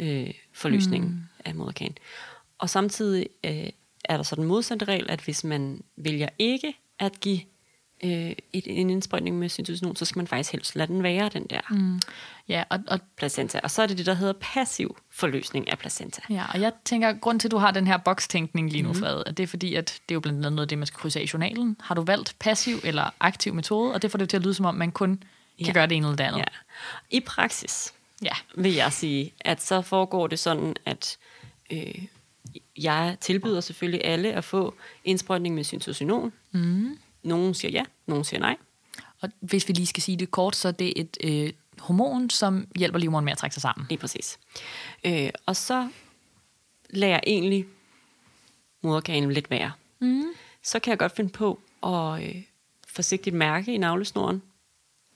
øh, 0.00 0.30
forløsningen 0.52 1.10
mm. 1.10 1.20
af 1.44 1.54
moderkagen. 1.54 1.98
Og 2.58 2.70
samtidig 2.70 3.26
øh, 3.44 3.68
er 4.04 4.16
der 4.16 4.24
så 4.24 4.36
den 4.36 4.44
modsatte 4.44 4.84
regel, 4.84 5.06
at 5.10 5.20
hvis 5.20 5.44
man 5.44 5.82
vælger 5.96 6.28
ikke 6.38 6.74
at 6.98 7.20
give 7.20 7.40
øh, 8.04 8.10
et, 8.52 8.64
en 8.66 8.90
indsprøjtning 8.90 9.38
med 9.38 9.48
syntocinon, 9.48 9.96
så 9.96 10.04
skal 10.04 10.18
man 10.18 10.26
faktisk 10.26 10.52
helst 10.52 10.76
lade 10.76 10.92
den 10.92 11.02
være, 11.02 11.28
den 11.28 11.46
der 11.50 11.60
mm. 11.70 12.00
Ja, 12.48 12.64
og, 12.70 12.78
og, 12.88 13.00
placenta. 13.16 13.60
Og 13.62 13.70
så 13.70 13.82
er 13.82 13.86
det 13.86 13.98
det, 13.98 14.06
der 14.06 14.14
hedder 14.14 14.32
passiv 14.40 14.96
forløsning 15.10 15.70
af 15.70 15.78
placenta. 15.78 16.20
ja, 16.30 16.44
og 16.54 16.60
jeg 16.60 16.72
tænker, 16.84 17.12
grund 17.12 17.40
til, 17.40 17.48
at 17.48 17.52
du 17.52 17.56
har 17.56 17.70
den 17.70 17.86
her 17.86 17.96
bokstænkning 17.96 18.70
lige 18.70 18.82
nu. 18.82 18.92
Frede, 18.94 19.22
at 19.26 19.36
det 19.36 19.42
er 19.42 19.46
fordi, 19.46 19.74
at 19.74 19.86
det 20.08 20.12
er 20.12 20.16
jo 20.16 20.20
blandt 20.20 20.38
andet 20.38 20.52
noget 20.52 20.64
af 20.64 20.68
det, 20.68 20.78
man 20.78 20.86
skal 20.86 20.98
krydse 20.98 21.18
af 21.18 21.24
i 21.24 21.28
journalen. 21.32 21.76
Har 21.80 21.94
du 21.94 22.02
valgt 22.02 22.36
passiv 22.38 22.76
eller 22.84 23.10
aktiv 23.20 23.54
metode, 23.54 23.94
og 23.94 24.02
det 24.02 24.10
får 24.10 24.18
det 24.18 24.28
til 24.28 24.36
at 24.36 24.42
lyde 24.42 24.54
som 24.54 24.66
om, 24.66 24.74
man 24.74 24.92
kun 24.92 25.16
kan 25.58 25.66
Ja. 25.66 25.72
gøre 25.72 25.86
det 25.86 25.96
ene 25.96 26.06
eller 26.06 26.16
det 26.16 26.24
andet. 26.24 26.38
Ja. 26.38 26.44
I 27.10 27.20
praksis, 27.20 27.94
ja. 28.22 28.32
vil 28.54 28.72
jeg 28.74 28.92
sige, 28.92 29.32
at 29.40 29.62
så 29.62 29.82
foregår 29.82 30.26
det 30.26 30.38
sådan, 30.38 30.76
at 30.86 31.16
øh, 31.72 31.94
jeg 32.78 33.16
tilbyder 33.20 33.60
selvfølgelig 33.60 34.04
alle 34.04 34.32
at 34.32 34.44
få 34.44 34.74
indsprøjtning 35.04 35.54
med 35.54 35.64
syntocinon. 35.64 36.32
Mm. 36.52 36.98
Nogle 37.22 37.54
siger 37.54 37.72
ja, 37.72 37.84
nogle 38.06 38.24
siger 38.24 38.40
nej. 38.40 38.56
Og 39.20 39.30
hvis 39.40 39.68
vi 39.68 39.72
lige 39.72 39.86
skal 39.86 40.02
sige 40.02 40.16
det 40.16 40.30
kort, 40.30 40.56
så 40.56 40.68
er 40.68 40.72
det 40.72 41.00
et 41.00 41.16
øh, 41.24 41.52
hormon, 41.78 42.30
som 42.30 42.68
hjælper 42.76 42.98
livmoderen 42.98 43.24
med 43.24 43.32
at 43.32 43.38
trække 43.38 43.54
sig 43.54 43.62
sammen. 43.62 43.86
Lige 43.88 43.98
præcis. 43.98 44.38
Øh, 45.04 45.30
og 45.46 45.56
så 45.56 45.88
lader 46.90 47.12
jeg 47.12 47.22
egentlig 47.26 47.66
moderkagen 48.82 49.32
lidt 49.32 49.50
være. 49.50 49.72
Mm. 49.98 50.24
Så 50.62 50.78
kan 50.78 50.90
jeg 50.90 50.98
godt 50.98 51.16
finde 51.16 51.30
på 51.30 51.60
at 51.82 52.22
øh, 52.22 52.42
forsigtigt 52.88 53.36
mærke 53.36 53.74
i 53.74 53.78
navlesnoren 53.78 54.42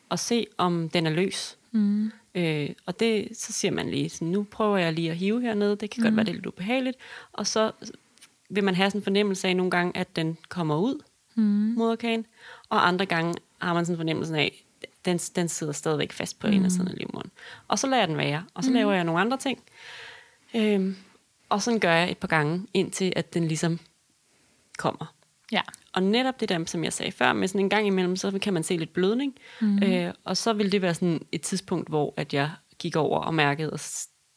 og 0.08 0.18
se, 0.18 0.46
om 0.58 0.88
den 0.88 1.06
er 1.06 1.10
løs. 1.10 1.56
Mm. 1.70 2.12
Øh, 2.38 2.70
og 2.86 3.00
det, 3.00 3.28
så 3.32 3.52
siger 3.52 3.72
man 3.72 3.90
lige, 3.90 4.08
sådan, 4.08 4.28
nu 4.28 4.46
prøver 4.50 4.76
jeg 4.76 4.92
lige 4.92 5.10
at 5.10 5.16
hive 5.16 5.40
hernede, 5.40 5.76
det 5.76 5.90
kan 5.90 6.00
mm. 6.00 6.04
godt 6.04 6.16
være 6.16 6.24
det 6.24 6.30
er 6.30 6.34
lidt 6.34 6.46
ubehageligt. 6.46 6.96
Og 7.32 7.46
så 7.46 7.72
vil 8.50 8.64
man 8.64 8.74
have 8.74 8.90
sådan 8.90 8.98
en 9.00 9.04
fornemmelse 9.04 9.48
af 9.48 9.56
nogle 9.56 9.70
gange, 9.70 9.96
at 9.96 10.16
den 10.16 10.38
kommer 10.48 10.76
ud, 10.76 11.02
mm. 11.34 11.42
moderkagen, 11.76 12.26
og 12.68 12.88
andre 12.88 13.06
gange 13.06 13.34
har 13.58 13.74
man 13.74 13.84
sådan 13.84 13.94
en 13.94 13.98
fornemmelse 13.98 14.36
af, 14.36 14.64
den, 15.04 15.18
den 15.18 15.48
sidder 15.48 15.72
stadigvæk 15.72 16.12
fast 16.12 16.38
på 16.38 16.46
mm. 16.46 16.52
indersiden 16.52 16.88
af 16.88 16.94
livmoderen. 16.94 17.30
Og 17.68 17.78
så 17.78 17.86
lader 17.86 18.02
jeg 18.02 18.08
den 18.08 18.16
være, 18.16 18.44
og 18.54 18.64
så 18.64 18.70
mm. 18.70 18.74
laver 18.76 18.92
jeg 18.92 19.04
nogle 19.04 19.20
andre 19.20 19.36
ting. 19.36 19.62
Øhm, 20.54 20.96
og 21.48 21.62
sådan 21.62 21.80
gør 21.80 21.92
jeg 21.92 22.10
et 22.10 22.18
par 22.18 22.28
gange, 22.28 22.66
indtil 22.74 23.12
at 23.16 23.34
den 23.34 23.48
ligesom 23.48 23.78
kommer. 24.78 25.14
Ja. 25.52 25.60
Og 25.92 26.02
netop 26.02 26.40
det 26.40 26.48
der, 26.48 26.64
som 26.64 26.84
jeg 26.84 26.92
sagde 26.92 27.12
før, 27.12 27.32
med 27.32 27.48
sådan 27.48 27.60
en 27.60 27.70
gang 27.70 27.86
imellem, 27.86 28.16
så 28.16 28.38
kan 28.42 28.54
man 28.54 28.62
se 28.62 28.76
lidt 28.76 28.92
blødning. 28.92 29.34
Mm. 29.60 29.82
Øh, 29.82 30.14
og 30.24 30.36
så 30.36 30.52
vil 30.52 30.72
det 30.72 30.82
være 30.82 30.94
sådan 30.94 31.26
et 31.32 31.42
tidspunkt, 31.42 31.88
hvor 31.88 32.14
at 32.16 32.34
jeg 32.34 32.50
gik 32.78 32.96
over 32.96 33.20
og 33.20 33.34
mærkede, 33.34 33.70
og 33.70 33.80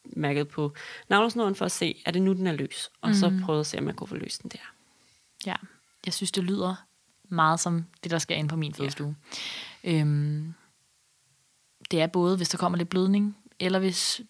mærkede 0.05 0.45
på 0.45 0.73
navlesnoren 1.09 1.55
for 1.55 1.65
at 1.65 1.71
se, 1.71 2.01
er 2.05 2.11
det 2.11 2.21
nu, 2.21 2.33
den 2.33 2.47
er 2.47 2.51
løs? 2.51 2.89
Og 3.01 3.09
mm. 3.09 3.15
så 3.15 3.39
prøvede 3.45 3.59
at 3.59 3.65
se, 3.65 3.77
om 3.77 3.87
jeg 3.87 3.95
kunne 3.95 4.07
få 4.07 4.15
løst 4.15 4.43
den 4.43 4.49
der. 4.49 4.73
Ja, 5.45 5.55
jeg 6.05 6.13
synes, 6.13 6.31
det 6.31 6.43
lyder 6.43 6.75
meget 7.23 7.59
som 7.59 7.85
det, 8.03 8.11
der 8.11 8.17
skal 8.17 8.37
ind 8.37 8.49
på 8.49 8.55
min 8.55 8.73
fødestue. 8.73 9.15
Ja. 9.83 9.99
Øhm, 9.99 10.53
det 11.91 12.01
er 12.01 12.07
både, 12.07 12.37
hvis 12.37 12.49
der 12.49 12.57
kommer 12.57 12.77
lidt 12.77 12.89
blødning, 12.89 13.37
eller 13.59 13.79
hvis 13.79 14.21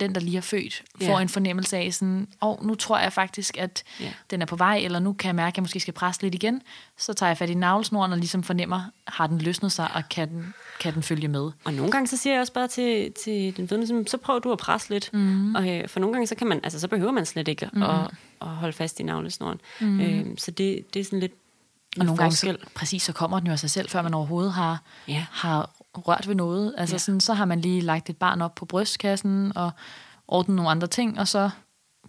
den, 0.00 0.14
der 0.14 0.20
lige 0.20 0.34
har 0.34 0.40
født, 0.42 0.82
Ja. 1.00 1.08
får 1.12 1.18
en 1.18 1.28
fornemmelse 1.28 1.76
af 1.76 1.94
sådan, 1.94 2.28
åh, 2.42 2.48
oh, 2.48 2.66
nu 2.66 2.74
tror 2.74 2.98
jeg 2.98 3.12
faktisk, 3.12 3.58
at 3.58 3.84
Ja. 4.00 4.12
den 4.30 4.42
er 4.42 4.46
på 4.46 4.56
vej, 4.56 4.76
eller 4.84 4.98
nu 4.98 5.12
kan 5.12 5.26
jeg 5.26 5.34
mærke, 5.34 5.54
at 5.54 5.56
jeg 5.56 5.62
måske 5.62 5.80
skal 5.80 5.94
presse 5.94 6.22
lidt 6.22 6.34
igen. 6.34 6.62
Så 6.98 7.12
tager 7.12 7.30
jeg 7.30 7.38
fat 7.38 7.50
i 7.50 7.54
navlesnoren 7.54 8.12
og 8.12 8.18
ligesom 8.18 8.42
fornemmer, 8.42 8.82
har 9.06 9.26
den 9.26 9.38
løsnet 9.38 9.72
sig, 9.72 9.88
og 9.94 10.02
kan 10.10 10.28
den, 10.28 10.54
kan 10.80 10.94
den 10.94 11.02
følge 11.02 11.28
med? 11.28 11.50
Og 11.64 11.74
nogle 11.74 11.92
gange 11.92 12.06
så 12.06 12.16
siger 12.16 12.32
jeg 12.34 12.40
også 12.40 12.52
bare 12.52 12.68
til, 12.68 13.12
til 13.24 13.56
den 13.56 13.68
fødende, 13.68 13.86
sådan, 13.86 14.06
så 14.06 14.16
prøv 14.16 14.40
du 14.44 14.52
at 14.52 14.58
presse 14.58 14.90
lidt. 14.90 15.10
Mm. 15.12 15.54
Og, 15.54 15.68
øh, 15.68 15.88
for 15.88 16.00
nogle 16.00 16.12
gange 16.14 16.26
så 16.26 16.34
kan 16.34 16.46
man, 16.46 16.60
altså 16.64 16.80
så 16.80 16.88
behøver 16.88 17.12
man 17.12 17.26
slet 17.26 17.48
ikke 17.48 17.68
mm. 17.72 17.82
at, 17.82 18.10
at 18.40 18.48
holde 18.48 18.72
fast 18.72 19.00
i 19.00 19.02
navlesnoren. 19.02 19.60
Mm. 19.80 20.00
Øh, 20.00 20.26
så 20.38 20.50
det, 20.50 20.94
det 20.94 21.00
er 21.00 21.04
sådan 21.04 21.20
lidt 21.20 21.32
Og 21.98 22.04
nogle 22.04 22.18
gange, 22.18 22.30
forskel. 22.32 22.58
så, 22.62 22.66
præcis, 22.74 23.02
så 23.02 23.12
kommer 23.12 23.38
den 23.38 23.46
jo 23.46 23.52
af 23.52 23.58
sig 23.58 23.70
selv, 23.70 23.88
før 23.88 24.02
man 24.02 24.14
overhovedet 24.14 24.52
har, 24.52 24.82
Ja. 25.08 25.26
har 25.30 25.70
rørt 25.94 26.28
ved 26.28 26.34
noget. 26.34 26.74
Altså 26.78 26.94
Ja. 26.94 26.98
sådan, 26.98 27.20
så 27.20 27.34
har 27.34 27.44
man 27.44 27.60
lige 27.60 27.80
lagt 27.80 28.10
et 28.10 28.16
barn 28.16 28.42
op 28.42 28.54
på 28.54 28.64
brystkassen 28.64 29.56
og 29.56 29.70
ordnet 30.28 30.56
nogle 30.56 30.70
andre 30.70 30.86
ting, 30.86 31.18
og 31.20 31.28
så 31.28 31.50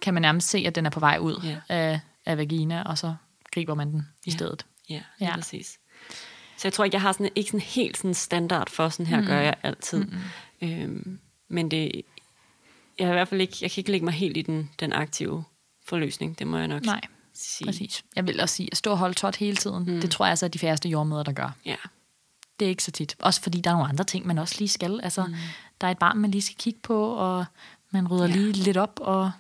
kan 0.02 0.14
man 0.14 0.22
nærmest 0.22 0.50
se, 0.50 0.58
at 0.68 0.76
den 0.76 0.86
er 0.86 0.90
på 0.90 1.00
vej 1.00 1.18
ud 1.22 1.42
Ja. 1.44 1.58
af, 1.70 2.00
af 2.26 2.38
vagina, 2.38 2.84
og 2.84 2.98
så 2.98 3.16
griber 3.52 3.74
man 3.76 3.92
den 3.92 4.08
i 4.26 4.30
Ja. 4.30 4.36
stedet. 4.36 4.66
Ja, 4.90 4.94
ja. 4.94 5.26
Ja. 5.26 5.36
præcis. 5.36 5.80
Så 6.58 6.68
jeg 6.68 6.74
tror 6.74 6.84
ikke, 6.86 6.96
jeg 6.96 7.02
har 7.02 7.12
sådan, 7.12 7.30
ikke 7.36 7.50
sådan 7.50 7.60
helt 7.60 7.98
sådan 7.98 8.14
standard 8.14 8.70
for, 8.70 8.90
sådan 8.90 9.06
her 9.06 9.22
mm. 9.22 9.28
gør 9.28 9.40
jeg 9.42 9.56
altid. 9.64 10.06
Mm. 10.06 10.18
Øhm, 10.70 11.20
men 11.50 11.72
det, 11.72 12.02
jeg, 13.00 13.06
er 13.06 13.10
i 13.10 13.14
hvert 13.14 13.28
fald 13.28 13.42
ikke, 13.42 13.58
jeg 13.62 13.72
kan 13.72 13.82
ikke 13.82 13.92
lægge 13.92 14.06
mig 14.06 14.14
helt 14.14 14.38
i 14.38 14.42
den, 14.42 14.70
den 14.80 14.94
aktive 14.94 15.44
forløsning, 15.88 16.40
det 16.40 16.48
må 16.48 16.58
jeg 16.58 16.68
nok 16.68 16.82
Nej, 16.86 17.02
sige. 17.34 17.66
præcis. 17.66 18.04
Jeg 18.16 18.28
vil 18.28 18.42
også 18.42 18.56
sige, 18.56 18.70
at 18.72 18.78
stå 18.78 18.92
og 18.92 18.98
holde 18.98 19.14
tot 19.14 19.36
hele 19.36 19.56
tiden, 19.58 19.84
mm. 19.96 20.02
det 20.02 20.12
tror 20.12 20.26
jeg 20.26 20.30
altså 20.30 20.46
er 20.46 20.50
de 20.50 20.60
færreste 20.60 20.90
jordmøder, 20.90 21.24
der 21.24 21.32
gør. 21.32 21.56
Ja, 21.66 21.76
Det 22.60 22.66
er 22.66 22.70
ikke 22.70 22.84
så 22.84 22.92
tit. 22.92 23.16
Også 23.20 23.42
fordi 23.42 23.62
der 23.62 23.70
er 23.70 23.74
nogle 23.74 23.90
andre 23.90 24.04
ting, 24.04 24.28
man 24.28 24.38
også 24.38 24.56
lige 24.60 24.70
skal. 24.70 25.00
Altså, 25.04 25.24
mm. 25.26 25.34
der 25.82 25.88
er 25.88 25.92
et 25.92 25.98
barn, 25.98 26.18
man 26.18 26.32
lige 26.32 26.42
skal 26.42 26.56
kigge 26.58 26.80
på, 26.84 27.06
og 27.14 27.46
man 27.92 28.08
rydder 28.08 28.28
Ja. 28.28 28.34
lige 28.36 28.52
lidt 28.52 28.78
op, 28.78 29.00
og 29.02 29.32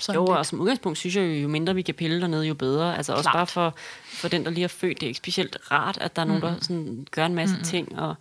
sådan 0.00 0.18
jo, 0.20 0.24
lidt. 0.26 0.38
og 0.38 0.46
som 0.46 0.60
udgangspunkt 0.60 0.98
synes 0.98 1.16
jeg 1.16 1.22
jo, 1.22 1.32
jo 1.32 1.48
mindre 1.48 1.74
vi 1.74 1.82
kan 1.82 1.94
pille 1.94 2.20
dernede, 2.20 2.46
jo 2.46 2.54
bedre. 2.54 2.96
Altså 2.96 3.12
også 3.12 3.22
Klart. 3.30 3.34
bare 3.34 3.46
for, 3.46 3.74
for 4.04 4.28
den, 4.28 4.44
der 4.44 4.50
lige 4.50 4.64
er 4.64 4.68
født, 4.68 5.00
det 5.00 5.06
er 5.06 5.08
ikke 5.08 5.18
specielt 5.18 5.56
rart, 5.70 5.98
at 6.00 6.16
der 6.16 6.22
er 6.22 6.26
nogen, 6.26 6.42
der 6.42 6.54
sådan 6.60 7.06
gør 7.10 7.26
en 7.26 7.34
masse 7.34 7.56
mm. 7.56 7.62
ting. 7.62 7.98
Og, 7.98 8.14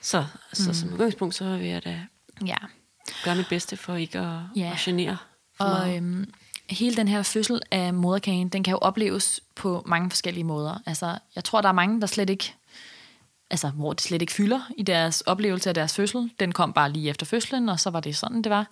så 0.00 0.24
så 0.52 0.74
som 0.74 0.92
udgangspunkt, 0.92 1.34
så 1.34 1.56
vil 1.56 1.66
jeg 1.66 1.84
da 1.84 2.00
Ja. 2.46 2.56
gøre 3.24 3.36
mit 3.36 3.46
bedste 3.48 3.76
for 3.76 3.94
ikke 3.94 4.18
at, 4.18 4.38
Ja. 4.56 4.70
at 4.72 4.78
genere 4.78 5.16
for 5.56 5.64
Og 5.64 5.70
meget. 5.86 5.96
øhm, 5.96 6.32
hele 6.70 6.96
den 6.96 7.08
her 7.08 7.22
fødsel 7.22 7.60
af 7.70 7.94
moderkagen, 7.94 8.48
den 8.48 8.62
kan 8.62 8.72
jo 8.72 8.78
opleves 8.78 9.40
på 9.54 9.82
mange 9.86 10.10
forskellige 10.10 10.44
måder. 10.44 10.78
Altså, 10.86 11.18
jeg 11.34 11.44
tror, 11.44 11.60
der 11.60 11.68
er 11.68 11.72
mange, 11.72 12.00
der 12.00 12.06
slet 12.06 12.30
ikke, 12.30 12.54
altså, 13.50 13.68
hvor 13.68 13.92
det 13.92 14.02
slet 14.02 14.22
ikke 14.22 14.32
fylder 14.32 14.60
i 14.76 14.82
deres 14.82 15.20
oplevelse 15.20 15.68
af 15.68 15.74
deres 15.74 15.94
fødsel. 15.94 16.30
Den 16.40 16.52
kom 16.52 16.72
bare 16.72 16.92
lige 16.92 17.10
efter 17.10 17.26
fødslen, 17.26 17.68
og 17.68 17.80
så 17.80 17.90
var 17.90 18.00
det 18.00 18.16
sådan, 18.16 18.42
det 18.42 18.50
var. 18.50 18.66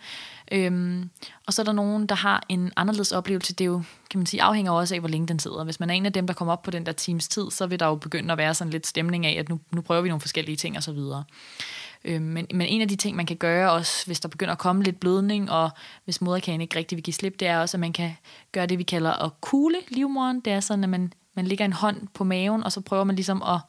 Øhm, 0.52 1.10
og 1.46 1.52
så 1.52 1.62
er 1.62 1.64
der 1.64 1.72
nogen, 1.72 2.06
der 2.06 2.14
har 2.14 2.42
en 2.48 2.72
anderledes 2.76 3.12
oplevelse. 3.12 3.54
Det 3.54 3.64
er 3.64 3.68
jo, 3.68 3.82
kan 4.10 4.20
man 4.20 4.26
sige, 4.26 4.42
afhænger 4.42 4.72
også 4.72 4.94
af, 4.94 5.00
hvor 5.00 5.08
længe 5.08 5.28
den 5.28 5.38
sidder. 5.38 5.64
Hvis 5.64 5.80
man 5.80 5.90
er 5.90 5.94
en 5.94 6.06
af 6.06 6.12
dem, 6.12 6.26
der 6.26 6.34
kommer 6.34 6.52
op 6.52 6.62
på 6.62 6.70
den 6.70 6.86
der 6.86 6.92
times 6.92 7.28
tid, 7.28 7.50
så 7.50 7.66
vil 7.66 7.80
der 7.80 7.86
jo 7.86 7.94
begynde 7.94 8.32
at 8.32 8.38
være 8.38 8.54
sådan 8.54 8.70
lidt 8.70 8.86
stemning 8.86 9.26
af, 9.26 9.38
at 9.38 9.48
nu, 9.48 9.60
nu 9.70 9.80
prøver 9.80 10.00
vi 10.00 10.08
nogle 10.08 10.20
forskellige 10.20 10.56
ting 10.56 10.76
og 10.76 10.82
så 10.82 10.92
videre. 10.92 11.24
Øh, 12.04 12.22
men, 12.22 12.46
men 12.54 12.66
en 12.66 12.80
af 12.80 12.88
de 12.88 12.96
ting, 12.96 13.16
man 13.16 13.26
kan 13.26 13.36
gøre 13.36 13.72
også, 13.72 14.06
hvis 14.06 14.20
der 14.20 14.28
begynder 14.28 14.52
at 14.52 14.58
komme 14.58 14.82
lidt 14.82 15.00
blødning, 15.00 15.50
og 15.50 15.70
hvis 16.04 16.20
moderkagen 16.20 16.60
ikke 16.60 16.78
rigtig 16.78 16.96
vil 16.96 17.02
give 17.02 17.14
slip, 17.14 17.40
det 17.40 17.48
er 17.48 17.58
også, 17.58 17.76
at 17.76 17.80
man 17.80 17.92
kan 17.92 18.16
gøre 18.52 18.66
det, 18.66 18.78
vi 18.78 18.82
kalder 18.82 19.12
at 19.12 19.40
kugle 19.40 19.78
livmoderen. 19.88 20.40
Det 20.40 20.52
er 20.52 20.60
sådan, 20.60 20.84
at 20.84 20.90
man, 20.90 21.12
man 21.34 21.46
lægger 21.46 21.64
en 21.64 21.72
hånd 21.72 22.08
på 22.14 22.24
maven, 22.24 22.64
og 22.64 22.72
så 22.72 22.80
prøver 22.80 23.04
man 23.04 23.16
ligesom 23.16 23.42
at, 23.42 23.60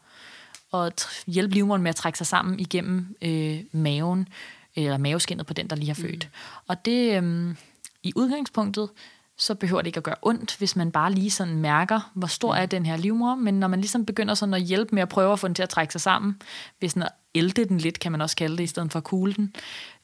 at 0.74 1.24
hjælpe 1.28 1.54
livmoderen 1.54 1.84
med 1.84 1.90
at 1.90 1.96
trække 1.96 2.18
sig 2.18 2.28
sammen 2.28 2.60
igennem 2.60 3.16
øh, 3.22 3.60
maven, 3.72 4.28
eller 4.76 4.98
maveskinnet 4.98 5.46
på 5.46 5.54
den, 5.54 5.68
der 5.68 5.76
lige 5.76 5.88
har 5.88 5.96
født. 5.96 6.30
Mm. 6.32 6.64
Og 6.68 6.86
det, 6.86 7.24
øh, 7.24 7.56
i 8.04 8.14
udgangspunktet, 8.16 8.90
så 9.38 9.56
behøver 9.56 9.82
det 9.82 9.88
ikke 9.88 9.98
at 9.98 10.04
gøre 10.04 10.16
ondt, 10.22 10.58
hvis 10.58 10.76
man 10.76 10.92
bare 10.92 11.14
lige 11.14 11.32
sådan 11.32 11.58
mærker, 11.58 12.12
hvor 12.14 12.28
stor 12.28 12.56
er 12.56 12.66
den 12.66 12.86
her 12.86 12.98
livmor. 12.98 13.36
Men 13.36 13.60
når 13.60 13.68
man 13.68 13.82
ligesom 13.82 14.06
begynder 14.06 14.34
sådan 14.34 14.54
at 14.54 14.62
hjælpe 14.62 14.96
med 14.96 15.02
at 15.02 15.10
prøve 15.10 15.34
at 15.34 15.40
få 15.40 15.48
den 15.48 15.56
til 15.56 15.64
at 15.64 15.70
trække 15.70 15.92
sig 15.92 16.02
sammen, 16.02 16.42
hvis 16.80 16.94
den 16.94 17.02
at 17.02 17.12
ælte 17.36 17.66
den 17.66 17.78
lidt, 17.78 18.00
kan 18.00 18.12
man 18.12 18.22
også 18.22 18.36
kalde 18.36 18.58
det, 18.58 18.64
i 18.64 18.68
stedet 18.68 18.92
for 18.92 19.00
at 19.00 19.04
kugle 19.04 19.34
den, 19.34 19.54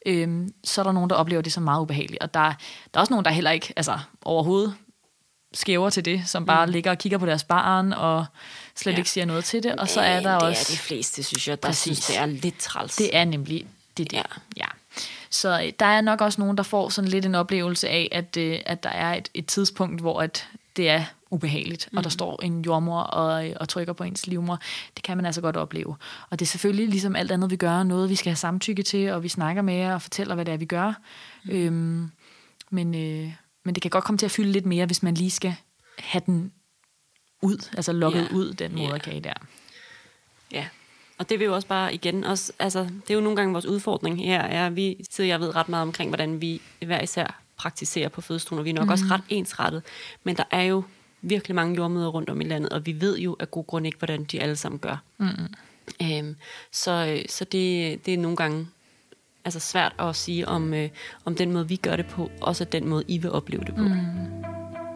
øhm, 0.06 0.54
så 0.64 0.80
er 0.80 0.82
der 0.82 0.92
nogen, 0.92 1.10
der 1.10 1.16
oplever 1.16 1.42
det 1.42 1.52
som 1.52 1.62
meget 1.62 1.82
ubehageligt. 1.82 2.22
Og 2.22 2.34
der, 2.34 2.40
der 2.40 2.54
er 2.94 3.00
også 3.00 3.12
nogen, 3.12 3.24
der 3.24 3.30
heller 3.30 3.50
ikke 3.50 3.72
altså, 3.76 3.98
overhovedet 4.22 4.74
skæver 5.54 5.90
til 5.90 6.04
det, 6.04 6.22
som 6.26 6.46
bare 6.46 6.66
mm. 6.66 6.72
ligger 6.72 6.90
og 6.90 6.98
kigger 6.98 7.18
på 7.18 7.26
deres 7.26 7.44
barn, 7.44 7.92
og 7.92 8.26
slet 8.76 8.92
Ja. 8.92 8.98
ikke 8.98 9.10
siger 9.10 9.24
noget 9.24 9.44
til 9.44 9.62
det. 9.62 9.72
Og 9.76 9.88
så 9.88 10.00
er 10.00 10.20
der 10.20 10.38
det 10.38 10.48
også... 10.48 10.72
er 10.72 10.74
de 10.74 10.78
fleste, 10.78 11.22
synes 11.22 11.48
jeg, 11.48 11.62
der 11.62 11.68
Præcis. 11.68 11.82
synes, 11.82 12.06
det 12.06 12.18
er 12.18 12.26
lidt 12.26 12.58
træls. 12.58 12.96
Det 12.96 13.16
er 13.16 13.24
nemlig 13.24 13.66
det, 13.96 14.10
det. 14.10 14.16
Ja. 14.16 14.22
Ja. 14.56 14.66
Så 15.30 15.62
øh, 15.62 15.72
der 15.80 15.86
er 15.86 16.00
nok 16.00 16.20
også 16.20 16.40
nogen, 16.40 16.56
der 16.56 16.62
får 16.62 16.88
sådan 16.88 17.10
lidt 17.10 17.26
en 17.26 17.34
oplevelse 17.34 17.88
af, 17.88 18.08
at, 18.12 18.36
øh, 18.36 18.58
at 18.66 18.82
der 18.82 18.90
er 18.90 19.14
et, 19.14 19.28
et 19.34 19.46
tidspunkt, 19.46 20.00
hvor 20.00 20.22
at 20.22 20.48
det 20.76 20.88
er 20.88 21.04
ubehageligt, 21.30 21.88
mm. 21.92 21.98
og 21.98 22.04
der 22.04 22.10
står 22.10 22.40
en 22.42 22.62
jordmor 22.62 23.00
og, 23.00 23.50
og 23.60 23.68
trykker 23.68 23.92
på 23.92 24.04
ens 24.04 24.26
livmor. 24.26 24.58
Det 24.96 25.04
kan 25.04 25.16
man 25.16 25.26
altså 25.26 25.40
godt 25.40 25.56
opleve. 25.56 25.96
Og 26.30 26.38
det 26.38 26.46
er 26.46 26.48
selvfølgelig 26.48 26.88
ligesom 26.88 27.16
alt 27.16 27.30
andet, 27.30 27.50
vi 27.50 27.56
gør, 27.56 27.82
noget 27.82 28.10
vi 28.10 28.14
skal 28.14 28.30
have 28.30 28.36
samtykke 28.36 28.82
til, 28.82 29.10
og 29.12 29.22
vi 29.22 29.28
snakker 29.28 29.62
med 29.62 29.74
jer 29.74 29.94
og 29.94 30.02
fortæller, 30.02 30.34
hvad 30.34 30.44
det 30.44 30.54
er, 30.54 30.58
vi 30.58 30.64
gør. 30.64 30.92
Mm. 31.44 31.50
Øhm, 31.50 32.10
men, 32.70 32.94
øh, 32.94 33.32
men 33.64 33.74
det 33.74 33.82
kan 33.82 33.90
godt 33.90 34.04
komme 34.04 34.18
til 34.18 34.26
at 34.26 34.32
fylde 34.32 34.52
lidt 34.52 34.66
mere, 34.66 34.86
hvis 34.86 35.02
man 35.02 35.14
lige 35.14 35.30
skal 35.30 35.54
have 35.98 36.22
den 36.26 36.52
ud, 37.42 37.68
altså 37.76 37.92
lukket 37.92 38.26
yeah. 38.30 38.34
ud, 38.34 38.52
den 38.52 38.74
moderkage 38.74 39.14
yeah. 39.14 39.24
der. 39.24 39.34
Ja, 40.52 40.66
og 41.18 41.28
det 41.28 41.38
vil 41.38 41.44
jo 41.44 41.54
også 41.54 41.68
bare 41.68 41.94
igen, 41.94 42.24
også, 42.24 42.52
altså, 42.58 42.80
det 42.80 43.10
er 43.10 43.14
jo 43.14 43.20
nogle 43.20 43.36
gange 43.36 43.52
vores 43.52 43.66
udfordring 43.66 44.24
her, 44.24 44.40
er, 44.40 44.70
vi 44.70 45.04
sidder 45.10 45.28
jeg 45.28 45.40
ved 45.40 45.56
ret 45.56 45.68
meget 45.68 45.82
omkring, 45.82 46.10
hvordan 46.10 46.40
vi 46.40 46.62
hver 46.84 47.02
især 47.02 47.42
praktiserer 47.56 48.08
på 48.08 48.20
fødestuen, 48.20 48.58
og 48.58 48.64
vi 48.64 48.70
er 48.70 48.74
nok 48.74 48.86
mm. 48.86 48.92
også 48.92 49.04
ret 49.10 49.22
ensrettet, 49.28 49.82
men 50.24 50.36
der 50.36 50.44
er 50.50 50.62
jo 50.62 50.82
virkelig 51.22 51.54
mange 51.54 51.76
jordmøder 51.76 52.08
rundt 52.08 52.30
om 52.30 52.40
i 52.40 52.44
landet, 52.44 52.70
og 52.70 52.86
vi 52.86 53.00
ved 53.00 53.18
jo 53.18 53.36
af 53.40 53.50
god 53.50 53.66
grund 53.66 53.86
ikke, 53.86 53.98
hvordan 53.98 54.24
de 54.24 54.40
alle 54.40 54.56
sammen 54.56 54.78
gør. 54.78 55.02
Mm. 55.18 55.26
Øhm, 56.02 56.36
så 56.72 57.22
så 57.28 57.44
det, 57.44 58.06
det 58.06 58.14
er 58.14 58.18
nogle 58.18 58.36
gange 58.36 58.66
altså 59.44 59.60
svært 59.60 59.92
at 59.98 60.16
sige, 60.16 60.48
om, 60.48 60.74
øh, 60.74 60.88
om 61.24 61.34
den 61.34 61.52
måde, 61.52 61.68
vi 61.68 61.76
gør 61.76 61.96
det 61.96 62.06
på, 62.06 62.30
også 62.40 62.64
er 62.64 62.68
den 62.68 62.88
måde, 62.88 63.04
I 63.08 63.18
vil 63.18 63.30
opleve 63.30 63.64
det 63.64 63.74
på. 63.74 63.82
Mm. 63.82 63.94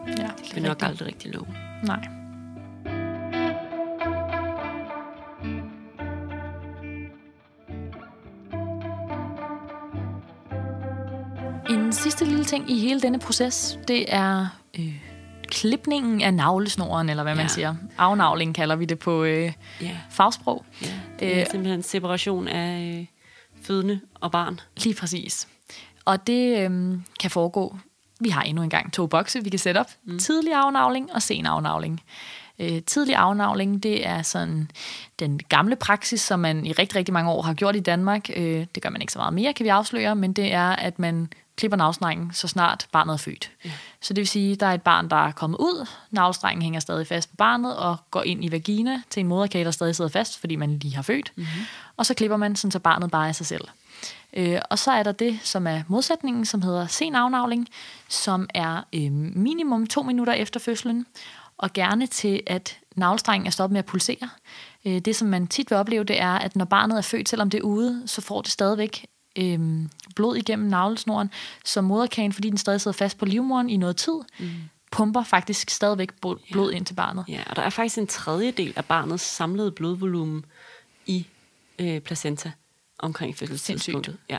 Ja, 0.07 0.27
det 0.37 0.45
kan 0.53 0.55
vi 0.55 0.67
nok 0.67 0.83
aldrig 0.83 1.07
rigtig 1.07 1.33
love. 1.33 1.47
Nej. 1.83 1.99
En 11.69 11.93
sidste 11.93 12.25
lille 12.25 12.45
ting 12.45 12.71
i 12.71 12.79
hele 12.79 13.01
denne 13.01 13.19
proces, 13.19 13.79
det 13.87 14.05
er 14.07 14.47
øh, 14.79 15.01
klipningen 15.47 16.21
af 16.21 16.33
navlesnoren, 16.33 17.09
eller 17.09 17.23
hvad 17.23 17.33
ja. 17.33 17.41
man 17.41 17.49
siger. 17.49 17.75
Afnavling 17.97 18.55
kalder 18.55 18.75
vi 18.75 18.85
det 18.85 18.99
på 18.99 19.23
øh, 19.23 19.51
ja. 19.81 19.97
fagsprog. 20.09 20.65
Ja, 20.81 20.87
det 21.19 21.35
er 21.35 21.41
øh, 21.41 21.47
simpelthen 21.51 21.83
separation 21.83 22.47
af 22.47 22.97
øh, 22.99 23.05
fødende 23.61 23.99
og 24.15 24.31
barn. 24.31 24.59
Lige 24.83 24.95
præcis. 24.95 25.47
Og 26.05 26.27
det 26.27 26.57
øh, 26.59 26.97
kan 27.19 27.31
foregå. 27.31 27.77
Vi 28.19 28.29
har 28.29 28.41
endnu 28.41 28.63
engang 28.63 28.93
to 28.93 29.07
bokse, 29.07 29.43
vi 29.43 29.49
kan 29.49 29.59
sætte 29.59 29.79
op. 29.79 29.89
Mm. 30.03 30.19
Tidlig 30.19 30.53
afnavling 30.53 31.13
og 31.13 31.21
sen 31.21 31.45
afnavling. 31.45 32.01
Øh, 32.59 32.81
tidlig 32.81 33.15
afnavling, 33.15 33.83
det 33.83 34.07
er 34.07 34.21
sådan 34.21 34.71
den 35.19 35.39
gamle 35.49 35.75
praksis, 35.75 36.21
som 36.21 36.39
man 36.39 36.65
i 36.65 36.71
rigtig, 36.71 36.95
rigtig 36.95 37.13
mange 37.13 37.31
år 37.31 37.41
har 37.41 37.53
gjort 37.53 37.75
i 37.75 37.79
Danmark. 37.79 38.29
Øh, 38.35 38.65
det 38.75 38.83
gør 38.83 38.89
man 38.89 39.01
ikke 39.01 39.13
så 39.13 39.19
meget 39.19 39.33
mere, 39.33 39.53
kan 39.53 39.63
vi 39.63 39.69
afsløre, 39.69 40.15
men 40.15 40.33
det 40.33 40.53
er, 40.53 40.69
at 40.69 40.99
man 40.99 41.29
klipper 41.59 41.77
navlstrengen, 41.77 42.31
så 42.33 42.47
snart 42.47 42.87
barnet 42.91 43.13
er 43.13 43.17
født. 43.17 43.51
Ja. 43.65 43.71
Så 44.01 44.13
det 44.13 44.21
vil 44.21 44.27
sige, 44.27 44.51
at 44.51 44.59
der 44.59 44.65
er 44.65 44.73
et 44.73 44.81
barn, 44.81 45.09
der 45.09 45.27
er 45.27 45.31
kommet 45.31 45.57
ud, 45.57 45.87
navlstrengen 46.11 46.61
hænger 46.61 46.79
stadig 46.79 47.07
fast 47.07 47.29
på 47.29 47.35
barnet, 47.35 47.77
og 47.77 47.97
går 48.11 48.23
ind 48.23 48.45
i 48.45 48.51
vagina 48.51 49.01
til 49.09 49.19
en 49.21 49.27
moderkage, 49.27 49.65
der 49.65 49.71
stadig 49.71 49.95
sidder 49.95 50.09
fast, 50.09 50.39
fordi 50.39 50.55
man 50.55 50.79
lige 50.79 50.95
har 50.95 51.01
født. 51.01 51.31
Mm-hmm. 51.35 51.61
Og 51.97 52.05
så 52.05 52.13
klipper 52.13 52.37
man, 52.37 52.55
sådan, 52.55 52.71
så 52.71 52.79
barnet 52.79 53.11
bare 53.11 53.27
er 53.27 53.31
sig 53.31 53.45
selv. 53.45 53.67
Øh, 54.33 54.61
og 54.69 54.79
så 54.79 54.91
er 54.91 55.03
der 55.03 55.11
det, 55.11 55.39
som 55.43 55.67
er 55.67 55.81
modsætningen, 55.87 56.45
som 56.45 56.61
hedder 56.61 56.87
sen 56.87 57.15
afnavling, 57.15 57.67
som 58.09 58.49
er 58.53 58.83
øh, 58.95 59.11
minimum 59.35 59.87
to 59.87 60.03
minutter 60.03 60.33
efter 60.33 60.59
fødslen, 60.59 61.05
og 61.57 61.73
gerne 61.73 62.07
til, 62.07 62.41
at 62.47 62.77
navlstrengen 62.95 63.47
er 63.47 63.51
stoppet 63.51 63.73
med 63.73 63.79
at 63.79 63.85
pulsere. 63.85 64.29
Øh, 64.85 64.99
det, 64.99 65.15
som 65.15 65.27
man 65.27 65.47
tit 65.47 65.71
vil 65.71 65.77
opleve, 65.77 66.03
det 66.03 66.21
er, 66.21 66.33
at 66.33 66.55
når 66.55 66.65
barnet 66.65 66.97
er 66.97 67.01
født, 67.01 67.29
selvom 67.29 67.49
det 67.49 67.57
er 67.57 67.61
ude, 67.61 68.03
så 68.05 68.21
får 68.21 68.41
det 68.41 68.51
stadigvæk 68.51 69.05
øh, 69.39 69.87
blod 70.15 70.37
igennem 70.37 70.69
navlesnoren, 70.69 71.31
så 71.65 71.81
moderkagen, 71.81 72.33
fordi 72.33 72.49
den 72.49 72.57
stadig 72.57 72.81
sidder 72.81 72.97
fast 72.97 73.17
på 73.17 73.25
livmoderen 73.25 73.69
i 73.69 73.77
noget 73.77 73.97
tid, 73.97 74.19
mm. 74.39 74.49
pumper 74.91 75.23
faktisk 75.23 75.69
stadigvæk 75.69 76.09
blod 76.51 76.71
ja. 76.71 76.77
ind 76.77 76.85
til 76.85 76.93
barnet. 76.93 77.25
Ja, 77.27 77.43
og 77.47 77.55
der 77.55 77.61
er 77.61 77.69
faktisk 77.69 77.97
en 77.97 78.07
tredjedel 78.07 78.73
af 78.75 78.85
barnets 78.85 79.23
samlede 79.23 79.71
blodvolumen 79.71 80.45
i 81.05 81.27
øh, 81.79 81.99
placenta 81.99 82.51
omkring 82.99 83.37
fødselstidspunktet. 83.37 84.17
Ja. 84.29 84.37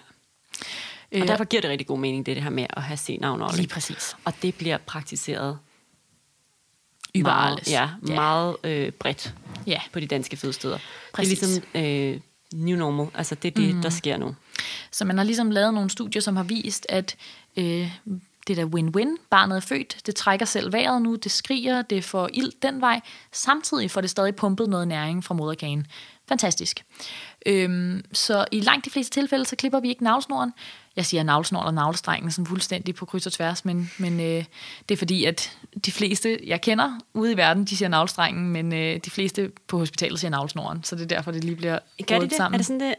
Og 1.13 1.19
øh, 1.19 1.29
derfor 1.29 1.45
giver 1.45 1.61
det 1.61 1.71
rigtig 1.71 1.87
god 1.87 1.99
mening, 1.99 2.27
det, 2.27 2.37
det 2.37 2.43
her 2.43 2.51
med 2.51 2.67
at 2.71 2.83
have 2.83 2.97
senavnavling. 2.97 3.57
Lige 3.57 3.69
præcis. 3.69 4.17
Og 4.25 4.35
det 4.43 4.55
bliver 4.55 4.79
praktiseret 4.79 5.59
meget, 7.15 7.69
ja, 7.71 7.91
ja. 8.09 8.15
meget 8.15 8.57
øh, 8.65 8.93
bredt 8.93 9.35
ja. 9.67 9.81
på 9.93 10.01
de 10.01 10.07
danske 10.07 10.37
fødesteder. 10.37 10.79
Præcis. 11.13 11.39
Det 11.39 11.47
er 11.47 11.81
ligesom 11.81 12.21
øh, 12.55 12.61
new 12.65 12.79
normal. 12.79 13.09
Altså 13.15 13.35
det 13.35 13.49
er 13.49 13.53
det, 13.53 13.75
mm. 13.75 13.83
der 13.83 13.91
sker 13.91 14.17
nu. 14.17 14.35
Så 14.91 15.05
man 15.05 15.17
har 15.17 15.25
ligesom 15.25 15.51
lavet 15.51 15.75
nogle 15.75 15.91
studier, 15.91 16.23
som 16.23 16.37
har 16.37 16.45
vist, 16.45 16.87
at 16.89 17.17
øh, 17.57 17.93
det 18.47 18.57
der 18.57 18.67
win-win, 18.67 19.17
barnet 19.31 19.57
er 19.57 19.61
født, 19.61 19.97
det 20.07 20.15
trækker 20.15 20.47
selv 20.47 20.73
vejret 20.73 21.03
nu, 21.03 21.15
det 21.15 21.33
skriger, 21.33 21.83
det 21.83 22.05
får 22.05 22.29
ild 22.33 22.53
den 22.63 22.81
vej, 22.81 23.01
samtidig 23.33 23.91
får 23.91 24.01
det 24.01 24.11
stadig 24.11 24.37
pumpet 24.37 24.69
noget 24.69 24.89
næring 24.89 25.25
fra 25.25 25.35
moderkagen. 25.35 25.87
Fantastisk. 26.29 26.85
Øhm, 27.47 28.05
så 28.13 28.45
i 28.53 28.61
langt 28.61 28.85
de 28.85 28.91
fleste 28.91 29.21
tilfælde, 29.21 29.45
så 29.45 29.57
klipper 29.57 29.81
vi 29.81 29.89
ikke 29.89 30.05
navlsnoren. 30.05 30.53
Jeg 30.97 31.07
siger 31.07 31.23
navlsnoren 31.23 31.67
og 31.67 31.75
navlestrengen 31.75 32.31
sådan 32.31 32.47
fuldstændig 32.47 32.95
på 32.95 33.07
kryds 33.07 33.27
og 33.27 33.33
tværs, 33.33 33.65
men, 33.65 33.91
men 33.99 34.21
øh, 34.21 34.45
det 34.89 34.95
er 34.95 34.97
fordi, 34.97 35.25
at 35.25 35.57
de 35.85 35.93
fleste, 35.93 36.39
jeg 36.47 36.61
kender 36.61 36.99
ude 37.15 37.33
i 37.33 37.37
verden, 37.37 37.65
de 37.65 37.77
siger 37.77 37.89
navlstrengen, 37.89 38.51
men 38.51 38.73
øh, 38.73 39.01
de 39.05 39.11
fleste 39.11 39.51
på 39.69 39.79
hospitalet 39.79 40.21
siger 40.21 40.31
navlsnoren, 40.31 40.85
så 40.85 40.97
det 40.97 41.03
er 41.03 41.07
derfor, 41.07 41.31
det 41.31 41.45
lige 41.45 41.57
bliver 41.57 41.79
Gør 42.07 42.19
de 42.19 42.25
det? 42.25 42.37
sammen. 42.37 42.55
Er 42.55 42.59
det 42.59 42.67
sådan 42.67 42.81
det? 42.81 42.95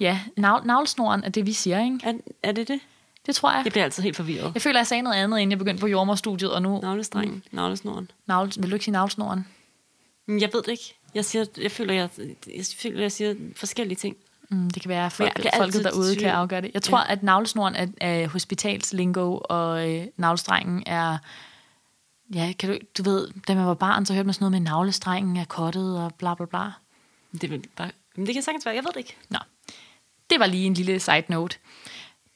Ja, 0.00 0.20
nav- 0.40 0.66
navlsnoren 0.66 1.24
er 1.24 1.28
det, 1.28 1.46
vi 1.46 1.52
siger, 1.52 1.84
ikke? 1.84 1.98
Er, 2.02 2.12
er 2.42 2.52
det 2.52 2.68
det? 2.68 2.80
Det 3.26 3.34
tror 3.34 3.50
jeg. 3.50 3.60
Jeg 3.64 3.72
bliver 3.72 3.84
altid 3.84 4.02
helt 4.02 4.16
forvirret. 4.16 4.50
Jeg 4.54 4.62
føler, 4.62 4.78
jeg 4.78 4.86
sagde 4.86 5.02
noget 5.02 5.16
andet, 5.16 5.38
inden 5.38 5.50
jeg 5.50 5.58
begyndte 5.58 5.80
på 5.80 5.86
jordmorstudiet, 5.86 6.52
og 6.52 6.62
nu... 6.62 6.80
Navlestrengen, 6.80 7.42
navlesnoren. 7.50 8.10
Navle, 8.26 8.52
vil 8.58 8.70
du 8.70 8.74
ikke 8.74 8.84
sige 8.84 8.92
navlesnoren? 8.92 9.46
Jeg 10.28 10.50
ved 10.52 10.62
det 10.62 10.68
ikke. 10.68 10.94
Jeg, 11.14 11.24
siger, 11.24 11.44
jeg, 11.62 11.70
føler, 11.70 11.94
jeg, 11.94 12.08
jeg 12.56 12.64
føler, 12.78 13.00
jeg 13.00 13.12
siger 13.12 13.34
forskellige 13.56 13.96
ting. 13.96 14.16
Mm, 14.48 14.70
det 14.70 14.82
kan 14.82 14.88
være, 14.88 15.06
at 15.06 15.12
folk, 15.12 15.40
folket 15.56 15.84
derude 15.84 16.16
kan 16.16 16.30
afgøre 16.30 16.60
det. 16.60 16.70
Jeg 16.74 16.82
tror, 16.82 16.98
ja. 16.98 17.12
at 17.12 17.22
navlesnoren 17.22 17.74
er, 17.74 17.86
er 18.00 18.28
hospitalslingo, 18.28 19.38
og 19.44 19.90
øh, 19.90 20.06
navlestrengen 20.16 20.82
er... 20.86 21.18
Ja, 22.34 22.52
kan 22.58 22.70
du, 22.70 22.78
du 22.98 23.10
ved, 23.10 23.28
da 23.48 23.54
man 23.54 23.66
var 23.66 23.74
barn, 23.74 24.06
så 24.06 24.12
hørte 24.14 24.26
man 24.26 24.34
sådan 24.34 24.44
noget 24.44 24.62
med, 24.62 24.70
navlestrengen 24.70 25.36
er 25.36 25.44
kottet 25.44 25.98
og 25.98 26.14
bla 26.14 26.34
bla 26.34 26.46
bla. 26.46 26.70
Det, 27.40 27.50
vil 27.50 27.64
bare, 27.76 27.90
men 28.16 28.26
det 28.26 28.34
kan 28.34 28.42
sagtens 28.42 28.66
være, 28.66 28.74
jeg 28.74 28.84
ved 28.84 28.92
det 28.92 28.98
ikke. 28.98 29.16
Nå, 29.28 29.38
det 30.30 30.40
var 30.40 30.46
lige 30.46 30.66
en 30.66 30.74
lille 30.74 31.00
side 31.00 31.24
note. 31.28 31.58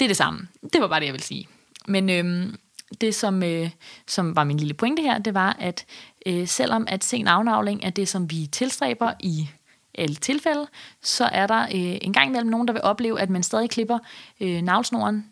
Det 0.00 0.06
er 0.06 0.08
det 0.08 0.16
samme. 0.16 0.48
Det 0.72 0.80
var 0.80 0.88
bare 0.88 1.00
det, 1.00 1.06
jeg 1.06 1.12
vil 1.12 1.22
sige. 1.22 1.48
Men 1.86 2.10
øhm, 2.10 2.56
det, 3.00 3.14
som, 3.14 3.42
øh, 3.42 3.70
som 4.06 4.36
var 4.36 4.44
min 4.44 4.56
lille 4.56 4.74
pointe 4.74 5.02
her, 5.02 5.18
det 5.18 5.34
var, 5.34 5.56
at 5.58 5.86
øh, 6.26 6.48
selvom 6.48 6.84
at 6.88 7.04
sen 7.04 7.28
afnavling 7.28 7.84
er 7.84 7.90
det, 7.90 8.08
som 8.08 8.30
vi 8.30 8.46
tilstræber 8.46 9.12
i 9.20 9.48
alle 9.94 10.14
tilfælde, 10.14 10.66
så 11.02 11.24
er 11.24 11.46
der 11.46 11.62
øh, 11.62 11.98
en 12.02 12.12
gang 12.12 12.28
imellem 12.28 12.50
nogen, 12.50 12.68
der 12.68 12.72
vil 12.72 12.82
opleve, 12.82 13.20
at 13.20 13.30
man 13.30 13.42
stadig 13.42 13.70
klipper 13.70 13.98
øh, 14.40 14.62
navlsnoren 14.62 15.26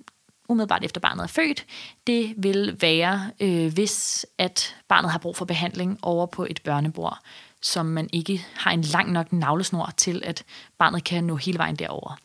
umiddelbart 0.48 0.84
efter 0.84 1.00
barnet 1.00 1.22
er 1.22 1.26
født. 1.26 1.66
Det 2.06 2.34
vil 2.36 2.76
være, 2.80 3.30
øh, 3.40 3.72
hvis 3.72 4.26
at 4.38 4.76
barnet 4.88 5.10
har 5.10 5.18
brug 5.18 5.36
for 5.36 5.44
behandling 5.44 5.98
over 6.02 6.26
på 6.26 6.46
et 6.50 6.60
børnebord 6.64 7.18
som 7.62 7.86
man 7.86 8.08
ikke 8.12 8.46
har 8.54 8.70
en 8.70 8.80
lang 8.80 9.12
nok 9.12 9.32
navlesnor 9.32 9.92
til, 9.96 10.22
at 10.24 10.44
barnet 10.78 11.04
kan 11.04 11.24
nå 11.24 11.36
hele 11.36 11.58
vejen 11.58 11.76
derover. 11.76 12.18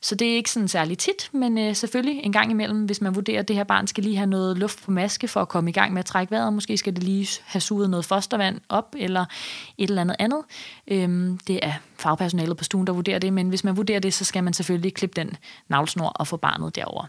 Så 0.00 0.14
det 0.14 0.28
er 0.28 0.34
ikke 0.34 0.50
sådan 0.50 0.68
særlig 0.68 0.98
tit, 0.98 1.30
men 1.32 1.58
øh, 1.58 1.76
selvfølgelig 1.76 2.22
en 2.24 2.32
gang 2.32 2.50
imellem, 2.50 2.84
hvis 2.84 3.00
man 3.00 3.14
vurderer, 3.14 3.40
at 3.40 3.48
det 3.48 3.56
her 3.56 3.64
barn 3.64 3.86
skal 3.86 4.04
lige 4.04 4.16
have 4.16 4.26
noget 4.26 4.58
luft 4.58 4.82
på 4.84 4.90
maske 4.90 5.28
for 5.28 5.40
at 5.40 5.48
komme 5.48 5.70
i 5.70 5.72
gang 5.72 5.92
med 5.92 5.98
at 5.98 6.06
trække 6.06 6.30
vejret, 6.30 6.52
måske 6.52 6.76
skal 6.76 6.96
det 6.96 7.02
lige 7.02 7.28
have 7.44 7.60
suget 7.60 7.90
noget 7.90 8.04
fostervand 8.04 8.60
op, 8.68 8.94
eller 8.98 9.24
et 9.78 9.88
eller 9.88 10.02
andet 10.02 10.16
andet. 10.18 10.42
Øhm, 10.88 11.38
det 11.46 11.60
er 11.62 11.72
fagpersonalet 11.98 12.56
på 12.56 12.64
stuen, 12.64 12.86
der 12.86 12.92
vurderer 12.92 13.18
det, 13.18 13.32
men 13.32 13.48
hvis 13.48 13.64
man 13.64 13.76
vurderer 13.76 14.00
det, 14.00 14.14
så 14.14 14.24
skal 14.24 14.44
man 14.44 14.52
selvfølgelig 14.52 14.94
klippe 14.94 15.22
den 15.22 15.36
navlesnor 15.68 16.08
og 16.08 16.26
få 16.26 16.36
barnet 16.36 16.76
derover. 16.76 17.06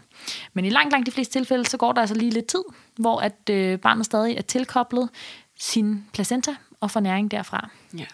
Men 0.52 0.64
i 0.64 0.70
langt, 0.70 0.92
langt 0.92 1.06
de 1.06 1.12
fleste 1.12 1.38
tilfælde, 1.38 1.66
så 1.66 1.76
går 1.76 1.92
der 1.92 2.00
altså 2.00 2.14
lige 2.14 2.30
lidt 2.30 2.46
tid, 2.46 2.62
hvor 2.96 3.20
at 3.20 3.50
øh, 3.50 3.78
barnet 3.78 4.06
stadig 4.06 4.36
er 4.36 4.42
tilkoblet 4.42 5.08
sin 5.58 6.04
placenta, 6.12 6.54
og 6.80 6.90
få 6.90 7.00
næring 7.00 7.30
derfra. 7.30 7.70
Ja. 7.98 8.06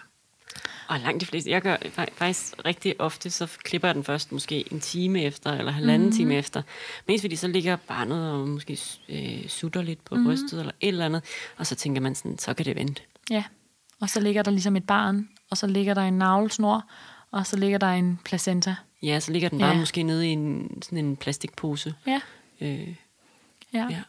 Og 0.89 1.01
langt 1.01 1.21
de 1.21 1.27
fleste, 1.27 1.51
jeg 1.51 1.63
gør 1.63 1.77
faktisk 1.93 2.55
rigtig 2.65 3.01
ofte, 3.01 3.31
så 3.31 3.57
klipper 3.65 3.89
jeg 3.89 3.95
den 3.95 4.05
først 4.05 4.33
måske 4.33 4.73
en 4.73 4.81
time 4.81 5.23
efter, 5.23 5.53
eller 5.53 5.73
halvanden 5.73 6.01
mm-hmm. 6.01 6.17
time 6.17 6.35
efter. 6.35 6.63
Mest 7.09 7.23
fordi 7.23 7.37
så 7.37 7.49
ligger 7.49 7.77
barnet 7.77 8.33
og 8.33 8.49
måske 8.49 8.79
øh, 9.09 9.49
sutter 9.49 9.83
lidt 9.83 10.05
på 10.05 10.15
mm-hmm. 10.15 10.31
brystet, 10.31 10.61
eller 10.61 10.73
et 10.81 10.89
eller 10.89 11.05
andet, 11.05 11.25
og 11.57 11.67
så 11.67 11.75
tænker 11.75 12.01
man 12.01 12.15
sådan, 12.15 12.39
så 12.39 12.55
kan 12.55 12.67
det 12.67 12.77
vente. 12.77 13.03
Ja, 13.31 13.45
og 14.01 14.11
så 14.11 14.21
ligger 14.21 14.43
der 14.43 14.51
ligesom 14.51 14.77
et 14.77 14.87
barn, 14.87 15.29
og 15.51 15.57
så 15.57 15.67
ligger 15.67 15.95
der 15.95 16.03
en 16.03 16.19
navlesnor, 16.19 16.85
og 17.31 17.47
så 17.47 17.57
ligger 17.57 17.79
der 17.79 17.91
en 17.91 18.21
placenta. 18.25 18.77
Ja, 19.03 19.21
så 19.21 19.33
ligger 19.33 19.49
den 19.49 19.59
bare 19.59 19.73
ja. 19.73 19.79
måske 19.79 20.03
nede 20.03 20.29
i 20.29 20.31
en, 20.31 20.79
sådan 20.83 20.99
en 20.99 21.17
plastikpose. 21.17 21.95
Ja. 22.07 22.21
Øh, 22.61 22.97
ja. 23.73 23.87
ja. 23.91 24.03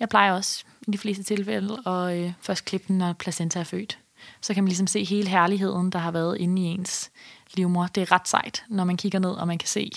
Jeg 0.00 0.08
plejer 0.08 0.32
også 0.32 0.64
i 0.88 0.90
de 0.90 0.98
fleste 0.98 1.22
tilfælde 1.22 1.78
at 1.86 2.18
øh, 2.18 2.32
først 2.40 2.64
klippe 2.64 2.88
den, 2.88 2.98
når 2.98 3.12
placenta 3.12 3.60
er 3.60 3.64
født. 3.64 3.98
Så 4.40 4.54
kan 4.54 4.64
man 4.64 4.68
ligesom 4.68 4.86
se 4.86 5.04
hele 5.04 5.28
herligheden, 5.28 5.90
der 5.90 5.98
har 5.98 6.10
været 6.10 6.38
inde 6.38 6.62
i 6.62 6.64
ens 6.64 7.10
livmor. 7.54 7.86
Det 7.86 8.00
er 8.00 8.12
ret 8.12 8.28
sejt, 8.28 8.64
når 8.68 8.84
man 8.84 8.96
kigger 8.96 9.18
ned, 9.18 9.30
og 9.30 9.46
man 9.46 9.58
kan 9.58 9.68
se 9.68 9.90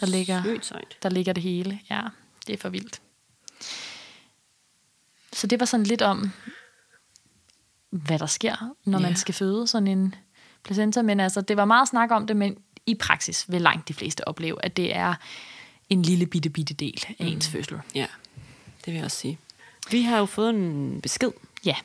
Der 0.00 0.06
ligger, 0.06 0.42
der 1.02 1.08
ligger 1.08 1.32
det 1.32 1.42
hele. 1.42 1.80
Ja, 1.90 2.02
det 2.46 2.52
er 2.52 2.56
for 2.58 2.68
vildt. 2.68 3.00
Så 5.32 5.46
det 5.46 5.60
var 5.60 5.66
sådan 5.66 5.86
lidt 5.86 6.02
om, 6.02 6.30
hvad 7.90 8.18
der 8.18 8.26
sker, 8.26 8.74
når 8.84 8.98
Ja. 8.98 9.02
man 9.06 9.16
skal 9.16 9.34
føde 9.34 9.66
sådan 9.66 9.86
en 9.88 10.14
placenta. 10.64 11.02
Men 11.02 11.20
altså, 11.20 11.40
det 11.40 11.56
var 11.56 11.64
meget 11.64 11.88
snak 11.88 12.10
om 12.10 12.26
det, 12.26 12.36
men 12.36 12.56
i 12.86 12.94
praksis 12.94 13.44
vil 13.50 13.62
langt 13.62 13.88
de 13.88 13.94
fleste 13.94 14.28
opleve, 14.28 14.64
at 14.64 14.76
det 14.76 14.96
er 14.96 15.14
en 15.90 16.02
lille 16.02 16.26
bitte, 16.26 16.50
bitte 16.50 16.74
del 16.74 17.04
af 17.08 17.24
ens 17.26 17.48
fødsel. 17.48 17.80
Ja, 17.94 18.06
det 18.86 18.92
vil 18.92 18.94
jeg 18.94 19.04
også 19.04 19.16
sige. 19.16 19.38
Vi 19.90 20.02
har 20.02 20.18
jo 20.18 20.26
fået 20.26 20.50
en 20.50 21.00
besked. 21.00 21.30
Ja. 21.64 21.76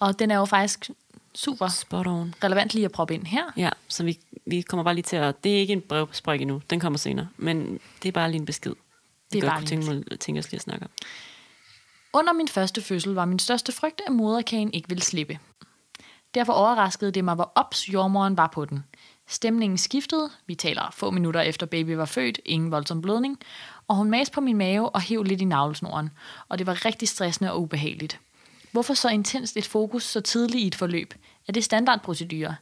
Og 0.00 0.18
den 0.18 0.30
er 0.30 0.36
jo 0.36 0.44
faktisk 0.44 0.90
super 1.34 1.68
Spot 1.68 2.06
on. 2.06 2.34
relevant 2.44 2.74
lige 2.74 2.84
at 2.84 2.92
proppe 2.92 3.14
ind 3.14 3.26
her. 3.26 3.52
Ja, 3.56 3.70
så 3.88 4.04
vi, 4.04 4.18
vi 4.46 4.60
kommer 4.60 4.84
bare 4.84 4.94
lige 4.94 5.02
til 5.02 5.16
at... 5.16 5.44
Det 5.44 5.54
er 5.54 5.58
ikke 5.58 5.72
en 5.72 5.80
brevspræk 5.80 6.40
endnu, 6.40 6.62
den 6.70 6.80
kommer 6.80 6.98
senere. 6.98 7.28
Men 7.36 7.80
det 8.02 8.08
er 8.08 8.12
bare 8.12 8.30
lige 8.30 8.40
en 8.40 8.46
besked. 8.46 8.74
Det 9.32 9.44
er 9.44 9.48
bare 9.48 9.64
tænke, 9.64 9.94
mig, 9.94 10.20
tænke 10.20 10.38
os 10.38 10.50
lige 10.50 10.58
at 10.58 10.62
snakke 10.62 10.84
om. 10.84 10.90
Under 12.12 12.32
min 12.32 12.48
første 12.48 12.82
fødsel 12.82 13.14
var 13.14 13.24
min 13.24 13.38
største 13.38 13.72
frygt, 13.72 14.00
at 14.06 14.12
moderkagen 14.12 14.72
ikke 14.72 14.88
ville 14.88 15.02
slippe. 15.02 15.38
Derfor 16.34 16.52
overraskede 16.52 17.10
det 17.10 17.24
mig, 17.24 17.34
hvor 17.34 17.52
ops 17.54 17.88
jordmoren 17.88 18.36
var 18.36 18.46
på 18.46 18.64
den. 18.64 18.84
Stemningen 19.32 19.78
skiftede, 19.78 20.30
vi 20.46 20.54
taler 20.54 20.90
få 20.92 21.10
minutter 21.10 21.40
efter 21.40 21.66
baby 21.66 21.90
var 21.90 22.04
født, 22.04 22.40
ingen 22.44 22.70
voldsom 22.70 23.02
blødning, 23.02 23.38
og 23.88 23.96
hun 23.96 24.10
mas 24.10 24.30
på 24.30 24.40
min 24.40 24.56
mave 24.56 24.88
og 24.88 25.00
hæv 25.00 25.22
lidt 25.22 25.40
i 25.40 25.44
navlesnoren, 25.44 26.10
og 26.48 26.58
det 26.58 26.66
var 26.66 26.84
rigtig 26.84 27.08
stressende 27.08 27.52
og 27.52 27.60
ubehageligt. 27.60 28.20
Hvorfor 28.72 28.94
så 28.94 29.08
intenst 29.08 29.56
et 29.56 29.66
fokus 29.66 30.04
så 30.04 30.20
tidligt 30.20 30.62
i 30.62 30.66
et 30.66 30.74
forløb? 30.74 31.14
Er 31.48 31.52
det 31.52 31.64
standardprocedurer? 31.64 32.54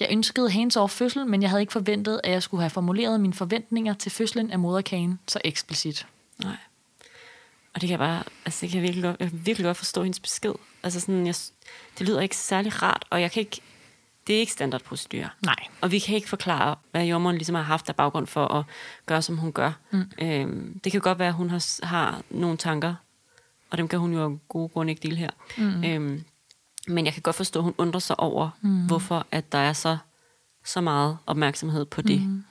Jeg 0.00 0.08
ønskede 0.10 0.50
hands 0.50 0.76
off 0.76 0.92
fødsel, 0.92 1.26
men 1.26 1.42
jeg 1.42 1.50
havde 1.50 1.62
ikke 1.62 1.72
forventet, 1.72 2.20
at 2.24 2.30
jeg 2.30 2.42
skulle 2.42 2.60
have 2.60 2.70
formuleret 2.70 3.20
mine 3.20 3.34
forventninger 3.34 3.94
til 3.94 4.12
fødslen 4.12 4.50
af 4.50 4.58
moderkagen 4.58 5.18
så 5.28 5.40
eksplicit. 5.44 6.06
Nej. 6.42 6.56
Og 7.74 7.80
det 7.80 7.88
kan 7.88 7.90
jeg 7.90 7.98
bare, 7.98 8.22
altså 8.44 8.60
det 8.60 8.70
kan 8.70 8.76
jeg 8.76 8.82
virkelig 8.82 9.02
godt, 9.02 9.16
jeg 9.20 9.30
kan 9.30 9.46
virkelig 9.46 9.64
godt 9.64 9.76
forstå 9.76 10.02
hendes 10.02 10.20
besked. 10.20 10.54
Altså 10.82 11.00
sådan, 11.00 11.26
jeg, 11.26 11.34
det 11.98 12.08
lyder 12.08 12.20
ikke 12.20 12.36
særlig 12.36 12.82
rart, 12.82 13.04
og 13.10 13.20
jeg 13.20 13.30
kan 13.30 13.40
ikke, 13.40 13.60
det 14.26 14.36
er 14.36 14.40
ikke 14.40 14.52
standardprocedur. 14.52 15.32
Nej. 15.44 15.56
Og 15.80 15.90
vi 15.90 15.98
kan 15.98 16.14
ikke 16.14 16.28
forklare, 16.28 16.76
hvad 16.90 17.04
jordmoren 17.04 17.36
ligesom 17.36 17.54
har 17.54 17.62
haft 17.62 17.88
af 17.88 17.96
baggrund 17.96 18.26
for 18.26 18.46
at 18.46 18.64
gøre, 19.06 19.22
som 19.22 19.38
hun 19.38 19.52
gør. 19.52 19.72
Mm. 19.90 20.10
Øhm, 20.20 20.80
det 20.84 20.92
kan 20.92 21.00
godt 21.00 21.18
være, 21.18 21.28
at 21.28 21.34
hun 21.34 21.50
har, 21.50 21.86
har 21.86 22.22
nogle 22.30 22.56
tanker, 22.56 22.94
og 23.70 23.78
dem 23.78 23.88
kan 23.88 23.98
hun 23.98 24.12
jo 24.12 24.24
af 24.24 24.38
gode 24.48 24.68
grunde 24.68 24.90
ikke 24.90 25.02
dele 25.02 25.16
her. 25.16 25.30
Mm. 25.58 25.84
Øhm, 25.84 26.24
men 26.88 27.04
jeg 27.04 27.12
kan 27.12 27.22
godt 27.22 27.36
forstå, 27.36 27.60
at 27.60 27.64
hun 27.64 27.74
undrer 27.78 28.00
sig 28.00 28.20
over, 28.20 28.50
mm. 28.60 28.86
hvorfor 28.86 29.26
at 29.30 29.52
der 29.52 29.58
er 29.58 29.72
så, 29.72 29.98
så 30.64 30.80
meget 30.80 31.18
opmærksomhed 31.26 31.84
på 31.84 32.02
det. 32.02 32.20
Mm. 32.20 32.44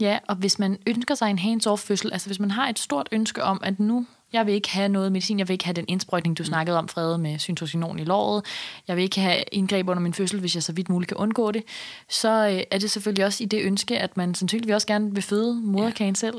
Ja, 0.00 0.18
og 0.28 0.36
hvis 0.36 0.58
man 0.58 0.78
ønsker 0.86 1.14
sig 1.14 1.30
en 1.30 1.38
hands-off 1.38 1.76
fødsel, 1.76 2.12
altså 2.12 2.28
hvis 2.28 2.40
man 2.40 2.50
har 2.50 2.68
et 2.68 2.78
stort 2.78 3.08
ønske 3.12 3.42
om, 3.44 3.60
at 3.64 3.80
nu, 3.80 4.06
jeg 4.32 4.46
vil 4.46 4.54
ikke 4.54 4.70
have 4.70 4.88
noget 4.88 5.12
medicin, 5.12 5.38
jeg 5.38 5.48
vil 5.48 5.52
ikke 5.52 5.64
have 5.64 5.74
den 5.74 5.84
indsprøjtning, 5.88 6.38
du 6.38 6.44
snakkede 6.44 6.78
om, 6.78 6.88
Frede, 6.88 7.18
med 7.18 7.38
syntocinon 7.38 7.98
i 7.98 8.04
låret, 8.04 8.44
jeg 8.88 8.96
vil 8.96 9.04
ikke 9.04 9.20
have 9.20 9.42
indgreb 9.52 9.88
under 9.88 10.02
min 10.02 10.14
fødsel, 10.14 10.40
hvis 10.40 10.54
jeg 10.54 10.62
så 10.62 10.72
vidt 10.72 10.88
muligt 10.88 11.08
kan 11.08 11.16
undgå 11.16 11.50
det, 11.50 11.62
så 12.08 12.48
øh, 12.48 12.62
er 12.70 12.78
det 12.78 12.90
selvfølgelig 12.90 13.24
også 13.24 13.44
i 13.44 13.46
det 13.46 13.62
ønske, 13.62 13.98
at 13.98 14.16
man 14.16 14.34
sandsynligvis 14.34 14.74
også 14.74 14.86
gerne 14.86 15.14
vil 15.14 15.22
føde 15.22 15.54
moderkagen 15.54 16.14
selv. 16.14 16.36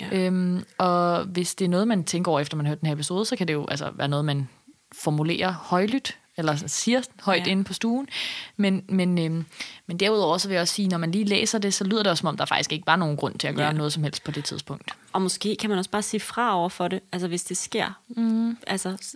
Ja. 0.00 0.06
Øhm, 0.12 0.64
og 0.78 1.24
hvis 1.24 1.54
det 1.54 1.64
er 1.64 1.68
noget, 1.68 1.88
man 1.88 2.04
tænker 2.04 2.30
over, 2.30 2.40
efter 2.40 2.56
man 2.56 2.66
har 2.66 2.70
hørt 2.70 2.80
den 2.80 2.86
her 2.86 2.94
episode, 2.94 3.24
så 3.24 3.36
kan 3.36 3.48
det 3.48 3.54
jo 3.54 3.66
altså 3.66 3.90
være 3.96 4.08
noget, 4.08 4.24
man 4.24 4.48
formulerer 4.92 5.52
højlydt, 5.52 6.18
eller 6.36 6.56
siger 6.66 7.00
højt 7.20 7.46
Ja. 7.46 7.50
inde 7.50 7.64
på 7.64 7.72
stuen. 7.72 8.08
Men, 8.56 8.84
men, 8.88 9.18
øhm, 9.18 9.44
men 9.86 9.96
derudover 10.00 10.38
så 10.38 10.48
vil 10.48 10.54
jeg 10.54 10.62
også 10.62 10.74
sige, 10.74 10.88
når 10.88 10.98
man 10.98 11.10
lige 11.10 11.24
læser 11.24 11.58
det, 11.58 11.74
så 11.74 11.84
lyder 11.84 12.02
det 12.02 12.10
også, 12.10 12.20
som 12.20 12.28
om 12.28 12.36
der 12.36 12.44
faktisk 12.44 12.72
ikke 12.72 12.86
var 12.86 12.96
nogen 12.96 13.16
grund 13.16 13.38
til 13.38 13.48
at 13.48 13.54
gøre 13.54 13.66
Ja. 13.66 13.72
noget 13.72 13.92
som 13.92 14.02
helst 14.02 14.24
på 14.24 14.30
det 14.30 14.44
tidspunkt. 14.44 14.90
Og 15.12 15.22
måske 15.22 15.56
kan 15.56 15.70
man 15.70 15.78
også 15.78 15.90
bare 15.90 16.02
sige 16.02 16.20
fra 16.20 16.56
over 16.58 16.68
for 16.68 16.88
det, 16.88 17.00
altså 17.12 17.28
hvis 17.28 17.44
det 17.44 17.56
sker. 17.56 18.00
Mm. 18.08 18.56
Altså 18.66 19.14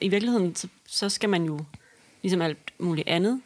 i 0.00 0.08
virkeligheden, 0.08 0.56
så, 0.56 0.68
så 0.88 1.08
skal 1.08 1.28
man 1.28 1.44
jo, 1.44 1.60
ligesom 2.22 2.42
alt 2.42 2.58
muligt 2.78 3.08
andet, 3.08 3.40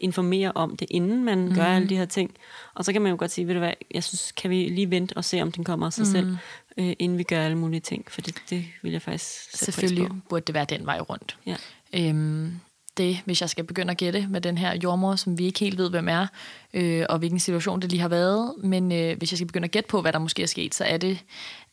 informere 0.00 0.52
om 0.54 0.76
det, 0.76 0.86
inden 0.90 1.24
man 1.24 1.38
mm. 1.48 1.54
gør 1.54 1.64
alle 1.64 1.88
de 1.88 1.96
her 1.96 2.04
ting. 2.04 2.30
Og 2.74 2.84
så 2.84 2.92
kan 2.92 3.02
man 3.02 3.10
jo 3.10 3.16
godt 3.18 3.30
sige, 3.30 3.46
ved 3.46 3.54
du 3.54 3.58
hvad, 3.60 3.72
jeg 3.94 4.04
synes, 4.04 4.32
kan 4.32 4.50
vi 4.50 4.68
lige 4.68 4.90
vente 4.90 5.16
og 5.16 5.24
se, 5.24 5.42
om 5.42 5.52
den 5.52 5.64
kommer 5.64 5.86
af 5.86 5.92
sig 5.92 6.06
mm. 6.06 6.12
selv, 6.12 6.36
øh, 6.76 6.92
inden 6.98 7.18
vi 7.18 7.22
gør 7.22 7.44
alle 7.44 7.58
mulige 7.58 7.80
ting. 7.80 8.04
For 8.08 8.20
det, 8.20 8.42
det 8.50 8.64
vil 8.82 8.92
jeg 8.92 9.02
faktisk 9.02 9.26
sætte 9.26 9.50
pris 9.52 9.74
Selvfølgelig 9.74 10.08
på. 10.08 10.14
burde 10.28 10.44
det 10.46 10.54
være 10.54 10.64
den 10.64 10.86
vej 10.86 10.98
rundt. 11.00 11.36
Ja. 11.46 11.56
Øhm, 11.92 12.60
det, 12.96 13.20
hvis 13.24 13.40
jeg 13.40 13.50
skal 13.50 13.64
begynde 13.64 13.90
at 13.90 13.96
gætte 13.96 14.26
med 14.30 14.40
den 14.40 14.58
her 14.58 14.78
jordmor, 14.82 15.16
som 15.16 15.38
vi 15.38 15.44
ikke 15.44 15.60
helt 15.60 15.78
ved, 15.78 15.90
hvem 15.90 16.08
er, 16.08 16.26
øh, 16.74 17.06
og 17.08 17.18
hvilken 17.18 17.40
situation 17.40 17.82
det 17.82 17.90
lige 17.90 18.00
har 18.00 18.08
været, 18.08 18.54
men 18.58 18.92
øh, 18.92 19.18
hvis 19.18 19.32
jeg 19.32 19.38
skal 19.38 19.46
begynde 19.46 19.64
at 19.64 19.70
gætte 19.70 19.88
på, 19.88 20.00
hvad 20.00 20.12
der 20.12 20.18
måske 20.18 20.42
er 20.42 20.46
sket, 20.46 20.74
så 20.74 20.84
er 20.84 20.96
det, 20.96 21.18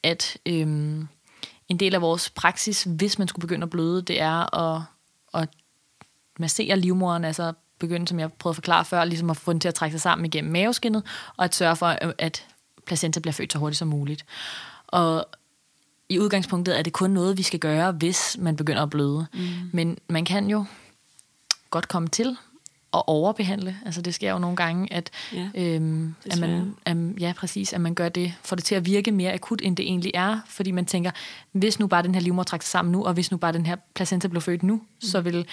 at 0.04 0.38
øh, 0.46 0.68
en 1.70 1.78
del 1.80 1.96
af 1.96 2.02
vores 2.02 2.30
praksis, 2.30 2.84
hvis 2.84 3.20
man 3.20 3.28
skulle 3.28 3.48
begynde 3.48 3.64
at 3.64 3.70
bløde, 3.70 4.02
det 4.02 4.22
er 4.22 4.56
at, 4.56 4.82
at 5.34 5.50
massere 6.40 6.78
livmoderen, 6.78 7.26
altså 7.26 7.54
begynde, 7.80 8.08
som 8.08 8.20
jeg 8.20 8.34
prøvede 8.34 8.52
at 8.52 8.56
forklare 8.56 8.86
før, 8.86 9.04
ligesom 9.04 9.30
at 9.30 9.38
få 9.38 9.54
den 9.54 9.60
til 9.60 9.68
at 9.68 9.76
trække 9.76 9.94
sig 9.94 10.02
sammen 10.02 10.26
igennem 10.26 10.52
maveskinnet, 10.52 11.04
og 11.38 11.46
at 11.46 11.56
sørge 11.56 11.76
for, 11.76 11.98
at 12.18 12.46
placenta 12.86 13.20
bliver 13.20 13.34
født 13.34 13.54
så 13.54 13.60
hurtigt 13.60 13.78
som 13.78 13.88
muligt. 13.88 14.26
Og 14.88 15.28
i 16.10 16.20
udgangspunktet 16.20 16.78
er 16.78 16.82
det 16.82 16.94
kun 16.94 17.10
noget, 17.10 17.38
vi 17.38 17.44
skal 17.44 17.60
gøre, 17.60 17.92
hvis 17.92 18.38
man 18.40 18.56
begynder 18.56 18.84
at 18.84 18.90
bløde. 18.90 19.26
Mm. 19.34 19.40
Men 19.74 19.98
man 20.08 20.26
kan 20.26 20.50
jo 20.50 20.66
godt 21.70 21.88
komme 21.88 22.08
til 22.08 22.38
at 22.94 23.04
overbehandle. 23.08 23.78
Altså 23.86 24.02
det 24.02 24.14
sker 24.14 24.32
jo 24.32 24.40
nogle 24.40 24.56
gange, 24.56 24.94
at, 24.94 25.10
Ja, 25.34 25.50
øhm, 25.56 26.16
at 26.26 26.40
man, 26.40 26.76
at, 26.86 26.98
ja, 27.20 27.34
præcis, 27.38 27.74
at 27.74 27.82
man 27.82 27.94
gør 27.94 28.10
det, 28.10 28.34
får 28.44 28.56
det 28.56 28.66
til 28.66 28.76
at 28.76 28.86
virke 28.86 29.12
mere 29.12 29.34
akut, 29.34 29.62
end 29.64 29.78
det 29.78 29.86
egentlig 29.86 30.12
er. 30.14 30.40
Fordi 30.48 30.72
man 30.72 30.86
tænker, 30.86 31.12
hvis 31.52 31.80
nu 31.80 31.88
bare 31.88 32.04
den 32.04 32.16
her 32.16 32.22
livmor 32.22 32.44
trækker 32.44 32.64
sig 32.64 32.72
sammen 32.72 32.92
nu, 32.92 33.06
og 33.06 33.14
hvis 33.14 33.32
nu 33.32 33.38
bare 33.38 33.54
den 33.54 33.66
her 33.66 33.76
placenta 33.96 34.28
blev 34.28 34.42
født 34.42 34.64
nu, 34.64 34.76
mm. 34.76 34.82
så 35.02 35.22
vil 35.22 35.46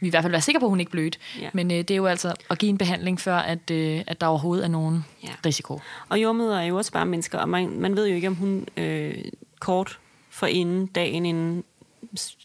vi 0.00 0.06
i 0.06 0.10
hvert 0.10 0.24
fald 0.24 0.30
være 0.30 0.40
sikre 0.40 0.60
på, 0.60 0.66
at 0.66 0.70
hun 0.70 0.80
ikke 0.80 0.92
blødt. 0.92 1.18
Ja. 1.40 1.48
Men 1.52 1.70
øh, 1.70 1.76
det 1.76 1.90
er 1.90 1.96
jo 1.96 2.06
altså 2.06 2.34
at 2.50 2.58
give 2.58 2.70
en 2.70 2.78
behandling, 2.78 3.20
før 3.20 3.36
at, 3.36 3.70
øh, 3.70 4.02
at 4.06 4.20
der 4.20 4.26
overhovedet 4.26 4.64
er 4.64 4.68
nogen 4.68 5.04
ja. 5.24 5.28
risiko. 5.46 5.80
Og 6.08 6.22
jordmøder 6.22 6.58
er 6.58 6.64
jo 6.64 6.76
også 6.76 6.92
bare 6.92 7.06
mennesker, 7.06 7.38
og 7.38 7.48
man, 7.48 7.80
man 7.80 7.96
ved 7.96 8.08
jo 8.08 8.14
ikke, 8.14 8.28
om 8.28 8.34
hun 8.34 8.66
øh, 8.76 9.14
kort 9.60 9.98
for 10.30 10.46
inden, 10.46 10.86
dagen 10.86 11.26
inden, 11.26 11.64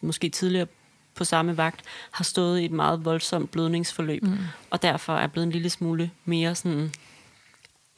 måske 0.01 0.30
tidligere 0.30 0.68
på 1.16 1.24
samme 1.24 1.57
vagt, 1.57 1.82
har 2.11 2.24
stået 2.24 2.59
i 2.59 2.66
et 2.66 2.72
meget 2.72 3.05
voldsomt 3.05 3.51
blødningsforløb, 3.51 4.24
mm. 4.24 4.38
og 4.70 4.82
derfor 4.82 5.16
er 5.16 5.28
blevet 5.28 5.45
en 5.45 5.51
lille 5.51 5.70
smule 5.70 6.11
mere 6.26 6.55
sådan 6.55 6.91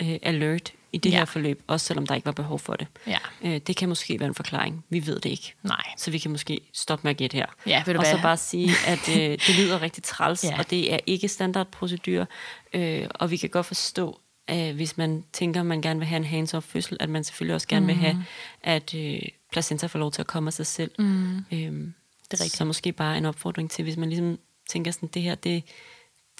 øh, 0.01 0.19
alert 0.21 0.73
i 0.91 0.97
det 0.97 1.11
ja. 1.11 1.17
Her 1.17 1.25
forløb, 1.25 1.63
også 1.67 1.85
selvom 1.85 2.07
der 2.07 2.15
ikke 2.15 2.25
var 2.25 2.31
behov 2.31 2.59
for 2.59 2.73
det. 2.73 2.87
Ja, 3.07 3.17
Øh, 3.41 3.57
det 3.67 3.75
kan 3.75 3.89
måske 3.89 4.19
være 4.19 4.27
en 4.29 4.35
forklaring. 4.35 4.85
Vi 4.89 5.07
ved 5.07 5.19
det 5.19 5.29
ikke. 5.29 5.53
nej. 5.63 5.83
Så 5.97 6.11
vi 6.11 6.17
kan 6.17 6.31
måske 6.31 6.59
stoppe 6.73 7.03
med 7.03 7.09
at 7.11 7.17
gætte 7.17 7.35
her. 7.37 7.45
Ja, 7.67 7.83
ved 7.85 7.93
du 7.93 7.99
og 7.99 8.05
så 8.05 8.19
bare 8.21 8.37
sige, 8.37 8.71
at 8.87 9.09
øh, 9.09 9.15
det 9.15 9.55
lyder 9.59 9.81
rigtig 9.81 10.03
træls. 10.03 10.43
Ja. 10.49 10.57
og 10.59 10.69
det 10.69 10.93
er 10.93 10.99
ikke 11.05 11.27
standardprocedur. 11.27 12.27
Øh, 12.73 13.07
og 13.15 13.31
vi 13.31 13.37
kan 13.37 13.49
godt 13.49 13.65
forstå, 13.65 14.19
at 14.47 14.73
hvis 14.73 14.97
man 14.97 15.23
tænker, 15.33 15.59
at 15.59 15.65
man 15.65 15.81
gerne 15.81 15.99
vil 15.99 16.07
have 16.07 16.17
en 16.17 16.45
hands-off 16.45 16.59
fødsel, 16.59 16.97
at 16.99 17.09
man 17.09 17.23
selvfølgelig 17.23 17.55
også 17.55 17.67
gerne 17.67 17.83
mm. 17.83 17.87
vil 17.87 17.95
have, 17.95 18.25
at 18.63 18.93
øh, 18.93 19.19
placenta 19.51 19.87
får 19.87 19.99
lov 19.99 20.11
til 20.11 20.21
at 20.21 20.27
komme 20.27 20.47
af 20.47 20.53
sig 20.53 20.65
selv. 20.67 20.91
Mm. 20.99 21.37
Øhm, 21.37 21.93
Det 22.31 22.39
er 22.39 22.43
rigtigt. 22.43 22.55
Så 22.57 22.65
måske 22.65 22.91
bare 22.91 23.17
en 23.17 23.25
opfordring 23.25 23.71
til, 23.71 23.83
hvis 23.83 23.97
man 23.97 24.09
ligesom 24.09 24.39
tænker 24.69 24.91
sådan, 24.91 25.09
det 25.13 25.21
her, 25.21 25.35
det, 25.35 25.63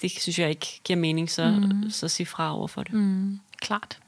det 0.02 0.10
synes 0.10 0.38
jeg 0.38 0.50
ikke 0.50 0.80
giver 0.84 0.98
mening, 0.98 1.30
så, 1.30 1.50
mm. 1.50 1.90
så 1.90 2.08
sig 2.08 2.28
fra 2.28 2.56
over 2.56 2.68
for 2.68 2.82
det. 2.82 2.92
Mm, 2.92 3.40
klart. 3.60 3.98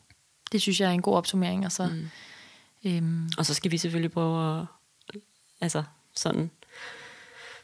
Det 0.53 0.62
synes 0.62 0.80
jeg 0.80 0.88
er 0.88 0.92
en 0.92 1.03
god 1.03 1.14
opsummering. 1.14 1.64
Altså, 1.64 1.86
mm. 1.86 2.90
øhm, 2.90 3.28
Og 3.38 3.46
så 3.46 3.55
skal 3.55 3.70
vi 3.70 3.78
selvfølgelig 3.78 4.12
prøve 4.12 4.61
at 4.61 4.66
altså, 5.61 5.82
sådan, 6.14 6.51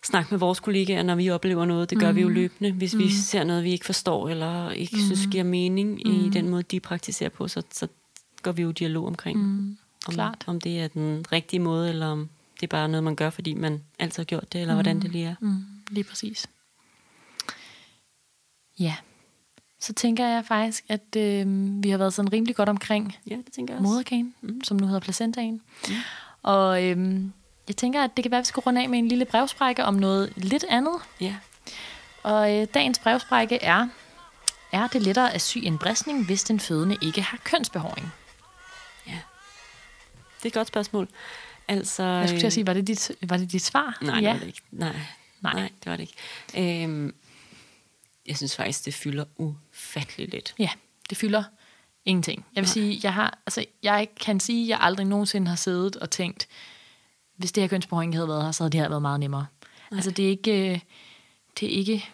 snakke 0.05 0.30
med 0.30 0.38
vores 0.38 0.61
kollegaer, 0.61 1.02
når 1.02 1.14
vi 1.14 1.30
oplever 1.30 1.64
noget. 1.64 1.90
Det 1.90 1.98
gør 1.98 2.11
mm. 2.11 2.16
vi 2.16 2.20
jo 2.20 2.28
løbende. 2.28 2.72
Hvis 2.72 2.94
mm. 2.94 3.00
vi 3.00 3.11
ser 3.11 3.44
noget, 3.44 3.64
vi 3.64 3.70
ikke 3.72 3.84
forstår, 3.86 4.28
eller 4.28 4.70
ikke 4.70 4.96
mm. 4.96 5.02
synes 5.02 5.26
giver 5.30 5.44
mening 5.44 5.90
mm. 6.05 6.26
i 6.26 6.30
den 6.30 6.48
måde, 6.48 6.62
de 6.62 6.80
praktiserer 6.80 7.30
på, 7.30 7.48
så, 7.48 7.62
så 7.70 7.88
går 8.42 8.52
vi 8.52 8.62
jo 8.62 8.70
i 8.70 8.72
dialog 8.72 9.07
omkring, 9.07 9.38
mm. 9.38 9.76
om, 10.09 10.14
Klart. 10.14 10.44
om 10.46 10.61
det 10.61 10.80
er 10.80 10.88
den 10.88 11.24
rigtige 11.32 11.61
måde, 11.61 11.88
eller 11.88 12.07
om 12.07 12.28
det 12.61 12.62
er 12.62 12.70
bare 12.70 12.88
noget, 12.88 13.05
man 13.05 13.16
gør, 13.16 13.30
fordi 13.30 13.55
man 13.55 13.82
altid 13.98 14.20
har 14.20 14.24
gjort 14.24 14.52
det, 14.52 14.61
eller 14.61 14.74
mm. 14.74 14.76
hvordan 14.76 15.00
det 15.00 15.11
lige 15.12 15.26
er. 15.26 15.34
mm, 15.40 15.64
lige 15.90 16.05
præcis. 16.05 16.46
Ja. 18.78 18.94
Så 19.80 19.92
tænker 19.92 20.26
jeg 20.26 20.44
faktisk, 20.44 20.84
at 20.88 21.16
øh, 21.16 21.46
vi 21.82 21.90
har 21.90 21.98
været 21.98 22.14
sådan 22.14 22.32
rimelig 22.32 22.57
godt 22.57 22.68
omkring 22.68 23.16
Ja, 23.30 23.36
det 23.36 23.52
tænker 23.52 23.74
jeg 23.74 23.80
også. 23.80 23.92
moderkagen, 23.92 24.34
mm. 24.42 24.64
som 24.64 24.76
nu 24.76 24.86
hedder 24.86 25.00
placentaen. 25.00 25.61
Mm. 25.88 25.94
Og 26.42 26.84
øh, 26.84 27.20
jeg 27.68 27.76
tænker, 27.76 28.04
at 28.04 28.10
det 28.16 28.24
kan 28.24 28.30
være, 28.30 28.38
at 28.38 28.42
vi 28.42 28.46
skal 28.46 28.60
runde 28.60 28.82
af 28.82 28.88
med 28.88 28.98
en 28.98 29.08
lille 29.08 29.24
brevsprække 29.24 29.84
om 29.84 29.94
noget 29.94 30.32
lidt 30.36 30.64
andet. 30.68 30.94
Ja. 31.20 31.36
Og 32.22 32.54
øh, 32.54 32.66
dagens 32.74 32.98
brevsprække 32.98 33.62
er, 33.62 33.88
er 34.72 34.86
det 34.86 35.02
lettere 35.02 35.34
at 35.34 35.42
sy 35.42 35.58
en 35.62 35.78
bristning, 35.78 36.26
hvis 36.26 36.44
den 36.44 36.60
fødende 36.60 36.96
ikke 37.02 37.22
har 37.22 37.38
kønsbehåring? 37.44 38.12
Det 40.44 40.44
er 40.44 40.46
et 40.46 40.52
godt 40.52 40.68
spørgsmål. 40.68 41.08
Altså, 41.68 42.02
Jeg 42.02 42.28
skulle 42.28 42.40
til 42.40 42.46
at 42.46 42.52
sige, 42.52 42.66
var 42.66 42.72
det 42.72 42.86
dit, 42.86 43.10
var 43.22 43.36
det 43.36 43.52
dit 43.52 43.62
svar? 43.62 43.98
Nej, 44.00 44.14
ja. 44.14 44.20
det 44.20 44.32
var 44.32 44.38
det 44.38 44.46
ikke. 44.46 44.60
Nej, 44.70 44.96
nej. 45.40 45.52
Nej. 45.54 45.70
det 45.84 45.90
var 45.90 45.96
det 45.96 46.08
ikke. 46.54 46.84
Øhm, 46.84 47.14
jeg 48.26 48.36
synes 48.36 48.56
faktisk, 48.56 48.84
det 48.84 48.94
fylder 48.94 49.24
ufattelig 49.36 50.28
lidt. 50.28 50.54
Ja, 50.58 50.68
det 51.10 51.18
fylder 51.18 51.44
Ingenting. 52.04 52.44
Jeg 52.54 52.62
vil 52.62 52.68
Nej. 52.68 52.72
sige, 52.72 53.00
jeg 53.02 53.14
har, 53.14 53.38
altså, 53.46 53.64
jeg 53.82 54.08
kan 54.20 54.40
sige, 54.40 54.62
at 54.62 54.68
jeg 54.68 54.78
aldrig 54.80 55.06
nogensinde 55.06 55.48
har 55.48 55.56
siddet 55.56 55.96
og 55.96 56.10
tænkt, 56.10 56.48
hvis 57.37 57.53
det 57.53 57.62
her 57.62 57.68
kønsbehåring 57.68 58.12
ikke 58.12 58.16
havde 58.16 58.28
været 58.28 58.45
her, 58.45 58.53
så 58.53 58.62
havde 58.62 58.72
det 58.72 58.80
her 58.80 58.89
været 58.89 59.03
meget 59.03 59.20
nemmere. 59.20 59.47
Nej. 59.91 59.99
Altså, 59.99 60.11
det 60.11 60.24
er 60.24 60.28
ikke, 60.28 60.70
øh, 60.72 60.80
det 61.61 61.66
er 61.74 61.78
ikke 61.78 62.09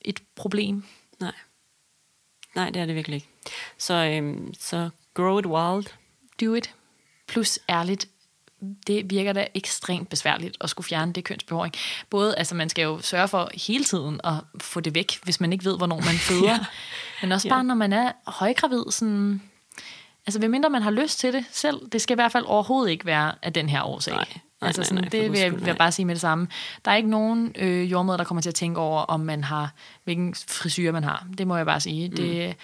et 0.00 0.20
problem. 0.36 0.84
Nej. 1.20 1.32
Nej, 2.54 2.70
det 2.70 2.82
er 2.82 2.86
det 2.86 2.94
virkelig 2.94 3.14
ikke. 3.14 3.28
Så, 3.78 3.94
øhm, 3.94 4.54
så 4.60 4.90
grow 5.14 5.38
it 5.38 5.46
wild. 5.46 5.86
Do 6.40 6.54
it. 6.54 6.74
Plus 7.26 7.58
ærligt, 7.68 8.08
det 8.86 9.10
virker 9.10 9.32
da 9.32 9.46
ekstremt 9.54 10.08
besværligt 10.08 10.56
at 10.60 10.70
skulle 10.70 10.86
fjerne 10.86 11.12
det 11.12 11.24
kønsbehåring. 11.24 11.74
Både, 12.10 12.36
altså 12.36 12.54
man 12.54 12.68
skal 12.68 12.82
jo 12.82 13.00
sørge 13.00 13.28
for 13.28 13.50
hele 13.54 13.84
tiden 13.84 14.20
at 14.24 14.34
få 14.60 14.80
det 14.80 14.94
væk, 14.94 15.18
hvis 15.22 15.40
man 15.40 15.52
ikke 15.52 15.64
ved, 15.64 15.76
hvornår 15.76 15.96
man 15.96 16.14
føder. 16.28 16.50
ja. 16.50 16.58
Men 17.22 17.32
også 17.32 17.48
bare, 17.48 17.64
når 17.64 17.74
man 17.74 17.92
er 17.92 18.12
højgravid, 18.26 18.84
sådan... 18.90 19.42
Altså, 20.26 20.48
mindre 20.48 20.70
man 20.70 20.82
har 20.82 20.90
lyst 20.90 21.18
til 21.18 21.32
det 21.32 21.44
selv, 21.52 21.80
det 21.92 22.00
skal 22.02 22.14
i 22.14 22.18
hvert 22.18 22.32
fald 22.32 22.44
overhovedet 22.46 22.90
ikke 22.90 23.06
være 23.06 23.32
af 23.42 23.52
den 23.52 23.68
her 23.68 23.82
årsag. 23.82 24.14
Nej. 24.14 24.24
Nej, 24.60 24.66
altså 24.68 24.80
nej, 24.80 24.86
sådan, 24.86 25.02
nej, 25.02 25.04
for 25.04 25.10
det 25.10 25.32
vil 25.32 25.40
jeg, 25.40 25.50
vil 25.52 25.58
jeg 25.60 25.66
nej. 25.66 25.76
bare 25.78 25.92
sige 25.92 26.06
med 26.06 26.14
det 26.14 26.20
samme. 26.20 26.48
Der 26.84 26.90
er 26.90 26.96
ikke 26.96 27.10
nogen 27.10 27.52
øh, 27.58 27.90
jordmøder, 27.92 28.16
der 28.16 28.24
kommer 28.24 28.42
til 28.42 28.48
at 28.48 28.54
tænke 28.54 28.80
over, 28.80 29.00
om 29.02 29.20
man 29.20 29.44
har, 29.44 29.72
hvilken 30.04 30.34
frisyr 30.48 30.92
man 30.92 31.04
har. 31.04 31.26
Det 31.38 31.46
må 31.46 31.56
jeg 31.56 31.66
bare 31.66 31.80
sige. 31.80 32.08
Mm. 32.08 32.16
Det 32.16 32.54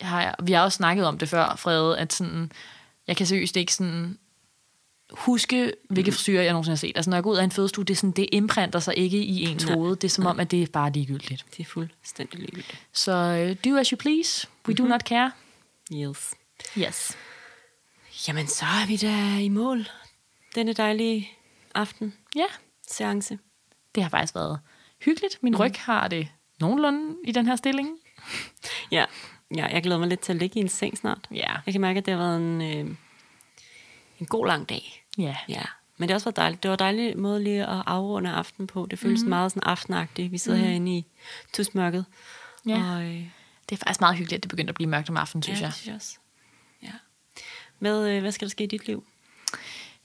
har 0.00 0.22
jeg, 0.22 0.34
vi 0.42 0.52
har 0.52 0.62
også 0.62 0.76
snakket 0.76 1.06
om 1.06 1.18
det 1.18 1.28
før, 1.28 1.56
Frede, 1.56 1.98
at 1.98 2.12
sådan, 2.12 2.52
jeg 3.06 3.16
kan 3.16 3.26
seriøst 3.26 3.56
ikke 3.56 3.74
sådan 3.74 4.18
huske, 5.12 5.72
hvilke 5.90 6.10
Mm. 6.10 6.12
frisyrer 6.14 6.42
jeg 6.42 6.52
nogensinde 6.52 6.72
har 6.72 6.76
set. 6.76 6.92
Altså, 6.96 7.10
når 7.10 7.16
jeg 7.16 7.24
går 7.24 7.30
ud 7.30 7.36
af 7.36 7.44
en 7.44 7.50
fødestue, 7.50 7.84
det, 7.84 7.94
er 7.94 7.96
sådan, 7.96 8.10
det 8.10 8.28
imprinter 8.32 8.78
sig 8.78 8.96
ikke 8.98 9.18
i 9.18 9.42
ens 9.44 9.66
Nej. 9.66 9.74
hoved. 9.74 9.96
Det 9.96 10.04
er 10.04 10.08
som 10.12 10.26
om, 10.26 10.40
at 10.40 10.50
det 10.50 10.62
er 10.62 10.66
bare 10.72 10.92
ligegyldigt. 10.92 11.44
Det 11.56 11.60
er 11.60 11.64
fuldstændig 11.64 12.38
ligegyldigt. 12.40 12.80
Så 12.92 13.12
øh, 13.12 13.56
do 13.72 13.76
as 13.78 13.88
you 13.88 13.96
please. 13.96 14.46
We 14.68 14.72
Mhm. 14.72 14.76
do 14.76 14.84
not 14.84 15.00
care. 15.00 15.32
Yes. 15.92 16.34
Yes. 16.78 17.16
Jamen, 18.28 18.46
så 18.46 18.64
er 18.64 18.86
vi 18.86 18.96
da 18.96 19.38
i 19.38 19.48
mål. 19.48 19.86
Denne 20.54 20.72
dejlige 20.72 21.30
aften 21.74 22.14
Ja, 22.36 22.46
seance. 22.90 23.38
det 23.94 24.02
har 24.02 24.10
faktisk 24.10 24.34
været 24.34 24.60
hyggeligt. 25.04 25.42
Min 25.42 25.56
ryg 25.56 25.72
har 25.78 26.08
det 26.08 26.28
nogenlunde 26.60 27.16
i 27.24 27.32
den 27.32 27.46
her 27.46 27.56
stilling. 27.56 27.98
Ja. 28.90 29.04
ja, 29.56 29.66
jeg 29.66 29.82
glæder 29.82 29.98
mig 29.98 30.08
lidt 30.08 30.20
til 30.20 30.32
at 30.32 30.38
ligge 30.38 30.58
i 30.60 30.62
en 30.62 30.68
seng 30.68 30.98
snart. 30.98 31.28
Ja. 31.30 31.54
Jeg 31.66 31.74
kan 31.74 31.80
mærke, 31.80 31.98
at 31.98 32.06
det 32.06 32.14
har 32.14 32.18
været 32.20 32.36
en, 32.36 32.62
øh, 32.62 32.96
en 34.20 34.26
god 34.26 34.46
lang 34.46 34.68
dag. 34.68 35.04
Ja. 35.18 35.36
Ja, 35.48 35.62
men 35.96 36.08
det 36.08 36.10
har 36.10 36.14
også 36.14 36.24
været 36.24 36.36
dejligt. 36.36 36.62
Det 36.62 36.68
var 36.68 36.74
en 36.74 36.78
dejlig 36.78 37.18
måde 37.18 37.44
lige 37.44 37.62
at 37.66 37.82
afrunde 37.86 38.30
aften 38.30 38.66
på. 38.66 38.86
Det 38.90 38.98
føles 38.98 39.20
mm-hmm. 39.20 39.28
meget 39.28 39.52
sådan 39.52 39.62
aftenagtigt. 39.62 40.32
Vi 40.32 40.38
sidder 40.38 40.58
mm-hmm. 40.58 40.68
herinde 40.68 40.96
i 40.96 41.06
tusmørket. 41.52 42.04
Ja. 42.66 42.74
Og, 42.74 43.02
øh, 43.02 43.26
Det 43.68 43.72
er 43.72 43.76
faktisk 43.76 44.00
meget 44.00 44.16
hyggeligt, 44.16 44.38
at 44.38 44.42
det 44.42 44.50
begynder 44.50 44.68
at 44.70 44.74
blive 44.74 44.90
mørkt 44.90 45.10
om 45.10 45.16
aftenen, 45.16 45.42
synes 45.42 45.60
ja, 45.60 45.64
jeg. 45.64 45.68
det 45.72 45.74
synes 45.76 45.86
jeg 45.86 45.94
også. 45.96 46.18
Med, 47.80 48.08
øh, 48.08 48.20
hvad 48.20 48.32
skal 48.32 48.48
der 48.48 48.50
ske 48.50 48.64
i 48.64 48.66
dit 48.66 48.86
liv? 48.86 49.04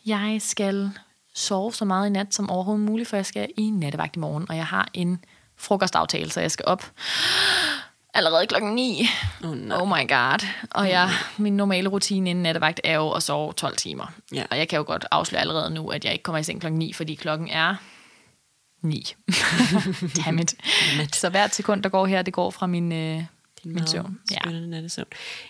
Jeg 0.05 0.37
skal 0.39 0.91
sove 1.33 1.73
så 1.73 1.85
meget 1.85 2.07
i 2.07 2.09
nat 2.09 2.33
som 2.33 2.49
overhovedet 2.49 2.85
muligt, 2.85 3.09
for 3.09 3.17
jeg 3.17 3.25
skal 3.25 3.49
i 3.57 3.69
nattevagt 3.69 4.15
i 4.15 4.19
morgen, 4.19 4.45
og 4.49 4.55
jeg 4.55 4.65
har 4.65 4.89
en 4.93 5.25
frokostaftale, 5.55 6.31
så 6.31 6.41
jeg 6.41 6.51
skal 6.51 6.65
op 6.67 6.91
allerede 8.13 8.47
klokken 8.47 8.75
9. 8.75 9.07
Åh, 9.43 9.57
nej. 9.57 9.77
Oh 9.81 9.87
my 9.87 10.09
god. 10.09 10.47
Og 10.71 10.89
jeg, 10.89 11.09
min 11.37 11.57
normale 11.57 11.89
rutine 11.89 12.29
inden 12.29 12.43
nattevagt 12.43 12.81
er 12.83 12.95
jo 12.95 13.11
at 13.11 13.23
sove 13.23 13.53
12 13.53 13.77
timer. 13.77 14.13
Ja. 14.33 14.43
Og 14.51 14.57
jeg 14.57 14.67
kan 14.67 14.77
jo 14.77 14.83
godt 14.87 15.05
afsløre 15.11 15.41
allerede 15.41 15.69
nu, 15.69 15.89
at 15.89 16.05
jeg 16.05 16.13
ikke 16.13 16.23
kommer 16.23 16.39
i 16.39 16.43
seng 16.43 16.61
klokken 16.61 16.79
9, 16.79 16.93
fordi 16.93 17.15
klokken 17.15 17.47
er 17.47 17.75
9. 18.81 19.13
Dammit. 20.25 20.55
Så 21.13 21.29
hvert 21.29 21.55
sekund, 21.55 21.83
der 21.83 21.89
går 21.89 22.05
her, 22.05 22.21
det 22.21 22.33
går 22.33 22.49
fra 22.49 22.67
min, 22.67 22.91
øh, 22.91 23.23
min 23.63 23.73
Meget 23.73 23.89
søvn. 23.89 24.19
Ja. 24.31 24.37
Spændende 24.43 24.69
nattesøvn. 24.69 25.07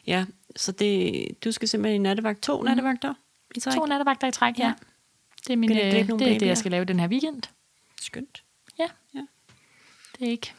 Ja, 0.07 0.25
så 0.55 0.71
det, 0.71 1.25
du 1.43 1.51
skal 1.51 1.67
simpelthen 1.67 2.01
i 2.01 2.03
nattevagt. 2.03 2.41
To 2.41 2.63
nattevagter 2.63 3.13
i 3.55 3.59
træk. 3.59 3.73
To 3.73 3.85
nattevagter 3.85 4.27
i 4.27 4.31
træk, 4.31 4.59
ja. 4.59 4.65
Ja. 4.67 4.73
Det 5.47 5.53
er, 5.53 5.57
min, 5.57 5.69
det 5.69 5.77
øh, 5.77 6.19
det, 6.19 6.35
er 6.35 6.39
det, 6.39 6.47
jeg 6.47 6.57
skal 6.57 6.71
lave 6.71 6.85
den 6.85 6.99
her 6.99 7.07
weekend. 7.07 7.43
Skønt. 8.01 8.43
Ja. 8.79 8.87
Ja. 9.15 9.21
Det 10.19 10.27
er 10.27 10.31
ikke... 10.31 10.53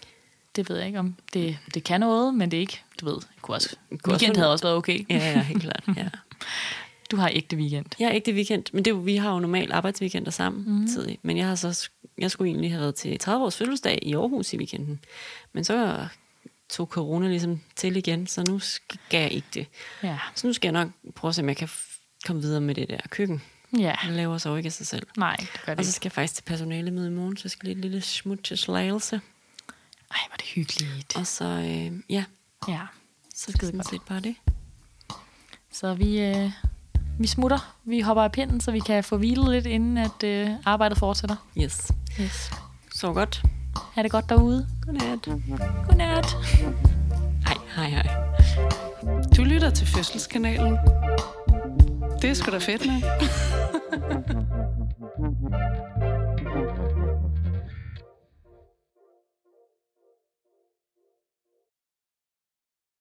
Det 0.57 0.69
ved 0.69 0.77
jeg 0.77 0.87
ikke, 0.87 0.99
om 0.99 1.17
det, 1.33 1.59
det 1.75 1.85
kan 1.85 2.01
noget, 2.01 2.35
men 2.35 2.51
det 2.51 2.57
er 2.57 2.61
ikke... 2.61 2.81
Du 3.01 3.05
ved, 3.05 3.19
kunne 3.43 3.57
også, 3.57 3.77
kunne 4.03 4.15
også 4.15 4.25
weekend 4.25 4.37
være 4.37 4.43
havde 4.43 4.53
også 4.53 4.65
været 4.65 4.77
okay. 4.77 5.07
Ja, 5.11 5.17
ja, 5.17 5.43
helt 5.43 5.63
klart. 5.63 5.85
Ja. 5.97 6.09
Du 7.11 7.17
har 7.17 7.31
ægte 7.33 7.57
weekend. 7.57 7.87
Jeg 7.99 8.15
ikke 8.15 8.27
det 8.27 8.35
weekend, 8.35 8.65
men 8.73 8.85
det, 8.85 9.07
vi 9.07 9.17
har 9.17 9.33
jo 9.33 9.39
normalt 9.39 9.73
arbejdsweekender 9.73 10.31
sammen 10.31 10.81
mm. 10.81 10.87
tidlig. 10.87 11.19
Men 11.23 11.37
jeg 11.37 11.47
har 11.47 11.55
så 11.55 11.91
jeg 12.21 12.31
skulle 12.31 12.51
egentlig 12.51 12.71
have 12.71 12.81
været 12.81 12.95
til 12.95 13.19
30 13.19 13.45
års 13.45 13.57
fødselsdag 13.57 13.99
i 14.03 14.15
Aarhus 14.15 14.53
i 14.53 14.57
weekenden. 14.57 15.01
Men 15.53 15.65
så 15.65 16.07
tog 16.71 16.87
corona 16.87 17.29
ligesom 17.29 17.61
til 17.77 17.97
igen, 17.97 18.27
så 18.27 18.45
nu 18.49 18.59
skal 18.59 18.99
jeg 19.21 19.33
ikke 19.33 19.49
det. 19.55 19.67
Ja. 20.03 20.19
Så 20.35 20.47
nu 20.47 20.53
skal 20.53 20.69
jeg 20.69 20.85
nok 20.85 20.89
prøve 21.15 21.29
at 21.29 21.35
se, 21.35 21.43
om 21.43 21.49
jeg 21.49 21.57
kan 21.57 21.69
komme 22.27 22.43
videre 22.43 22.61
med 22.61 22.75
det 22.75 22.89
der 22.89 22.99
køkken. 23.09 23.43
Ja. 23.79 23.95
Det 24.07 24.13
laver 24.13 24.39
så 24.39 24.57
ikke 24.57 24.67
af 24.67 24.73
sig 24.73 24.87
selv. 24.87 25.07
Nej, 25.17 25.37
det 25.37 25.61
gør 25.67 25.73
det 25.73 25.79
Og 25.79 25.85
så 25.85 25.93
skal 25.93 26.07
jeg 26.09 26.13
faktisk 26.13 26.35
til 26.35 26.43
personalemøde 26.43 27.07
i 27.07 27.11
morgen, 27.11 27.37
så 27.37 27.43
jeg 27.45 27.51
skal 27.51 27.67
lige 27.67 27.77
et 27.77 27.83
lille 27.83 28.01
smut 28.01 28.39
til 28.45 28.59
slagelse. 28.59 29.15
Ej, 29.17 30.17
hvor 30.27 30.33
er 30.33 30.37
det 30.37 30.47
hyggeligt. 30.47 31.17
Og 31.17 31.27
så, 31.27 31.45
øh, 31.45 31.93
ja, 32.11 32.25
Ja. 32.69 32.81
så 33.35 33.53
skal 33.53 33.67
sådan 33.67 33.85
set 33.91 34.03
bare 34.03 34.21
det. 34.21 34.35
Så 35.73 35.95
vi, 35.95 36.21
øh, 36.21 36.51
vi 37.19 37.27
smutter. 37.27 37.77
Vi 37.85 38.01
hopper 38.01 38.23
af 38.23 38.33
pinden, 38.33 38.61
så 38.61 38.71
vi 38.73 38.79
kan 38.79 39.05
få 39.05 39.17
hvilet 39.17 39.51
lidt, 39.51 39.67
inden 39.67 39.99
at 39.99 40.23
øh, 40.25 40.51
arbejdet 40.65 40.99
fortsætter. 40.99 41.37
Yes. 41.59 41.91
Yes. 42.21 42.51
Så 42.95 43.13
godt. 43.13 43.43
Ha' 43.77 44.03
det 44.03 44.11
godt 44.11 44.29
derude. 44.29 44.67
Godnat. 44.87 45.25
Godnat. 45.87 46.37
Hej, 47.47 47.57
hej, 47.77 47.89
hej. 47.89 48.09
Du 49.37 49.45
lytter 49.45 49.71
til 49.71 49.87
Fødselskanalen. 49.87 50.79
Det 52.23 52.31
er 52.31 52.35
sgu 52.35 52.51
da 52.51 52.59
fedt, 52.59 52.83
ikke? 52.83 53.07